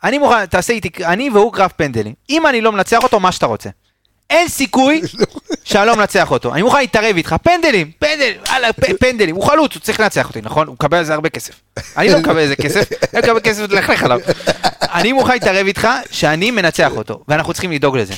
אני 0.04 0.18
מוכן, 0.18 0.46
תעשה 0.46 0.74
איתי, 0.74 0.90
אני 1.06 1.30
והוא 1.30 1.54
קרב 1.54 1.72
פנדלים. 1.76 2.14
אם 2.30 2.48
אני 2.48 2.62
לא 2.62 2.72
מנצח 2.72 3.04
אותו, 3.04 3.20
מה 3.20 3.32
שאתה 3.32 3.46
רוצה. 3.46 3.70
אין 4.30 4.48
סיכוי 4.48 5.02
שאני 5.64 5.88
לא 5.88 5.96
מנצח 5.96 6.32
אותו. 6.32 6.54
אני 6.54 6.62
מוכן 6.62 6.80
להתערב 6.80 7.16
איתך, 7.16 7.36
פנדלים, 7.44 7.92
פנדלים. 9.00 9.36
הוא 9.36 9.44
חלוץ, 9.44 9.74
הוא 9.74 9.82
צריך 9.82 10.00
לנצח 10.00 10.28
אותי, 10.28 10.42
נכון? 10.42 10.68
הוא 10.68 10.74
מקבל 10.74 10.98
על 10.98 11.06
זה 11.06 11.14
הרבה 11.14 11.30
כסף. 11.30 11.54
אני 11.98 12.10
לא 12.10 12.20
מקבל 12.20 12.40
על 12.40 12.48
זה 12.48 12.56
כסף, 12.56 12.90
אני 13.14 13.22
מקבל 13.22 13.40
כסף 13.40 13.62
ללכלך 13.70 14.04
עליו. 14.04 14.20
אני 14.82 15.14
מוכן 15.14 15.34
להתערב 15.34 15.68
איתך 15.68 15.88
שאני 16.12 16.52
מנצח 16.52 16.92
אותו, 16.98 17.20
ואנחנו 17.28 17.54
צריכים 17.54 17.72
לדאוג 17.72 17.98
לזה. 17.98 18.14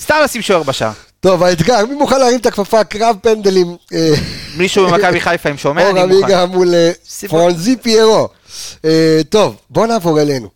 סתם 0.00 0.14
לשים 0.24 0.42
שוער 0.42 0.62
בשער. 0.62 0.92
טוב, 1.20 1.42
האתגר, 1.42 1.86
מי 1.86 1.94
מוכן 1.94 2.18
להרים 2.20 2.38
את 2.38 2.46
הכפפה? 2.46 2.84
קרב 2.84 3.16
פנדלים. 3.22 3.76
אה, 3.92 4.12
מישהו 4.56 4.86
במכבי 4.86 5.20
חיפה, 5.20 5.50
אם 5.50 5.56
שומע, 5.56 5.82
אור 5.82 5.90
אני 5.90 6.06
מוכן. 6.06 6.24
עמיגה 6.24 6.46
מול 6.46 6.74
אה, 6.74 6.90
סיפור. 7.08 7.40
פרנזי 7.40 7.76
פיירו. 7.76 8.28
אה, 8.84 9.20
טוב, 9.28 9.56
בוא 9.70 9.86
נעבור 9.86 10.20
אלינו. 10.20 10.48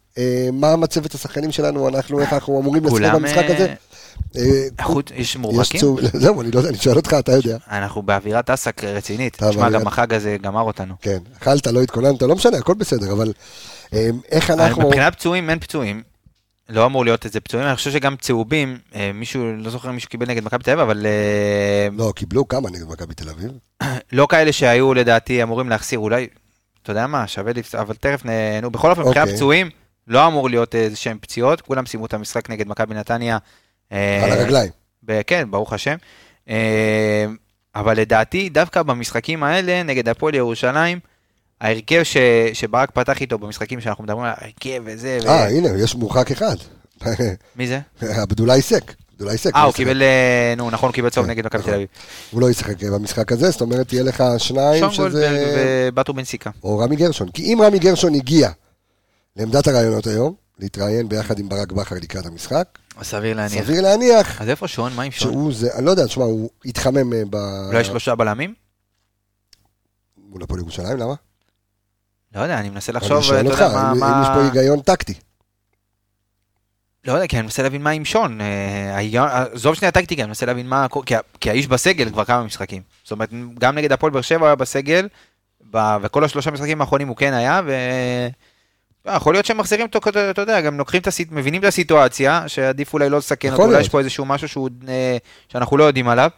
מה 0.53 0.77
מצבת 0.77 1.15
השחקנים 1.15 1.53
שלנו? 1.53 1.88
אנחנו, 1.88 2.21
איך 2.21 2.33
אנחנו 2.33 2.61
אמורים 2.61 2.88
כולם, 2.88 3.15
במשחק 3.15 3.45
הזה? 3.51 3.75
אה, 4.37 4.42
החוץ- 4.79 5.11
יש 5.14 5.37
מורחקים? 5.37 5.81
זהו, 6.22 6.40
אני 6.40 6.51
לא 6.51 6.59
יודע, 6.59 6.68
אני 6.70 6.79
שואל 6.79 6.96
אותך, 6.96 7.16
אתה 7.18 7.33
יודע. 7.33 7.57
אנחנו 7.70 8.03
באווירת 8.03 8.51
אסק 8.51 8.85
רצינית. 8.85 9.37
תשמע, 9.42 9.70
גם 9.70 9.87
החג 9.87 10.14
הזה 10.14 10.37
גמר 10.42 10.61
אותנו. 10.61 10.94
כן, 11.01 11.18
אכלת, 11.42 11.66
לא 11.66 11.83
התכוננת, 11.83 12.22
לא 12.22 12.35
משנה, 12.35 12.57
הכל 12.59 12.75
בסדר, 12.75 13.12
אבל 13.12 13.33
אה, 13.94 14.09
איך 14.31 14.51
אנחנו... 14.51 14.83
מבחינת 14.88 15.14
פצועים, 15.14 15.51
אין 15.51 15.59
פצועים. 15.59 16.03
לא 16.68 16.87
אמור 16.87 17.05
להיות 17.05 17.25
איזה 17.25 17.40
פצועים, 17.40 17.66
אני 17.66 17.77
חושב 17.77 17.90
שגם 17.90 18.16
צהובים, 18.20 18.79
אה, 18.94 19.11
מישהו, 19.14 19.57
לא 19.57 19.70
זוכר 19.70 19.88
אם 19.88 19.94
מישהו 19.94 20.11
קיבל 20.11 20.27
נגד 20.27 20.44
מכבי 20.44 20.64
תל 20.64 20.70
אביב, 20.70 20.81
אבל 20.81 21.07
אה, 21.07 21.88
לא, 21.96 22.12
קיבלו 22.16 22.48
כמה 22.48 22.70
נגד 22.70 22.88
מכבי 22.88 23.14
תל 23.14 23.29
אביב. 23.29 23.51
לא 24.12 24.27
כאלה 24.31 24.53
שהיו 24.53 24.94
לדעתי 24.94 25.42
אמורים 25.42 25.68
להחסיר, 25.68 25.98
אולי, 25.98 26.27
אתה 26.83 26.90
יודע 26.90 27.07
מה, 27.07 27.27
שווה 27.27 27.53
לפס... 27.53 27.75
אבל 27.75 27.94
תכף, 27.94 28.25
נה- 28.25 28.61
נו, 28.62 28.70
בכל 28.70 28.90
אופן, 28.90 29.03
מבחינת 29.03 29.22
אוקיי. 29.27 29.37
פצועים, 29.37 29.70
לא 30.09 30.27
אמור 30.27 30.51
להיות 30.51 30.75
איזה 30.75 30.96
שהם 30.96 31.18
פציעות, 31.20 31.61
כולם 31.61 31.87
סיימו 31.87 32.07
את 32.07 32.14
המשחק 32.14 32.51
נגד 32.51 32.68
מכבי 32.68 32.94
נתניה. 32.94 33.38
אה, 33.93 34.25
על 34.25 34.33
הרגליים. 34.33 34.71
ב- 35.03 35.21
כן, 35.27 35.51
ברוך 35.51 35.73
השם. 35.73 35.97
אה, 36.49 37.27
אבל 37.75 37.97
לדעתי, 37.97 38.49
דווקא 38.49 38.83
במשחקים 38.83 39.43
האלה, 39.43 39.83
נגד 39.83 40.09
הפועל 40.09 40.35
ירושלים, 40.35 40.99
ההרכב 41.61 42.03
ש... 42.03 42.17
שברק 42.53 42.91
פתח 42.91 43.21
איתו 43.21 43.39
במשחקים 43.39 43.81
שאנחנו 43.81 44.05
מדברים 44.05 44.25
על 44.25 44.33
ההרכב 44.37 44.83
וזה, 44.85 45.19
ו... 45.25 45.29
אה, 45.29 45.49
הנה, 45.49 45.69
יש 45.79 45.95
מורחק 45.95 46.31
אחד. 46.31 46.57
מי 47.57 47.67
זה? 47.67 47.81
עבדולאי 48.01 48.63
סק. 48.63 48.95
עבדולאי 49.13 49.39
סק. 49.39 49.57
אה, 49.57 49.63
הוא. 49.63 49.73
קיבל, 49.73 50.03
אה, 50.03 50.55
נו, 50.57 50.71
נכון, 50.71 50.89
הוא 50.89 50.95
קיבל 50.95 51.11
צהוב 51.11 51.27
כן, 51.27 51.31
נגד 51.31 51.47
מכבי 51.47 51.59
נכון. 51.61 51.71
תל 51.71 51.77
אביב. 51.77 51.89
הוא 52.31 52.41
לא 52.41 52.51
ישחק 52.51 52.85
במשחק 52.85 53.33
הזה, 53.33 53.51
זאת 53.51 53.61
אומרת, 53.61 53.93
יהיה 53.93 54.03
לך 54.03 54.25
שניים 54.39 54.81
שון 54.81 54.93
שזה... 54.93 55.03
גולדברג 55.03 55.33
ובטו 55.89 56.15
בן 56.15 56.25
סיקה. 56.25 56.51
או 56.65 56.79
רמי 56.79 56.97
גרשון. 56.97 57.29
כי 57.29 57.43
אם 57.43 57.59
רמי 57.63 57.79
גרשון 57.79 58.15
הגיע 58.15 58.51
לעמדת 59.37 59.69
הרעיונות 59.69 60.07
היום, 60.07 60.35
להתראיין 60.59 61.09
ביחד 61.09 61.39
עם 61.39 61.49
ברק 61.49 61.73
בכר 61.73 61.97
לקראת 62.03 62.27
המשחק, 62.27 62.65
סביר 63.03 63.37
להניח. 63.37 63.65
סביר 63.65 63.83
להניח 63.83 64.43
אז 64.43 64.49
איפה 64.49 64.69
שון? 64.69 64.93
מה 64.97 65.03
עם 65.03 65.13
שון? 65.13 65.33
שהוא 65.33 65.53
זה, 65.55 65.69
אני 65.77 65.87
לא 65.87 65.91
יודע, 65.91 66.07
תשמע, 66.07 66.25
הוא 66.25 66.51
התחמם 66.65 67.13
אה, 67.13 67.23
ב... 67.31 67.37
יש 67.75 67.87
שלושה 67.87 68.15
בלמים? 68.15 68.55
מול 70.17 70.43
הפועל 70.43 70.61
ירושלים, 70.61 70.97
למה? 70.99 71.15
לא 72.35 72.41
יודע, 72.41 72.59
אני 72.61 72.71
מנסה 72.71 72.93
אני 72.93 72.97
לחשוב, 73.01 73.23
שואל 73.23 73.47
אתה 73.47 73.51
אותך. 73.51 73.77
אם 73.77 74.23
יש 74.23 74.29
פה 74.35 74.43
היגיון 74.43 74.81
טקטי. 74.81 75.15
לא 77.05 77.13
יודע, 77.13 77.27
כי 77.27 77.37
אני 77.37 77.43
מנסה 77.43 77.63
להבין 77.63 77.83
מה 77.83 77.91
עם 77.91 78.05
שון. 78.05 78.41
אה, 78.41 78.95
ההיגיון- 78.97 79.29
עזוב 79.53 79.75
שנייה 79.75 79.93
טקטיקה, 79.93 80.23
אני 80.23 80.29
מנסה 80.29 80.47
להבין 80.47 80.69
מה... 80.69 80.87
כי 81.41 81.51
האיש 81.51 81.67
בסגל 81.67 82.11
כבר 82.11 82.25
כמה 82.25 82.43
משחקים. 82.43 82.83
זאת 83.03 83.13
אומרת, 83.13 83.31
גם 83.59 83.75
נגד 83.75 83.93
הפועל 83.93 84.13
באר 84.13 84.23
שבע 84.23 84.39
הוא 84.41 84.47
היה 84.47 84.55
בסגל, 84.55 85.09
וכל 86.03 86.25
השלושה 86.25 86.51
משחקים 86.51 86.81
האחרונים 86.81 87.09
הוא 87.09 87.17
כן 87.17 87.33
היה, 87.33 87.61
ו... 87.67 87.73
אה, 89.09 89.17
יכול 89.17 89.35
להיות 89.35 89.47
שהם 89.47 89.59
מחזירים 89.59 89.87
אותו, 89.87 90.11
אתה 90.31 90.41
יודע, 90.43 90.61
גם 90.61 90.79
לוקחים 90.79 91.01
את 91.01 91.07
הסיט... 91.07 91.33
מבינים 91.33 91.61
את 91.61 91.67
הסיטואציה, 91.67 92.49
שעדיף 92.49 92.95
אולי 92.95 93.11
לא 93.11 93.19
לסכן 93.19 93.53
אותו, 93.53 93.62
אולי. 93.62 93.81
יש 93.81 93.88
פה 93.88 93.99
איזשהו 93.99 94.25
משהו 94.25 94.49
שהוא, 94.49 94.69
אה, 94.88 95.17
שאנחנו 95.49 95.77
לא 95.77 95.85
יודעים 95.85 96.09
עליו, 96.09 96.31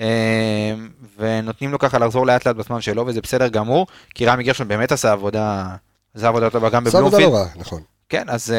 אה, 0.00 0.74
ונותנים 1.18 1.72
לו 1.72 1.78
ככה 1.78 1.98
לחזור 1.98 2.26
לאט 2.26 2.46
לאט 2.46 2.56
בזמן 2.56 2.80
שלו, 2.80 3.06
וזה 3.06 3.20
בסדר 3.20 3.48
גמור, 3.48 3.86
כי 4.14 4.26
רמי 4.26 4.44
גרשון 4.44 4.68
באמת 4.68 4.92
עשה 4.92 5.12
עבודה, 5.12 5.66
עשה 6.14 6.28
עבודה 6.28 6.50
טובה 6.50 6.70
גם 6.70 6.86
עשה 6.86 6.98
עבודה 6.98 7.16
בבלומפילד. 7.16 7.32
לא 7.32 7.38
רע, 7.38 7.48
נכון. 7.56 7.82
כן, 8.08 8.24
אז... 8.28 8.54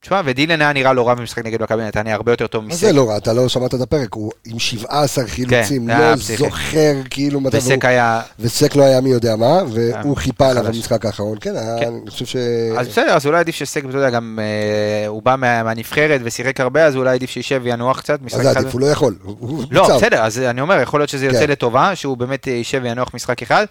אה, 0.00 0.06
תשמע, 0.06 0.20
ודילן 0.24 0.60
היה 0.60 0.72
נראה 0.72 0.92
לא 0.92 1.08
רע 1.08 1.14
במשחק 1.14 1.44
נגד 1.46 1.62
מכבי 1.62 1.82
נתניה, 1.82 2.14
הרבה 2.14 2.32
יותר 2.32 2.46
טוב 2.46 2.62
מה 2.64 2.68
מסק. 2.68 2.80
זה 2.80 2.92
לא 2.92 3.08
רע? 3.08 3.16
אתה 3.16 3.32
לא 3.32 3.48
שמעת 3.48 3.74
את 3.74 3.80
הפרק, 3.80 4.14
הוא 4.14 4.32
עם 4.46 4.58
17 4.58 5.26
חילוצים, 5.26 5.86
זה 5.86 5.96
היה 5.96 6.10
לא. 6.10 6.16
זוכר 6.16 6.92
כאילו 7.10 7.40
מתי... 7.40 7.56
וסק 7.56 7.84
היה... 7.84 8.20
וסק 8.38 8.76
לא 8.76 8.82
היה 8.82 9.00
מי 9.00 9.10
יודע 9.10 9.36
מה, 9.36 9.58
והוא 9.72 10.16
אה, 10.16 10.20
חיפה 10.20 10.48
עליו. 10.48 10.64
במשחק 10.64 11.06
האחרון, 11.06 11.38
כן, 11.40 11.56
היה- 11.56 11.76
כן. 11.80 11.92
אני 12.02 12.10
חושב 12.10 12.26
ש... 12.26 12.36
אז 12.78 12.88
בסדר, 12.88 13.10
אז 13.16 13.26
אולי 13.26 13.38
עדיף 13.38 13.54
שסק, 13.54 13.84
אתה 13.88 13.96
יודע, 13.96 14.10
גם 14.10 14.38
אה, 14.42 15.06
הוא 15.08 15.22
בא 15.22 15.36
מה- 15.38 15.62
מהנבחרת 15.62 16.20
ושיחק 16.24 16.60
הרבה, 16.60 16.84
אז 16.86 16.96
אולי 16.96 17.14
עדיף 17.14 17.30
שישב 17.30 17.60
וינוח 17.64 18.00
קצת. 18.00 18.20
מה 18.22 18.28
אחד. 18.28 18.46
עדיף? 18.56 18.72
הוא 18.72 18.80
לא 18.80 18.86
יכול. 18.86 19.14
לא. 19.70 19.96
בסדר, 19.96 20.22
אז 20.22 20.38
אני 20.38 20.60
אומר, 20.60 20.80
יכול 20.80 21.00
להיות 21.00 21.10
שזה 21.10 21.26
יוצא 21.26 21.40
כן. 21.46 21.50
לטובה, 21.50 21.96
שהוא 21.96 22.16
באמת 22.16 22.48
אה, 22.48 22.52
יישב 22.52 22.80
וינוח 22.82 23.14
משחק 23.14 23.42
אחד. 23.42 23.64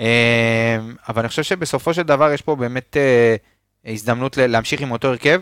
אה, 0.00 0.06
אבל 1.08 1.20
אני 1.20 1.28
חושב 1.28 1.42
שבסופו 1.42 1.94
של 1.94 2.02
דבר 2.02 2.32
יש 2.32 2.42
פה 2.42 2.56
באמת 2.56 2.96
אה, 2.96 3.36
הזדמנות 3.92 4.36
להמשיך 4.40 4.80
עם 4.80 4.90
אותו 4.90 5.08
הרכב, 5.08 5.40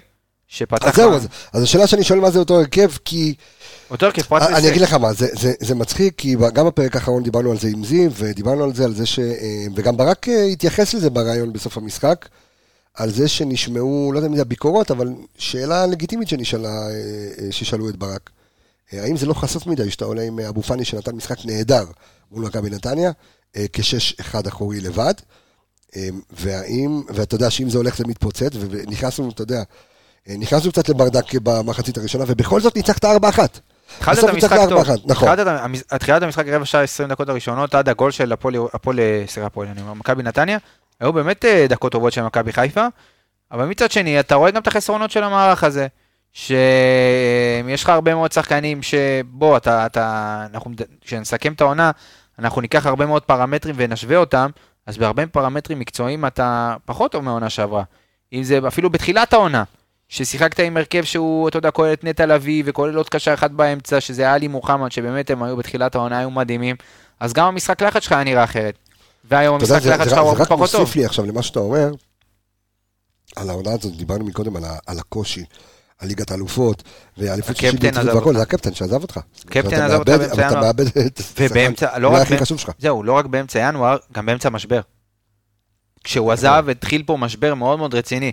שפתח... 0.51 0.87
אז 0.89 0.95
זהו, 0.95 1.15
אז, 1.15 1.29
אז 1.53 1.63
השאלה 1.63 1.87
שאני 1.87 2.05
שואל 2.05 2.21
מה 2.21 2.31
זה 2.31 2.39
אותו 2.39 2.59
הרכב, 2.59 2.91
כי... 3.05 3.35
אותו 3.91 4.07
הרכב 4.07 4.23
פרט 4.23 4.43
אני 4.43 4.59
לזה. 4.59 4.69
אגיד 4.69 4.83
לך 4.83 4.95
מה, 4.95 5.13
זה, 5.13 5.27
זה, 5.33 5.53
זה 5.61 5.75
מצחיק, 5.75 6.15
כי 6.17 6.37
גם 6.53 6.67
בפרק 6.67 6.95
האחרון 6.95 7.23
דיברנו 7.23 7.51
על 7.51 7.59
זה 7.59 7.69
עם 7.69 7.85
זיו, 7.85 8.11
ודיברנו 8.15 8.65
על 8.65 8.75
זה, 8.75 8.85
על 8.85 8.95
זה 8.95 9.07
ש... 9.07 9.19
אה, 9.19 9.67
וגם 9.75 9.97
ברק 9.97 10.29
אה, 10.29 10.45
התייחס 10.45 10.95
לזה 10.95 11.11
בריאיון 11.11 11.53
בסוף 11.53 11.77
המשחק, 11.77 12.29
על 12.95 13.11
זה 13.11 13.29
שנשמעו, 13.29 14.11
לא 14.13 14.19
יודע 14.19 14.29
אם 14.29 14.37
זה 14.37 14.43
הביקורות, 14.43 14.91
אבל 14.91 15.09
שאלה 15.39 15.87
לגיטימית 15.87 16.29
שנשאלה, 16.29 16.69
אה, 16.69 17.53
ששאלו 17.53 17.89
את 17.89 17.97
ברק. 17.97 18.31
האם 18.93 19.17
זה 19.17 19.27
לא 19.27 19.35
חשוף 19.35 19.67
מדי 19.67 19.91
שאתה 19.91 20.05
עולה 20.05 20.23
עם 20.23 20.41
אבו 20.41 20.63
פאני 20.63 20.85
שנתן 20.85 21.17
משחק 21.17 21.45
נהדר 21.45 21.85
מול 22.33 22.45
מכבי 22.45 22.71
נתניה, 22.71 23.11
כשש-אחד 23.73 24.47
אחורי 24.47 24.81
לבד, 24.81 25.15
והאם, 26.31 27.03
ואתה 27.09 27.35
יודע 27.35 27.51
שאם 27.51 27.71
זה 27.71 27.79
הולך 27.79 27.97
זה 27.97 28.05
מתפוצץ, 28.05 28.51
ונכנסנו, 28.55 29.31
אתה 29.31 29.43
יודע, 29.43 29.63
נכנסנו 30.29 30.73
קצת 30.73 30.89
לברדק 30.89 31.35
במחצית 31.43 31.99
הראשונה, 31.99 32.25
ובכל 32.27 32.61
זאת 32.61 32.77
ניצחת 32.77 33.05
4-1. 33.05 33.09
התחלת 33.09 34.19
את 34.19 34.25
בסוף 34.25 34.31
המשחק 34.31 34.53
ניצחת 34.53 34.69
טוב. 34.69 34.83
4-1, 34.83 34.91
נכון. 35.07 35.29
התחילת 35.91 36.23
המשחק 36.23 36.49
רבע 36.49 36.65
שעה 36.65 36.83
20 36.83 37.09
דקות 37.09 37.29
הראשונות 37.29 37.75
עד 37.75 37.89
הגול 37.89 38.11
של 38.11 38.33
הפועל, 38.33 38.55
הפועל, 38.73 38.99
סליחה, 39.27 39.47
הפועל, 39.47 39.69
אני 39.69 39.81
אומר, 39.81 39.95
מכבי 39.95 40.23
נתניה. 40.23 40.59
היו 41.01 41.13
באמת 41.13 41.45
אה, 41.45 41.67
דקות 41.69 41.93
טובות 41.93 42.13
של 42.13 42.23
מכבי 42.23 42.53
חיפה, 42.53 42.87
אבל 43.53 43.67
מצד 43.67 43.91
שני, 43.91 44.21
אתה 44.21 44.35
רואה 44.35 44.51
גם 44.51 44.63
את 44.63 44.67
החסרונות 44.67 45.11
של 45.11 45.25
המערך 45.25 45.65
הזה. 45.65 45.87
שיש 46.33 47.83
לך 47.83 47.89
הרבה 47.89 48.15
מאוד 48.15 48.33
שחקנים 48.33 48.83
שבוא, 48.83 49.57
אתה, 49.57 49.87
אתה, 49.87 50.47
אנחנו, 50.53 50.71
כשנסכם 51.01 51.53
את 51.53 51.61
העונה, 51.61 51.91
אנחנו 52.39 52.61
ניקח 52.61 52.87
הרבה 52.87 53.07
מאוד 53.07 53.23
פרמטרים 53.23 53.75
ונשווה 53.79 54.17
אותם, 54.17 54.51
אז 54.87 54.99
בהרבה 54.99 55.27
פרמטרים 55.27 55.79
מקצועיים 55.79 56.27
אתה 56.27 56.75
פחות 56.85 57.13
טוב 57.13 57.25
מהעונה 57.25 57.51
שעברה. 57.51 57.83
אם 58.33 58.43
זה 58.43 58.61
אפילו 58.69 58.91
בתחילת 58.91 59.33
העונה, 59.33 59.65
ששיחקת 60.11 60.61
עם 60.61 60.77
הרכב 60.77 61.05
שהוא, 61.05 61.49
אתה 61.49 61.59
יודע, 61.59 61.71
כולל 61.71 61.93
את 61.93 62.05
נטע 62.05 62.27
לביא 62.27 62.63
וכולל 62.67 62.97
עוד 62.97 63.09
קשר 63.09 63.35
אחד 63.35 63.53
באמצע, 63.57 64.01
שזה 64.01 64.33
עלי 64.33 64.49
מוחמד, 64.49 64.93
שבאמת 64.93 65.31
הם 65.31 65.43
היו 65.43 65.57
בתחילת 65.57 65.95
העונה, 65.95 66.19
היו 66.19 66.31
מדהימים, 66.31 66.77
אז 67.21 67.33
גם 67.33 67.47
המשחק 67.47 67.83
לחץ 67.83 68.03
שלך 68.03 68.13
היה 68.13 68.25
נראה 68.25 68.45
אחרת. 68.45 68.75
והיום 69.25 69.55
המשחק 69.55 69.83
זה, 69.83 69.91
לחץ 69.91 70.05
זה, 70.05 70.11
שלך 70.11 70.15
זה 70.15 70.21
הוא 70.21 70.33
רק 70.33 70.49
פחות 70.49 70.71
טוב. 70.71 70.81
מוסיף 70.81 70.97
לי 70.97 71.05
עכשיו 71.05 71.27
למה 71.27 71.43
שאתה 71.43 71.61
אומר, 71.61 71.91
על 73.37 73.51
העונה 73.51 73.71
הזאת, 73.73 73.97
דיברנו 73.97 74.25
מקודם 74.25 74.57
על, 74.57 74.65
על 74.87 74.99
הקושי, 74.99 75.45
על 75.99 76.09
ליגת 76.09 76.31
האלופות, 76.31 76.83
ואליפות 77.19 77.57
שישית 77.57 77.81
ביציבות 77.81 78.15
והכל. 78.15 78.35
זה 78.35 78.43
הקפטן 78.43 78.75
שעזב 78.75 79.03
אותך. 79.03 79.21
קפטן 79.47 79.83
עזב 79.83 79.99
אותך 79.99 80.09
באמצע 80.11 80.33
אבל 80.33 80.43
אתה 80.43 80.53
ינואר. 80.53 80.61
מאבד 80.61 80.87
את 80.87 81.21
ובאמצע, 81.41 81.99
לא 81.99 82.09
רק 82.09 82.23
הכי 82.23 82.37
ב- 82.37 82.41
חשוב 82.41 82.59
שלך. 82.59 82.71
זהו, 82.79 83.03
לא 83.03 83.13
רק 83.13 83.27
באמצע 83.27 83.59
ינואר, 83.59 83.97
גם 84.13 84.27
באמצע 84.27 84.51
משבר. 84.51 84.81
כשהוא 86.05 86.33
עזב, 86.33 86.65
התחיל 86.71 87.03
פה 87.07 87.17
משבר 87.17 87.55
מאוד 87.55 87.79
מאוד 87.79 87.95
רציני. 87.95 88.33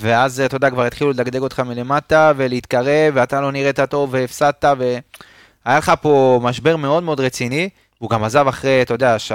ואז, 0.00 0.40
אתה 0.40 0.56
יודע, 0.56 0.70
כבר 0.70 0.84
התחילו 0.84 1.10
לדגדג 1.10 1.40
אותך 1.40 1.60
מלמטה, 1.60 2.32
ולהתקרב, 2.36 3.12
ואתה 3.14 3.40
לא 3.40 3.52
נראית 3.52 3.80
טוב, 3.80 4.08
והפסדת, 4.12 4.64
והיה 4.64 5.78
לך 5.78 5.92
פה 6.02 6.40
משבר 6.42 6.76
מאוד 6.76 7.02
מאוד 7.02 7.20
רציני. 7.20 7.68
הוא 7.98 8.10
גם 8.10 8.24
עזב 8.24 8.48
אחרי, 8.48 8.82
אתה 8.82 8.94
יודע, 8.94 9.16
3-0 9.28 9.30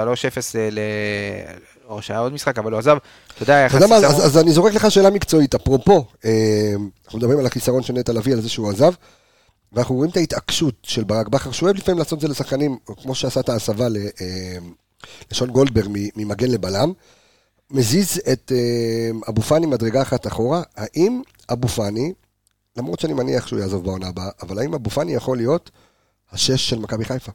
ל... 0.72 0.78
או 1.88 2.02
שהיה 2.02 2.20
עוד 2.20 2.32
משחק, 2.32 2.58
אבל 2.58 2.72
הוא 2.72 2.78
עזב, 2.78 2.96
אתה 3.34 3.42
יודע, 3.42 3.54
יחסית... 3.54 3.82
אז, 3.82 4.26
אז 4.26 4.38
אני 4.38 4.52
זורק 4.52 4.74
לך 4.74 4.90
שאלה 4.90 5.10
מקצועית, 5.10 5.54
אפרופו, 5.54 6.04
אה, 6.24 6.74
אנחנו 7.04 7.18
מדברים 7.18 7.38
על 7.38 7.46
החיסרון 7.46 7.82
של 7.82 7.92
נטע 7.92 8.12
לביא, 8.12 8.32
על 8.32 8.40
זה 8.40 8.48
שהוא 8.48 8.70
עזב, 8.70 8.92
ואנחנו 9.72 9.94
רואים 9.94 10.10
את 10.10 10.16
ההתעקשות 10.16 10.74
של 10.82 11.04
ברק 11.04 11.28
בכר, 11.28 11.52
שהוא 11.52 11.66
אוהב 11.66 11.76
לפעמים 11.76 11.98
לעשות 11.98 12.16
את 12.16 12.20
זה 12.20 12.28
לשחקנים, 12.28 12.76
כמו 13.02 13.14
שעשה 13.14 13.40
את 13.40 13.48
ההסבה 13.48 13.84
אה, 13.84 14.58
לשון 15.30 15.50
גולדברג 15.50 15.88
ממגן 16.16 16.50
לבלם, 16.50 16.92
מזיז 17.72 18.20
את 18.32 18.52
אה, 18.54 19.10
אבו 19.28 19.42
פאני 19.42 19.66
מדרגה 19.66 20.02
אחת 20.02 20.26
אחורה, 20.26 20.62
האם 20.76 21.22
אבו 21.52 21.68
פאני, 21.68 22.12
למרות 22.76 23.00
שאני 23.00 23.12
מניח 23.12 23.46
שהוא 23.46 23.60
יעזוב 23.60 23.84
בעונה 23.84 24.08
הבאה, 24.08 24.30
אבל 24.42 24.58
האם 24.58 24.74
אבו 24.74 24.90
פאני 24.90 25.14
יכול 25.14 25.36
להיות 25.36 25.70
השש 26.32 26.70
של 26.70 26.78
מכבי 26.78 27.04
חיפה? 27.04 27.32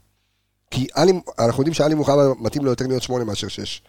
כי 0.71 0.87
עלי, 0.93 1.13
אנחנו 1.39 1.61
יודעים 1.61 1.73
שעלי 1.73 1.95
מוחמד 1.95 2.25
מתאים 2.39 2.65
לו 2.65 2.71
יותר 2.71 2.87
להיות 2.87 3.03
שמונה 3.03 3.23
מאשר 3.23 3.47
שש. 3.47 3.81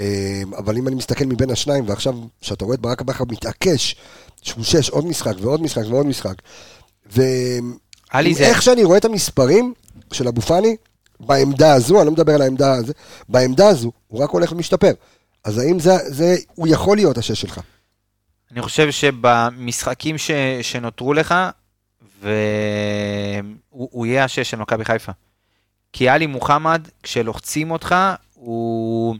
אה, 0.00 0.42
אבל 0.58 0.76
אם 0.76 0.88
אני 0.88 0.96
מסתכל 0.96 1.24
מבין 1.24 1.50
השניים, 1.50 1.88
ועכשיו, 1.88 2.14
כשאתה 2.40 2.64
רואה 2.64 2.74
את 2.74 2.80
ברק 2.80 3.02
בכר 3.02 3.24
מתעקש, 3.24 3.96
שהוא 4.42 4.64
שש, 4.64 4.90
עוד 4.90 5.06
משחק 5.06 5.34
ועוד 5.40 5.62
משחק 5.62 5.84
ועוד 5.88 6.06
משחק. 6.06 6.34
ואיך 7.12 8.62
שאני 8.62 8.84
רואה 8.84 8.98
את 8.98 9.04
המספרים 9.04 9.74
של 10.12 10.28
אבו 10.28 10.40
פאני, 10.40 10.76
בעמדה 11.20 11.74
הזו, 11.74 11.98
אני 11.98 12.06
לא 12.06 12.12
מדבר 12.12 12.34
על 12.34 12.42
העמדה 12.42 12.74
הזו, 12.74 12.92
בעמדה 13.28 13.68
הזו, 13.68 13.92
הוא 14.08 14.20
רק 14.20 14.30
הולך 14.30 14.52
ומשתפר. 14.52 14.92
אז 15.46 15.58
האם 15.58 15.78
זה, 15.78 15.94
זה, 16.06 16.36
הוא 16.54 16.68
יכול 16.68 16.96
להיות 16.96 17.18
השש 17.18 17.40
שלך? 17.40 17.60
אני 18.52 18.62
חושב 18.62 18.90
שבמשחקים 18.90 20.18
ש... 20.18 20.30
שנותרו 20.62 21.14
לך, 21.14 21.34
והוא 22.22 22.28
הוא 23.70 24.06
יהיה 24.06 24.24
השש 24.24 24.50
של 24.50 24.56
מכבי 24.56 24.84
חיפה. 24.84 25.12
כי 25.92 26.08
עלי 26.08 26.26
מוחמד, 26.26 26.88
כשלוחצים 27.02 27.70
אותך, 27.70 27.94
הוא... 28.34 29.16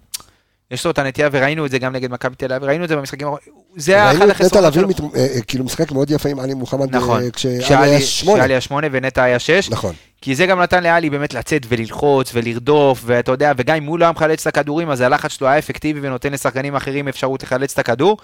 יש 0.71 0.85
לו 0.85 0.91
את 0.91 0.99
הנטייה, 0.99 1.29
וראינו 1.33 1.67
את 1.67 1.71
זה 1.71 1.79
גם 1.79 1.93
נגד 1.93 2.11
מכבי 2.11 2.37
תל 2.37 2.53
אביב, 2.53 2.69
ראינו 2.69 2.85
את 2.85 2.89
זה 2.89 2.97
במשחקים, 2.97 3.29
זה 3.77 3.93
היה 3.93 4.11
אחד 4.11 4.19
ראינו 4.19 4.33
את 4.33 4.37
נטע 4.37 4.45
החסרונות 4.45 4.77
לביא 4.77 4.97
שלו. 4.97 5.07
מת- 5.09 5.15
אה, 5.17 5.27
אה, 5.35 5.41
כאילו 5.43 5.65
משחק 5.65 5.93
מאוד 5.93 6.11
יפה 6.11 6.29
עם 6.29 6.41
עלי 6.41 6.55
מוחמד, 6.55 6.95
אה, 6.95 7.01
נכון, 7.01 7.31
כשעלי 7.31 7.91
היה 7.91 8.01
שמונה. 8.01 8.39
כשעלי 8.39 8.53
היה 8.55 8.61
שמונה 8.61 8.87
ונטע 8.93 9.23
היה 9.23 9.39
שש, 9.39 9.71
נכון. 9.71 9.95
כי 10.27 10.35
זה 10.35 10.47
גם 10.47 10.61
נתן 10.61 10.83
לאלי 10.83 11.11
באמת 11.11 11.35
לצאת 11.35 11.67
וללחוץ 11.69 12.31
ולרדוף, 12.35 13.03
ואתה 13.05 13.33
יודע, 13.33 13.53
וגם 13.57 13.77
אם 13.77 13.85
הוא 13.85 13.99
לא 13.99 14.05
היה 14.05 14.13
מחלץ 14.13 14.47
את 14.47 14.57
הכדורים, 14.57 14.91
אז 14.91 15.01
הלחץ 15.01 15.33
שלו 15.33 15.47
היה 15.47 15.59
אפקטיבי 15.59 16.01
ונותן 16.03 16.33
לשחקנים 16.33 16.77
אחרים 16.77 17.09
אפשרות 17.09 17.43
לחלץ 17.43 17.73
את 17.73 17.79
הכדור. 17.79 18.17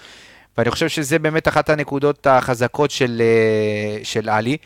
ואני 0.58 0.70
חושב 0.70 0.88
שזה 0.88 1.18
באמת 1.18 1.48
אחת 1.48 1.70
הנקודות 1.70 2.26
החזקות 2.26 2.90
של, 2.90 3.22
אה, 3.24 4.04
של 4.04 4.28
עלי. 4.28 4.56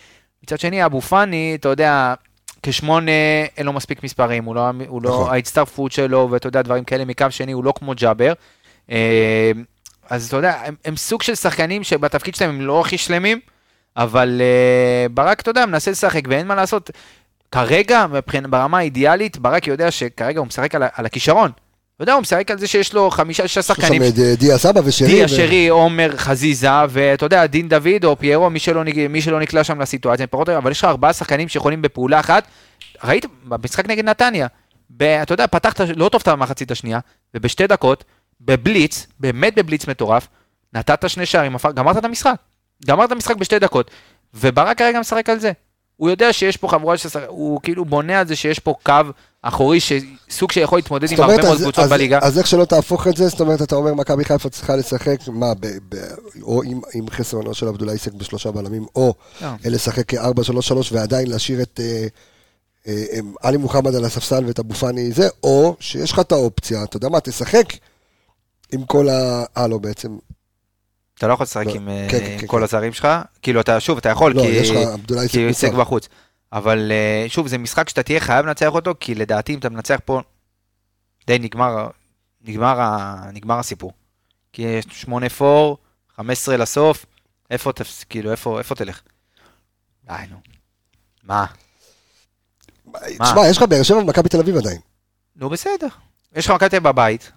מצד 0.42 0.60
שני, 0.60 0.84
אבו 0.86 1.00
פאני, 1.00 1.56
אתה 1.60 1.68
יודע, 1.68 2.14
כשמונה 2.62 3.12
אין 3.56 3.66
לו 3.66 3.72
מספיק 3.72 4.04
מספרים, 4.04 4.44
הוא 4.44 4.54
לא, 4.54 4.70
הוא 4.88 5.02
לא 5.02 5.10
נכון. 5.10 5.34
ההצטרפות 5.34 5.92
שלו, 5.92 6.28
ואתה 6.30 6.46
יודע, 6.46 6.62
דברים 6.62 6.84
כאלה, 6.84 7.04
מקו 7.04 7.26
שני 7.30 7.52
הוא 7.52 7.64
לא 7.64 7.72
כמו 7.76 7.92
ג'אבר. 7.96 8.32
אה, 8.90 9.52
אז 10.10 10.26
אתה 10.28 10.36
יודע, 10.36 10.60
הם, 10.64 10.74
הם 10.84 10.96
סוג 10.96 11.22
של 11.22 11.34
שחקנים 11.34 11.84
שבתפקיד 11.84 12.34
שלהם 12.34 12.50
הם 12.50 12.60
לא 12.60 12.80
הכי 12.80 12.98
שלמים, 12.98 13.40
אבל 13.96 14.40
uh, 14.40 15.08
ברק, 15.12 15.40
אתה 15.40 15.50
יודע, 15.50 15.66
מנסה 15.66 15.90
לשחק 15.90 16.22
ואין 16.28 16.46
מה 16.46 16.54
לעשות. 16.54 16.90
כרגע, 17.52 18.06
מבחינ... 18.06 18.50
ברמה 18.50 18.78
האידיאלית, 18.78 19.38
ברק 19.38 19.66
יודע 19.66 19.90
שכרגע 19.90 20.38
הוא 20.38 20.46
משחק 20.46 20.74
על, 20.74 20.82
על 20.94 21.06
הכישרון. 21.06 21.50
אתה 21.96 22.02
יודע, 22.02 22.12
הוא 22.12 22.20
משחק 22.20 22.50
על 22.50 22.58
זה 22.58 22.66
שיש 22.66 22.94
לו 22.94 23.10
חמישה-שישה 23.10 23.60
יש 23.60 23.66
שחקנים. 23.66 24.02
שם 24.02 24.08
את 24.08 24.18
אה, 24.18 24.34
דיה 24.36 24.58
סבא 24.58 24.80
ושרי. 24.84 25.08
דיה, 25.08 25.24
ו- 25.24 25.28
שרי, 25.28 25.68
עומר, 25.68 26.16
חזיזה, 26.16 26.68
ואתה 26.88 27.26
יודע, 27.26 27.46
דין 27.46 27.68
דוד 27.68 28.04
או 28.04 28.16
פיירו, 28.18 28.50
מי 28.50 28.58
שלא, 28.58 28.82
מי 29.10 29.22
שלא 29.22 29.40
נקלע 29.40 29.64
שם 29.64 29.80
לסיטואציה, 29.80 30.26
פחות, 30.26 30.48
אבל 30.48 30.70
יש 30.70 30.78
לך 30.78 30.84
ארבעה 30.84 31.12
שחקנים 31.12 31.48
שיכולים 31.48 31.82
בפעולה 31.82 32.20
אחת. 32.20 32.46
ראית, 33.04 33.26
במשחק 33.44 33.88
נגד 33.88 34.04
נתניה, 34.04 34.46
ב- 34.90 35.02
אתה 35.02 35.34
יודע, 35.34 35.46
פתחת 35.46 35.80
לא 35.96 36.08
טוב 36.08 36.20
את 36.20 36.28
המחצית 36.28 36.70
השנייה, 36.70 36.98
ובשתי 37.34 37.66
דקות, 37.66 38.04
בבליץ, 38.40 39.06
באמת 39.20 39.54
בבליץ 39.54 39.88
מטורף, 39.88 40.28
נתת 40.72 41.10
שני 41.10 41.26
שערים, 41.26 41.56
גמרת 41.74 41.96
את 41.96 42.04
המשחק. 42.04 42.34
גמרת 42.86 43.06
את 43.06 43.12
המשחק 43.12 43.36
בשתי 43.36 43.58
דקות, 43.58 43.90
וברק 44.34 44.78
כרגע 44.78 45.00
משחק 45.00 45.28
על 45.28 45.38
זה. 45.38 45.52
הוא 45.96 46.10
יודע 46.10 46.32
שיש 46.32 46.56
פה 46.56 46.68
חבורה 46.68 46.96
של 46.96 47.08
שחקנים, 47.08 47.28
הוא 47.30 47.60
כאילו 47.62 47.84
בונה 47.84 48.20
על 48.20 48.26
זה 48.28 48.36
שיש 48.36 48.58
פה 48.58 48.74
קו 48.82 48.92
אחורי, 49.42 49.78
סוג 50.30 50.52
שיכול 50.52 50.78
להתמודד 50.78 51.12
עם 51.12 51.20
הרבה 51.20 51.36
מאוד 51.42 51.58
קבוצות 51.58 51.88
בליגה. 51.90 52.18
אז 52.22 52.38
איך 52.38 52.46
שלא 52.46 52.64
תהפוך 52.64 53.06
את 53.06 53.16
זה, 53.16 53.28
זאת 53.28 53.40
אומרת, 53.40 53.62
אתה 53.62 53.76
אומר, 53.76 53.94
מכבי 53.94 54.24
חיפה 54.24 54.48
צריכה 54.48 54.76
לשחק, 54.76 55.16
מה, 55.28 55.54
ב- 55.60 55.66
ב- 55.88 55.96
או 56.42 56.62
עם- 56.62 56.80
עם 56.94 57.10
חסרונו 57.10 57.54
של 57.54 57.68
עבדולאי 57.68 57.94
עיסק 57.94 58.12
בשלושה 58.12 58.50
בלמים, 58.50 58.86
או 58.96 59.14
לא. 59.42 59.48
לשחק 59.64 60.14
4-3-3 60.14 60.18
ועדיין 60.92 61.26
להשאיר 61.30 61.62
את 61.62 61.80
אה, 61.82 62.06
אה, 62.88 63.04
אה, 63.12 63.18
עלי 63.42 63.56
מוחמד 63.56 63.94
על 63.94 64.04
הספסל 64.04 64.44
ואת 64.46 64.58
אבו 64.58 64.74
פאני 64.74 65.12
זה, 65.12 65.28
או 65.42 65.76
שיש 65.80 66.12
לך 66.12 66.18
את 66.18 66.32
האופציה, 66.32 66.82
אתה 66.84 66.96
יודע 66.96 67.08
מה, 67.08 67.20
תשחק 67.20 67.64
עם 68.72 68.84
כל 68.84 69.08
ה... 69.08 69.44
אה, 69.56 69.66
לא, 69.66 69.78
בעצם, 69.78 70.16
אתה 71.18 71.28
לא 71.28 71.32
יכול 71.32 71.44
לשחק 71.44 71.66
לא, 71.66 71.74
עם 71.74 71.88
אה, 71.88 72.06
כן, 72.10 72.18
כן, 72.20 72.36
עם 72.40 72.46
כל 72.46 72.56
כן. 72.56 72.62
הזרים 72.62 72.92
שלך, 72.92 73.08
כאילו 73.42 73.60
אתה, 73.60 73.80
שוב, 73.80 73.98
אתה 73.98 74.08
יכול, 74.08 74.34
לא, 74.34 74.42
כי 75.28 75.38
הישג 75.40 75.68
מוצר. 75.68 75.80
בחוץ. 75.80 76.08
אבל 76.52 76.92
אה, 76.92 77.28
שוב, 77.28 77.46
זה 77.48 77.58
משחק 77.58 77.88
שאתה 77.88 78.02
תהיה 78.02 78.20
חייב 78.20 78.46
לנצח 78.46 78.68
אותו, 78.68 78.94
כי 79.00 79.14
לדעתי 79.14 79.54
אם 79.54 79.58
אתה 79.58 79.68
מנצח 79.68 80.00
פה, 80.04 80.20
די 81.26 81.38
נגמר, 81.38 81.88
נגמר, 82.44 83.58
הסיפור. 83.58 83.92
כי 84.52 84.62
יש 84.62 84.84
8 84.90 85.28
פור, 85.28 85.78
15 86.16 86.56
לסוף, 86.56 87.06
איפה, 87.50 87.70
תפס- 87.72 88.04
כאילו, 88.08 88.30
איפה, 88.30 88.58
איפה 88.58 88.74
תלך? 88.74 89.00
די, 90.04 90.14
נו. 90.30 90.36
מה? 91.24 91.46
תשמע, 93.22 93.46
יש 93.50 93.56
לך 93.56 93.62
באר 93.62 93.82
שבע 93.82 93.98
ומכבי 93.98 94.28
תל 94.28 94.40
אביב 94.40 94.56
עדיין. 94.56 94.78
נו, 95.36 95.48
בסדר. 95.50 95.86
יש 96.34 96.46
לך 96.46 96.52
מכבי 96.52 96.68
תל 96.68 96.76
אביב 96.76 96.88
בבית, 96.88 97.32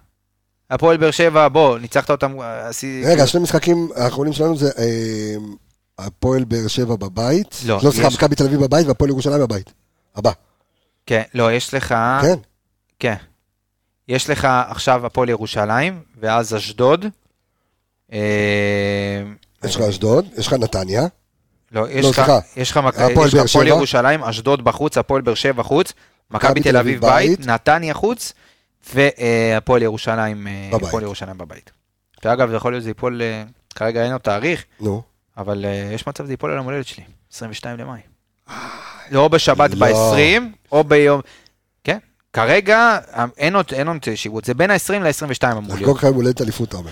הפועל 0.70 0.96
באר 0.96 1.10
שבע, 1.10 1.48
בוא, 1.48 1.78
ניצחת 1.78 2.10
אותם, 2.10 2.40
אה. 2.40 2.70
רגע, 3.04 3.26
שני 3.26 3.40
משחקים 3.40 3.88
האחרונים 3.96 4.32
שלנו 4.32 4.56
זה 4.56 4.70
אה, 4.78 5.34
הפועל 5.98 6.44
באר 6.44 6.66
שבע 6.66 6.96
בבית. 6.96 7.60
לא, 7.66 7.80
לא, 7.82 7.90
סליחה, 7.90 8.08
מכבי 8.08 8.34
תל 8.34 8.44
אביב 8.44 8.60
בבית 8.60 8.86
והפועל 8.86 9.10
ירושלים 9.10 9.40
בבית. 9.40 9.72
הבא. 10.16 10.30
כן, 11.06 11.22
לא, 11.34 11.52
יש 11.52 11.74
לך... 11.74 11.94
כן? 12.22 12.34
כן. 12.98 13.14
יש 14.08 14.30
לך 14.30 14.48
עכשיו 14.68 15.06
הפועל 15.06 15.28
ירושלים, 15.28 16.00
ואז 16.20 16.56
אשדוד, 16.56 17.06
אה, 18.12 18.18
יש 19.64 19.76
לך 19.76 19.82
אשדוד, 19.82 20.26
יש 20.38 20.46
לך 20.46 20.52
נתניה. 20.52 21.06
לא, 21.72 21.86
יש 21.90 22.04
לא, 22.04 22.10
לך. 22.10 22.32
יש 22.56 22.76
הפועל. 22.76 23.66
ירושלים, 23.66 24.24
אשדוד 24.24 24.64
בחוץ, 24.64 24.98
הפועל 24.98 25.22
באר 25.22 25.34
שבע 25.34 25.62
חוץ, 25.62 25.92
מכבי 26.30 26.60
תל 26.60 26.76
אביב 26.76 27.00
בית, 27.00 27.46
נתניה 27.46 27.94
חוץ, 27.94 28.32
והפועל 28.94 29.82
ירושלים, 29.82 30.46
אה. 30.46 30.70
הפועל 30.76 31.02
ירושלים 31.02 31.38
בבית. 31.38 31.70
ואגב, 32.24 32.50
זה 32.50 32.56
יכול 32.56 32.72
להיות 32.72 32.82
שזה 32.82 32.90
ייפול, 32.90 33.22
אה, 33.22 33.42
כרגע 33.74 34.04
אין 34.04 34.12
לו 34.12 34.18
תאריך, 34.18 34.64
נו. 34.80 35.02
אבל 35.36 35.64
אה, 35.64 35.90
יש 35.94 36.06
מצב 36.06 36.24
שזה 36.24 36.32
ייפול 36.32 36.50
על 36.50 36.56
יום 36.56 36.66
הולדת 36.66 36.86
שלי, 36.86 37.04
22 37.32 37.78
למאי. 37.78 38.00
או 39.14 39.28
בשבת 39.28 39.70
לא. 39.74 39.86
ב-20, 39.86 40.42
או 40.72 40.84
ביום... 40.84 41.20
כן, 41.84 41.98
כרגע 42.32 42.98
אין 43.38 43.54
עוד 43.54 44.04
שיבוץ, 44.14 44.46
זה 44.46 44.54
בין 44.54 44.70
ה-20 44.70 44.92
ל-22 44.92 45.52
אמור 45.52 45.62
לחגוג 45.62 45.78
להיות. 45.78 45.96
לך 45.96 46.04
יום 46.04 46.14
הולדת 46.14 46.40
אליפות, 46.40 46.68
אתה 46.68 46.76
אומר. 46.76 46.90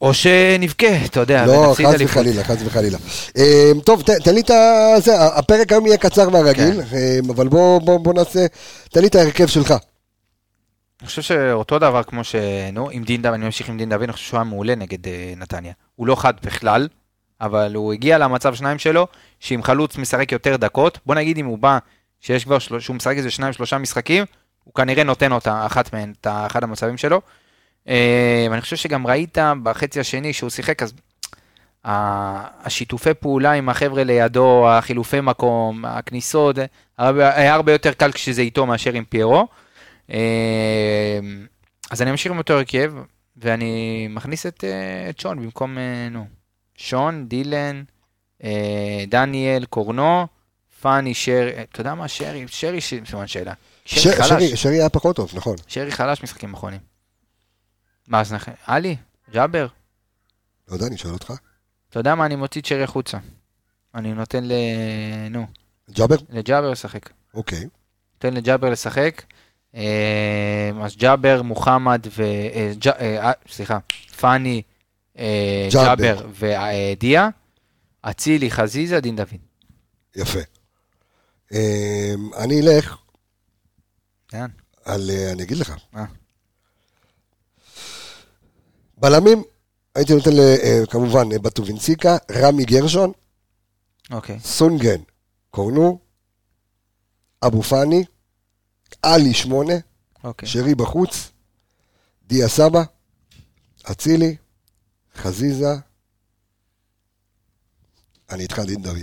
או 0.00 0.14
שנבכה, 0.14 1.04
אתה 1.04 1.20
יודע, 1.20 1.46
לא, 1.46 1.74
חס. 1.76 1.94
וחלילה, 1.98 2.44
חס 2.44 2.56
וחלילה. 2.64 2.98
טוב, 3.84 4.02
תן 4.02 4.34
לי 4.34 4.40
את 4.40 4.50
ה... 4.50 4.94
הפרק 5.14 5.72
היום 5.72 5.86
יהיה 5.86 5.96
קצר 5.96 6.28
מהרגיל, 6.28 6.82
כן. 6.90 7.30
אבל 7.30 7.48
בוא 7.48 8.14
נעשה... 8.14 8.46
תן 8.90 9.00
לי 9.00 9.06
את 9.06 9.14
ההרכב 9.14 9.46
שלך. 9.46 9.74
אני 11.00 11.06
חושב 11.06 11.22
שאותו 11.22 11.78
דבר 11.78 12.02
כמו 12.02 12.24
ש... 12.24 12.34
נו, 12.72 12.90
עם 12.90 13.04
דין 13.04 13.22
דוד, 13.22 13.34
אני 13.34 13.44
ממשיך 13.44 13.68
עם 13.68 13.78
דין 13.78 13.88
דוד, 13.88 14.02
אני 14.02 14.12
חושב 14.12 14.24
שהוא 14.26 14.38
היה 14.38 14.44
מעולה 14.44 14.74
נגד 14.74 15.06
אה, 15.06 15.32
נתניה. 15.36 15.72
הוא 15.96 16.06
לא 16.06 16.14
חד 16.14 16.34
בכלל, 16.42 16.88
אבל 17.40 17.74
הוא 17.74 17.92
הגיע 17.92 18.18
למצב 18.18 18.54
שניים 18.54 18.78
שלו, 18.78 19.06
שאם 19.40 19.62
חלוץ 19.62 19.98
משחק 19.98 20.32
יותר 20.32 20.56
דקות, 20.56 20.98
בוא 21.06 21.14
נגיד 21.14 21.38
אם 21.38 21.46
הוא 21.46 21.58
בא, 21.58 21.78
שיש 22.20 22.44
כבר, 22.44 22.58
של... 22.58 22.80
שהוא 22.80 22.96
משחק 22.96 23.16
איזה 23.16 23.30
שניים 23.30 23.52
שלושה 23.52 23.78
משחקים, 23.78 24.24
הוא 24.64 24.74
כנראה 24.74 25.04
נותן 25.04 25.32
אותה, 25.32 25.66
אחת 25.66 25.92
מהן, 25.92 26.12
את 26.20 26.26
אחד 26.46 26.64
המצבים 26.64 26.96
שלו. 26.96 27.20
אה, 27.88 28.46
ואני 28.50 28.60
חושב 28.60 28.76
שגם 28.76 29.06
ראית 29.06 29.38
בחצי 29.62 30.00
השני 30.00 30.32
שהוא 30.32 30.50
שיחק, 30.50 30.82
אז 30.82 30.92
השיתופי 32.64 33.14
פעולה 33.14 33.52
עם 33.52 33.68
החבר'ה 33.68 34.04
לידו, 34.04 34.70
החילופי 34.70 35.20
מקום, 35.20 35.84
הכניסות, 35.84 36.56
היה 36.98 37.54
הרבה 37.54 37.72
יותר 37.72 37.92
קל 37.92 38.12
כשזה 38.12 38.42
איתו 38.42 38.66
מאשר 38.66 38.92
עם 38.92 39.04
פיירו. 39.04 39.48
אה, 40.10 41.18
אז 41.90 42.02
אני 42.02 42.10
ממשיך 42.10 42.32
עם 42.32 42.38
אותו 42.38 42.52
הרכב, 42.54 42.92
ואני 43.36 44.06
מכניס 44.10 44.46
את, 44.46 44.64
אה, 44.64 45.10
את 45.10 45.20
שון 45.20 45.40
במקום, 45.42 45.78
אה, 45.78 46.08
נו, 46.10 46.26
שון, 46.74 47.28
דילן, 47.28 47.82
אה, 48.44 49.04
דניאל, 49.08 49.64
קורנו, 49.64 50.26
פאני, 50.80 51.14
שרי, 51.14 51.62
אתה 51.62 51.80
יודע 51.80 51.94
מה, 51.94 52.08
שרי, 52.08 52.44
שרי, 52.48 52.80
סימן 52.80 53.26
שאלה. 53.26 53.52
שרי 53.84 54.16
חלש, 54.16 54.28
שרי- 54.28 54.56
שרי 54.56 54.74
היה 54.74 54.88
פחות 54.88 55.16
טוב, 55.16 55.30
נכון. 55.34 55.56
שרי 55.66 55.90
חלש 55.92 56.22
משחקים 56.22 56.54
אחרונים. 56.54 56.80
מה, 58.08 58.20
אז 58.20 58.32
נכ... 58.32 58.48
עלי, 58.66 58.96
ג'אבר, 59.32 59.66
לא 60.68 60.74
יודע, 60.74 60.86
אני 60.86 60.96
שואל 60.98 61.12
אותך. 61.12 61.32
אתה 61.90 61.98
יודע 62.00 62.14
מה, 62.14 62.26
אני 62.26 62.36
מוציא 62.36 62.60
את 62.60 62.66
שרי 62.66 62.82
החוצה. 62.82 63.18
אני 63.94 64.12
נותן 64.14 64.44
ל... 64.44 64.52
נו, 65.30 65.46
ג'אבר? 65.90 66.16
לג'אבר 66.30 66.70
לשחק. 66.70 67.10
אוקיי. 67.34 67.66
נותן 68.14 68.34
לג'אבר 68.34 68.70
לשחק. 68.70 69.22
אה, 69.74 70.70
אז 70.82 70.96
ג'אבר, 70.96 71.42
מוחמד 71.42 72.06
ו... 72.16 72.22
אה, 72.22 72.72
אה, 73.00 73.32
סליחה, 73.48 73.78
פאני, 74.20 74.62
ג'אבר. 75.72 76.26
ודיה. 76.38 77.28
אצילי, 78.02 78.50
חזיזה, 78.50 79.00
דין 79.00 79.16
דוד. 79.16 79.28
יפה. 80.16 80.40
אני 82.38 82.60
אלך 82.60 82.96
לאן? 84.32 84.50
על... 84.84 85.10
אני 85.32 85.42
אגיד 85.42 85.56
לך. 85.56 85.76
אה. 85.96 86.04
בלמים, 88.98 89.42
הייתי 89.94 90.14
נותן 90.14 90.30
כמובן 90.90 91.28
בטובינציקה, 91.42 92.16
רמי 92.30 92.64
גרשון, 92.64 93.12
אוקיי. 94.10 94.38
סונגרן, 94.40 95.00
קורנו, 95.50 95.98
אבו 97.46 97.62
פאני, 97.62 98.04
עלי 99.02 99.34
שמונה, 99.34 99.74
אוקיי. 100.24 100.48
שרי 100.48 100.74
בחוץ, 100.74 101.30
דיה 102.26 102.48
סבא, 102.48 102.82
אצילי, 103.90 104.36
חזיזה, 105.16 105.74
אני 108.30 108.42
איתך 108.42 108.58
דין 108.58 108.82
דוד. 108.82 109.02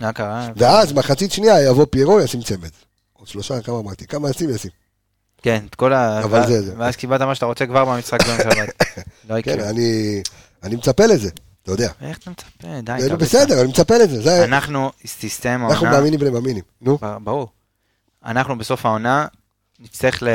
מה 0.00 0.12
קרה? 0.12 0.48
ואז 0.56 0.92
מחצית 0.92 1.32
שנייה 1.32 1.62
יבוא 1.70 1.86
פיירו, 1.90 2.20
ישים 2.20 2.42
צמד. 2.42 2.68
עוד 3.12 3.28
שלושה, 3.28 3.62
כמה 3.62 3.78
אמרתי? 3.78 4.06
כמה 4.06 4.30
ישים 4.30 4.50
ישים. 4.50 4.70
כן, 5.42 5.64
את 5.70 5.74
כל 5.74 5.92
ה... 5.92 6.24
אבל 6.24 6.46
זה- 6.46 6.62
זה. 6.62 6.74
ואז 6.78 6.96
קיבלת 6.96 7.20
מה 7.20 7.34
שאתה 7.34 7.46
רוצה 7.46 7.66
כבר 7.66 7.84
במשחק 7.84 8.22
ביום 8.26 8.38
שבת. 8.38 8.68
לא 9.28 9.42
כן, 9.42 9.50
יקרה. 9.52 9.70
אני, 9.70 10.22
אני 10.62 10.76
מצפה 10.76 11.06
לזה, 11.06 11.30
אתה 11.62 11.72
יודע. 11.72 11.92
איך 12.00 12.18
אתה 12.18 12.30
מצפה? 12.30 12.80
די, 12.82 13.06
אתה 13.06 13.16
בסדר, 13.16 13.60
אני 13.60 13.68
מצפה 13.68 13.98
לזה. 13.98 14.22
זה, 14.22 14.44
אנחנו, 14.44 14.92
סיסטם 15.06 15.50
אנחנו 15.70 15.86
העונה, 15.86 15.90
מאמינים 16.00 16.20
בני 16.20 16.30
מאמינים. 16.30 16.64
נו, 16.80 16.98
ברור. 17.24 17.48
אנחנו 18.24 18.58
בסוף 18.58 18.86
העונה 18.86 19.26
נצטרך 19.80 20.22
ל... 20.22 20.28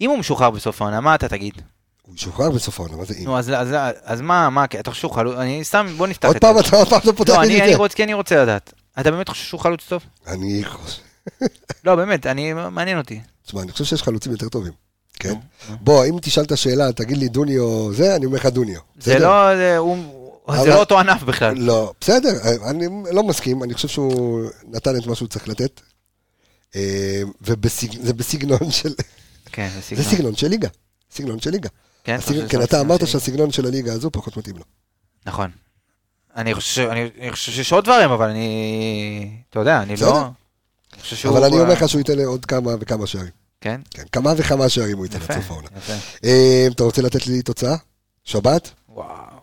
אם 0.00 0.10
הוא 0.10 0.18
משוחרר 0.18 0.50
בסוף 0.50 0.82
העונה, 0.82 1.00
מה 1.00 1.14
אתה 1.14 1.28
תגיד? 1.28 1.54
הוא 2.02 2.14
ישוחרר 2.14 2.50
בסוף 2.50 2.80
העונה, 2.80 2.96
מה 2.96 3.04
זה 3.04 3.14
אם? 3.18 3.24
נו, 3.24 3.38
אז, 3.38 3.52
אז, 3.56 3.68
אז 4.02 4.20
מה, 4.20 4.50
מה, 4.50 4.64
אתה 4.64 4.90
חושב 4.90 5.00
שהוא 5.00 5.12
חלוץ? 5.12 5.36
אני 5.36 5.64
סתם, 5.64 5.86
בוא 5.96 6.06
נפתח 6.06 6.28
עוד 6.28 6.36
את 6.36 6.42
פעם 6.42 6.54
זה. 6.54 6.60
אתה 6.68 6.76
עוד 6.76 6.88
פעם 6.88 7.00
אתה 7.00 7.12
פותח 7.12 7.32
לא, 7.32 7.40
לי 7.42 7.46
אני, 7.46 7.56
את 7.56 7.62
אני 7.62 7.70
זה. 7.72 7.76
רוצה, 7.76 7.96
כי 7.96 8.04
אני 8.04 8.14
רוצה 8.14 8.42
לדעת. 8.42 8.72
אתה 9.00 9.10
באמת 9.10 9.28
חושב 9.28 9.44
שהוא 9.44 9.60
חלוץ 9.60 9.84
טוב? 9.88 10.02
אני 10.26 10.64
חושב... 10.64 11.02
לא, 11.84 11.94
באמת, 11.96 12.26
אני, 12.26 12.52
מעניין 12.52 12.98
אותי. 12.98 13.20
תשמע, 13.46 13.62
אני 13.62 13.72
חושב 13.72 13.84
שיש 13.84 14.02
חלוצים 14.02 14.32
יותר 14.32 14.48
טובים. 14.48 14.72
כן? 15.18 15.34
בוא, 15.80 16.04
אם 16.04 16.18
תשאל 16.22 16.44
את 16.44 16.52
השאלה, 16.52 16.92
תגיד 16.92 17.16
לי 17.18 17.28
דוניו 17.28 17.92
זה, 17.92 18.16
אני 18.16 18.26
אומר 18.26 18.36
לך 18.36 18.46
דוניו. 18.46 18.80
זה? 18.98 19.18
לא, 19.18 19.50
הוא, 19.76 19.96
אבל- 20.48 20.64
זה 20.64 20.70
לא 20.70 20.80
אותו 20.80 20.98
ענף 21.00 21.22
בכלל. 21.22 21.54
לא, 21.58 21.92
בסדר, 22.00 22.30
אני 22.70 22.86
לא 23.12 23.22
מסכים, 23.22 23.62
אני 23.62 23.74
חושב 23.74 23.88
שהוא 23.88 24.40
נתן 24.68 24.96
את 24.96 25.06
מה 25.06 25.14
שהוא 25.14 25.28
צריך 25.28 25.48
לתת. 25.48 25.80
אה, 26.76 27.22
וזה 27.40 28.12
בסגנון 28.14 28.70
של... 28.70 28.94
כן, 29.52 29.68
זה 29.74 29.80
זה 29.80 29.82
סגנון. 30.02 30.04
סגנון 30.04 30.36
של 30.36 30.48
ליגה. 30.48 30.68
סגנון 31.10 31.40
של 31.40 31.50
ליגה. 31.50 31.68
כן, 32.04 32.14
הסגנון- 32.14 32.22
חושב 32.46 32.48
כן, 32.48 32.62
אתה 32.62 32.66
סגנון 32.76 32.86
אמרת. 32.86 33.06
שהסגנון 33.06 33.52
של 33.52 33.66
הליגה 33.66 33.92
הזו 33.92 34.10
פחות 34.10 34.36
מתאים 34.36 34.56
לו. 34.56 34.62
נכון. 35.26 35.50
אני 36.36 36.54
חושב, 36.54 36.88
אני, 36.90 37.10
אני 37.20 37.32
חושב 37.32 37.52
שיש 37.52 37.72
עוד 37.72 37.84
דברים, 37.84 38.10
אבל 38.10 38.28
אני, 38.28 39.30
אתה 39.50 39.58
יודע, 39.58 39.82
אני. 39.82 39.96
לא... 39.96 40.20
אני 40.94 41.02
חושב 41.02 41.16
שהוא... 41.16 41.38
אבל 41.38 41.44
אני 41.46 41.56
אומר 41.60 41.68
אה, 41.70 41.74
לך 41.74 41.88
שהוא 41.88 41.98
ייתן 41.98 42.18
עוד 42.24 42.44
כמה 42.46 42.70
וכמה 42.80 43.06
שערים. 43.06 43.30
כן, 43.60 43.80
כן, 43.90 44.02
כמה 44.12 44.32
וכמה 44.36 44.68
שערים 44.68 44.96
הוא 44.96 45.06
ייתן 45.06 45.18
סוף 45.20 45.50
העונה. 45.50 45.68
אה, 46.24 46.66
אתה 46.72 46.84
רוצה 46.84 47.02
לתת 47.02 47.26
לי 47.26 47.42
תוצאה? 47.42 47.76
שבת? 48.24 48.70
וואו. 48.88 49.35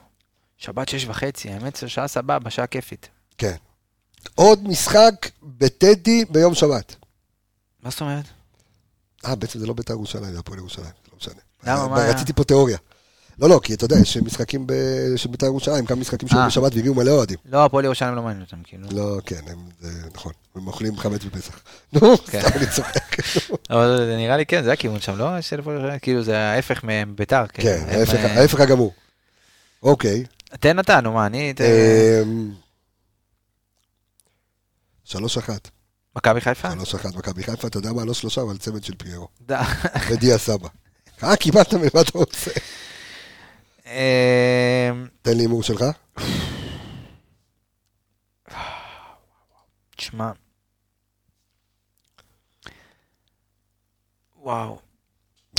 שבת 0.64 0.90
שש 0.90 1.06
וחצי, 1.06 1.50
האמת 1.50 1.76
זו 1.76 1.90
שעה 1.90 2.08
סבבה, 2.08 2.50
שעה 2.50 2.68
כיפית. 2.68 3.10
כן. 3.38 3.56
עוד 4.36 4.68
משחק 4.68 5.14
בטדי 5.44 6.26
ביום 6.30 6.54
שבת. 6.56 6.96
מה 7.84 7.90
זאת 7.90 8.02
אומרת? 8.02 8.26
אה, 9.26 9.36
בעצם 9.36 9.60
זה 9.60 9.68
לא 9.68 9.74
בית"ר 9.74 9.94
ירושלים, 9.94 10.34
זה 10.34 10.40
הפועל 10.40 10.60
ירושלים, 10.60 10.92
לא 11.12 11.18
משנה. 11.18 11.34
למה, 11.64 11.88
מה 11.88 12.02
היה? 12.04 12.12
רציתי 12.14 12.34
פה 12.34 12.44
תיאוריה. 12.44 12.78
לא, 13.40 13.50
לא, 13.50 13.60
כי 13.64 13.74
אתה 13.74 13.86
יודע, 13.86 13.96
יש 14.02 14.18
משחקים 14.18 14.68
של 15.16 15.30
בית"ר 15.30 15.46
ירושלים, 15.46 15.86
כמה 15.86 15.98
משחקים 16.02 16.28
שהיו 16.30 16.42
אה. 16.42 16.48
בשבת 16.48 16.74
והגיעו 16.76 16.96
מלא 16.96 17.12
אוהדים. 17.12 17.38
לא, 17.46 17.66
הפועל 17.66 17.86
ירושלים 17.86 18.16
לא 18.16 18.22
מעניין 18.22 18.44
אותם, 18.44 18.58
כאילו. 18.64 18.88
לא, 18.92 19.20
כן, 19.26 19.42
הם, 19.48 19.58
זה 19.82 19.90
נכון, 20.14 20.34
הם 20.56 20.68
אוכלים 20.68 20.98
חמץ 20.98 21.24
בפסח. 21.24 21.60
נו, 21.94 22.18
כן. 22.18 22.42
סתם 22.42 22.58
אני 22.58 22.66
צוחק. 22.68 23.16
אבל 23.72 23.98
זה 23.98 24.16
נראה 24.18 24.38
לי 24.38 24.46
כן, 24.46 24.64
זה 24.64 24.72
הכיוון 24.74 25.00
שם, 25.00 25.18
לא? 25.18 25.28
כאילו 26.02 26.24
זה 26.24 26.38
ההפך 26.40 26.82
מביתר. 26.84 27.44
כן, 27.54 27.84
ההפך- 27.88 28.16
אה, 28.16 28.40
ההפך 28.42 28.60
הגמור. 28.60 28.94
אוקיי. 29.84 30.24
תן 30.60 30.80
אתה, 30.80 31.02
נו 31.02 31.14
מה, 31.14 31.26
אני... 31.26 31.54
אמ, 32.24 32.52
שלוש 35.04 35.38
אחת. 35.38 35.70
מכבי 36.16 36.42
חיפה? 36.42 36.72
שלוש 36.72 36.96
אחת 36.96 37.16
מכבי 37.16 37.44
חיפה, 37.44 37.68
אתה 37.68 37.78
יודע 37.78 37.92
מה? 37.94 38.06
לא 38.06 38.14
שלושה, 38.14 38.42
אבל 38.42 38.58
צמד 38.58 38.84
של 38.84 38.96
פיירו. 38.96 39.28
ודיה 40.10 40.38
סבא. 40.38 40.68
אה, 41.24 41.38
קיבלת 41.38 41.74
ממה 41.74 42.02
אתה 42.02 42.18
רוצה. 42.18 42.52
אה, 43.86 44.92
תן 45.22 45.38
לי 45.38 45.44
הימור 45.44 45.64
שלך. 45.64 45.84
תשמע. 49.98 50.32
וואו. 54.42 54.80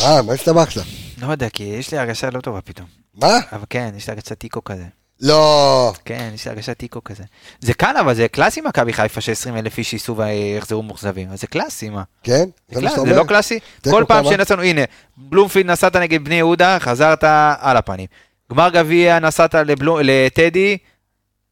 אה, 0.04 0.22
מה 0.22 0.32
הסתבכת? 0.32 0.80
לא 1.22 1.30
יודע, 1.30 1.48
כי 1.48 1.62
יש 1.62 1.92
לי 1.92 1.98
הרגשה 1.98 2.30
לא 2.30 2.40
טובה 2.40 2.60
פתאום. 2.60 2.86
מה? 3.14 3.38
אבל 3.52 3.64
כן, 3.70 3.92
יש 3.96 4.06
לי 4.06 4.12
הרגשת 4.12 4.32
תיקו 4.32 4.64
כזה. 4.64 4.84
לא. 5.20 5.92
כן, 6.04 6.30
יש 6.34 6.44
לי 6.44 6.50
הרגשת 6.50 6.78
תיקו 6.78 7.04
כזה. 7.04 7.24
זה 7.60 7.74
קל, 7.74 7.96
אבל 8.00 8.14
זה 8.14 8.28
קלאסי 8.28 8.60
מכבי 8.60 8.92
חיפה 8.92 9.20
ש-20 9.20 9.48
אלף 9.58 9.78
איש 9.78 9.92
ייסעו 9.92 10.16
ויחזרו 10.16 10.82
מאוכזבים. 10.82 11.30
אז 11.32 11.40
זה 11.40 11.46
קלאסי, 11.46 11.90
מה? 11.90 12.02
כן? 12.22 12.44
זה, 12.70 12.80
שאתה 12.80 13.00
זה? 13.00 13.16
לא 13.16 13.24
קלאסי? 13.24 13.58
כל 13.90 14.04
פעם? 14.08 14.24
שנסענו, 14.24 14.62
הנה, 14.62 14.80
בלומפילד 15.16 15.70
נסעת 15.70 15.96
נגד 15.96 16.24
בני 16.24 16.34
יהודה, 16.34 16.78
חזרת 16.80 17.24
על 17.58 17.76
הפנים. 17.76 18.06
גמר 18.52 18.68
גביע 18.70 19.18
נסעת 19.18 19.54
לבלו- 19.54 19.98
לטדי, 20.02 20.78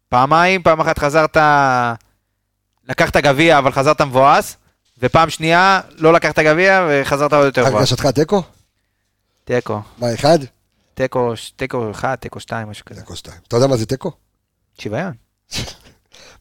פעמיים, 0.09 0.63
פעם 0.63 0.81
אחת 0.81 0.99
חזרת, 0.99 1.37
לקחת 2.89 3.17
גביע 3.17 3.59
אבל 3.59 3.73
חזרת 3.73 4.01
מבואס, 4.01 4.57
ופעם 5.03 5.31
שנייה 5.31 5.81
לא 5.97 6.13
לקחת 6.13 6.39
גביע 6.39 6.87
וחזרת 6.91 7.33
עוד 7.33 7.45
יותר 7.45 7.63
מבואס. 7.63 7.75
הרגשתך 7.75 8.07
תיקו? 8.07 8.43
תיקו. 9.45 9.81
מה, 9.99 10.15
אחד? 10.15 10.39
תיקו, 10.95 11.33
תיקו 11.57 11.91
אחד, 11.91 12.15
תיקו 12.15 12.41
שתיים, 12.41 12.69
משהו 12.69 12.85
כזה. 12.85 13.01
תיקו 13.01 13.17
שתיים. 13.17 13.37
אתה 13.49 13.57
יודע 13.57 13.67
מה 13.67 13.77
זה 13.77 13.87
תיקו? 13.87 14.11
שוויון. 14.79 15.13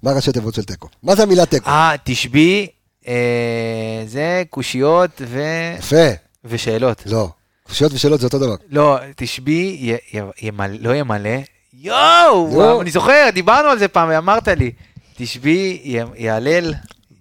מה 0.04 0.12
ראשי 0.12 0.32
תיבות 0.32 0.54
של 0.54 0.64
תיקו? 0.64 0.88
מה 1.04 1.16
זה 1.16 1.24
המילה 1.24 1.46
תיקו? 1.46 1.70
אה, 1.70 1.96
תשבי, 2.04 2.68
אה, 3.08 4.04
זה 4.08 4.44
קושיות 4.50 5.22
ו... 5.28 5.42
יפה. 5.80 5.96
ושאלות. 6.46 7.04
לא. 7.06 7.30
קושיות 7.64 7.94
ושאלות 7.94 8.20
זה 8.20 8.26
אותו 8.26 8.40
דבר. 8.40 8.56
לא, 8.70 8.98
תשבי, 9.16 9.78
י- 9.80 10.18
י- 10.18 10.48
ימלא, 10.48 10.78
לא 10.80 10.96
ימלא, 10.96 11.30
יואו, 11.74 12.50
יואו. 12.54 12.82
אני 12.82 12.92
זוכר, 12.92 13.30
דיברנו 13.34 13.68
על 13.70 13.80
זה 13.80 13.88
פעם 13.88 14.10
ואמרת 14.12 14.48
לי, 14.48 14.72
תשבי, 15.16 15.82
יהלל, 16.16 16.74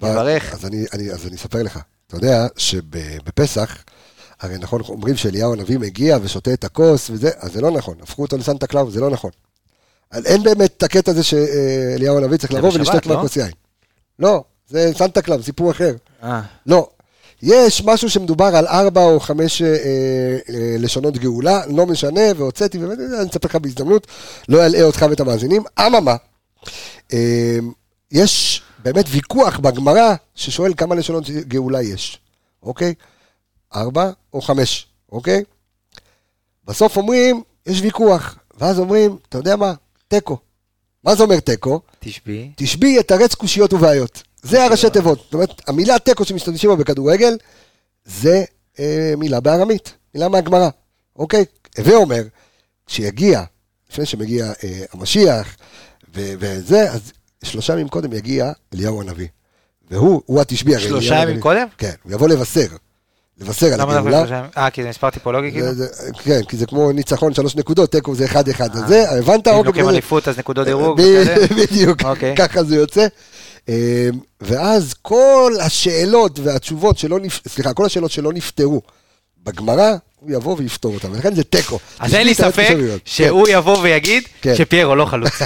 יברך. 0.09 0.55
אז 0.55 0.65
אני, 0.65 0.87
אני, 0.93 1.13
אז 1.13 1.27
אני 1.27 1.37
אספר 1.37 1.63
לך. 1.63 1.79
אתה 2.07 2.17
יודע 2.17 2.47
שבפסח, 2.57 3.77
הרי 4.41 4.59
נכון, 4.59 4.81
אומרים 4.89 5.17
שאליהו 5.17 5.53
הנביא 5.53 5.79
מגיע 5.79 6.19
ושותה 6.23 6.53
את 6.53 6.65
הכוס 6.65 7.11
וזה, 7.11 7.31
אז 7.39 7.53
זה 7.53 7.61
לא 7.61 7.71
נכון. 7.71 7.97
הפכו 8.03 8.23
אותו 8.23 8.37
לסנטה 8.37 8.67
קלאוס, 8.67 8.95
זה 8.95 9.01
לא 9.01 9.11
נכון. 9.11 9.31
אין 10.13 10.43
באמת 10.43 10.77
את 10.77 10.83
הקטע 10.83 11.11
הזה 11.11 11.23
שאליהו 11.23 12.19
הנביא 12.19 12.39
צריך 12.39 12.53
לבוא 12.53 12.71
ולשתות 12.75 13.07
לא? 13.07 13.17
מהכוס 13.17 13.37
יין. 13.37 13.51
לא, 14.19 14.45
זה 14.69 14.91
סנטה 14.99 15.23
קלאוס, 15.23 15.45
סיפור 15.45 15.71
אחר. 15.71 15.95
אה, 16.23 16.41
לא. 16.67 16.89
יש 17.43 17.85
משהו 17.85 18.11
שמדובר 18.11 18.57
על 18.57 18.67
ארבע 18.67 19.05
או 19.05 19.21
חמש 19.21 19.63
אה, 19.63 19.69
אה, 19.69 20.77
לשונות 20.79 21.19
גאולה, 21.19 21.63
לא 21.67 21.87
משנה, 21.87 22.21
והוצאתי, 22.37 22.79
באמת, 22.79 22.99
אני 22.99 23.31
אספר 23.31 23.49
לך 23.49 23.57
בהזדמנות, 23.57 24.07
לא 24.49 24.67
אלאה 24.67 24.83
אותך 24.83 25.07
ואת 25.11 25.21
המאזינים. 25.21 25.63
אממה, 25.79 26.17
אה, 27.13 27.59
יש 28.11 28.63
באמת 28.83 29.05
ויכוח 29.09 29.59
בגמרא 29.59 30.15
ששואל 30.35 30.75
כמה 30.77 30.95
לשונות 30.95 31.31
גאולה 31.31 31.83
יש, 31.83 32.19
אוקיי? 32.63 32.95
ארבע 33.75 34.11
או 34.33 34.41
חמש, 34.41 34.87
אוקיי? 35.13 35.45
בסוף 36.65 36.97
אומרים, 36.97 37.43
יש 37.67 37.81
ויכוח, 37.81 38.39
ואז 38.59 38.79
אומרים, 38.79 39.17
אתה 39.29 39.39
יודע 39.39 39.57
מה? 39.57 39.75
תיקו. 40.09 40.39
מה 41.05 41.15
זה 41.15 41.23
אומר 41.23 41.41
תיקו? 41.41 41.81
תשבי. 41.99 42.51
תשבי 42.57 42.97
יתרץ 42.99 43.35
קושיות 43.35 43.73
ובעיות. 43.73 44.23
זה 44.43 44.65
הראשי 44.65 44.91
תיבות. 44.91 45.19
זאת 45.25 45.35
אומרת, 45.35 45.69
המילה 45.69 45.99
תיקו 45.99 46.25
שמשתמשים 46.25 46.71
בה 46.71 46.77
בכדורגל, 46.77 47.37
זה 48.05 48.45
אה, 48.79 49.15
מילה 49.17 49.41
בארמית, 49.41 49.95
מילה 50.15 50.29
מהגמרא, 50.29 50.69
אוקיי? 51.17 51.45
הווה 51.79 51.95
אומר, 51.95 52.23
כשיגיע, 52.87 53.43
לפני 53.91 54.07
שמגיע 54.07 54.53
אה, 54.65 54.85
המשיח, 54.93 55.57
ו- 56.15 56.33
וזה, 56.39 56.93
אז 56.93 57.13
שלושה 57.45 57.73
ימים 57.73 57.89
קודם 57.89 58.13
יגיע 58.13 58.53
אליהו 58.75 59.01
הנביא. 59.01 59.27
והוא, 59.91 60.23
הוא 60.27 60.41
התשבי 60.41 60.75
הרי. 60.75 60.85
שלושה 60.85 61.15
ימים. 61.23 61.41
קודם? 61.41 61.67
כן, 61.79 61.93
הוא 62.03 62.13
יבוא 62.13 62.29
לבשר. 62.29 62.67
לבשר 63.39 63.67
על 63.67 63.81
הגאולה. 63.81 64.47
אה, 64.57 64.71
כי 64.71 64.83
זה 64.83 64.89
מספר 64.89 65.11
טיפולוגי 65.11 65.51
כאילו? 65.53 65.67
כן, 66.25 66.41
כי 66.49 66.57
זה 66.57 66.67
כמו 66.67 66.93
ניצחון 66.93 67.35
שלוש 67.35 67.57
נקודות, 67.57 67.93
תיקו 67.93 68.15
זה 68.15 68.25
אחד 68.25 68.49
אחד. 68.49 68.77
אז 68.77 68.83
אה. 68.83 68.89
זה, 68.89 69.11
הבנת? 69.11 69.49
אם 69.49 69.53
אוקיי, 69.55 69.65
לוקחים 69.67 69.89
אליפות 69.89 70.29
אז 70.29 70.39
נקודות 70.39 70.67
דירוג 70.67 71.01
ב- 71.01 71.05
וכזה? 71.05 71.47
בדיוק, 71.63 72.05
אוקיי. 72.05 72.37
ככה 72.37 72.65
זה 72.65 72.77
יוצא. 72.77 73.07
אה, 73.69 74.09
ואז 74.41 74.95
כל 75.03 75.53
השאלות 75.61 76.39
והתשובות 76.39 76.99
שלא, 76.99 77.19
נפ- 77.21 77.49
סליחה, 77.49 77.73
כל 77.75 77.87
השאלות 77.87 78.11
שלא 78.11 78.33
נפתרו 78.33 78.83
בגמרא, 79.45 79.93
הוא 80.17 80.31
יבוא 80.31 80.57
ויפתור 80.59 80.95
אותן, 80.95 81.11
ולכן 81.13 81.35
זה 81.35 81.45
תיקו. 81.45 81.79
אז 81.99 82.15
אין 82.15 82.27
לי 82.27 82.35
ספק. 82.35 82.77
שהוא 83.05 83.49
יבוא 83.49 83.79
ויגיד 83.83 84.23
כן. 84.43 84.55
שפיירו 84.57 84.95
לא 84.97 85.05
חלוץ. 85.05 85.33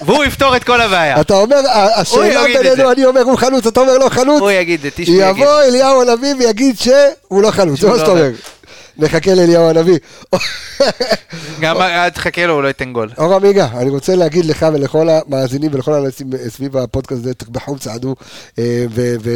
והוא 0.00 0.24
יפתור 0.24 0.56
את 0.56 0.64
כל 0.64 0.80
הבעיה. 0.80 1.20
אתה 1.20 1.34
אומר, 1.34 1.60
השאלה 1.94 2.44
בינינו. 2.44 2.92
אני 2.92 3.04
אומר 3.04 3.22
הוא 3.22 3.36
חלוץ, 3.36 3.66
אתה 3.66 3.80
אומר 3.80 3.98
לא 3.98 4.08
חלוץ, 4.08 4.40
הוא 4.40 4.50
יגיד, 4.50 4.80
תשבי 4.94 5.02
יגיד. 5.12 5.20
יבוא 5.28 5.62
אליהו 5.62 6.02
הנביא 6.02 6.34
ויגיד 6.38 6.78
שהוא 6.78 7.42
לא 7.42 7.50
חלוץ, 7.50 7.80
זה 7.80 7.86
מה 7.86 7.92
לא 7.92 7.98
שאתה 7.98 8.10
אומר. 8.10 8.30
נחכה 8.98 9.34
לאליהו 9.34 9.70
הנביא. 9.70 9.98
גם 11.60 11.76
אל 11.76 12.08
תחכה 12.08 12.46
לו, 12.46 12.54
הוא 12.54 12.62
לא 12.62 12.68
ייתן 12.68 12.92
גול. 12.92 13.10
אור 13.18 13.34
עמיגה, 13.34 13.68
אני 13.76 13.90
רוצה 13.90 14.16
להגיד 14.16 14.44
לך 14.44 14.66
ולכל 14.74 15.08
המאזינים 15.08 15.70
ולכל 15.74 15.92
האנשים 15.92 16.30
סביב 16.48 16.76
הפודקאסט 16.76 17.20
הזה, 17.20 17.34
תחבחו, 17.34 17.78
צעדו, 17.78 18.14
אה, 18.58 18.84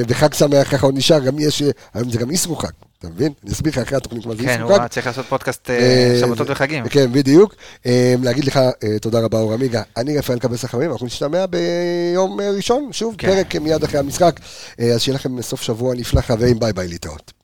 וחג 0.09 0.35
שמח, 0.35 0.71
ככה 0.71 0.87
עוד 0.87 0.97
נשאר, 0.97 1.19
גם 1.19 1.39
יש, 1.39 1.63
היום 1.95 2.11
זה 2.11 2.19
גם 2.19 2.31
איסרו 2.31 2.57
חג, 2.57 2.69
אתה 3.01 3.09
מבין? 3.09 3.33
אני 3.45 3.53
אסביר 3.53 3.73
לך 3.73 3.79
אחרי 3.79 3.97
התוכנית 3.97 4.27
מה 4.27 4.35
זה 4.35 4.43
כן, 4.43 4.49
איסרו 4.49 4.77
הוא. 4.77 4.89
צריך 4.89 5.07
לעשות 5.07 5.27
פודקאסט 5.27 5.71
אה, 5.71 5.79
אה, 5.79 6.19
שבתות 6.21 6.51
וחגים. 6.51 6.89
כן, 6.89 7.13
בדיוק. 7.13 7.55
אה, 7.87 8.15
להגיד 8.23 8.45
לך 8.45 8.61
תודה 9.01 9.21
רבה, 9.21 9.39
אור 9.39 9.53
עמיגה. 9.53 9.83
אני 9.97 10.19
רפאל 10.19 10.39
קבס 10.39 10.65
החברים, 10.65 10.93
אנחנו 10.93 11.07
נשתמע 11.07 11.45
ביום 11.47 12.41
ראשון, 12.41 12.89
שוב, 12.93 13.15
כן. 13.19 13.29
פרק 13.29 13.57
מיד 13.57 13.85
אחרי 13.85 13.99
המשחק. 13.99 14.41
אז 14.79 15.01
שיהיה 15.01 15.15
לכם 15.15 15.43
סוף 15.43 15.63
שבוע 15.63 15.95
נפלא, 15.95 16.21
חברים, 16.21 16.59
ביי 16.59 16.73
ביי, 16.73 16.89
להתראות. 16.89 17.40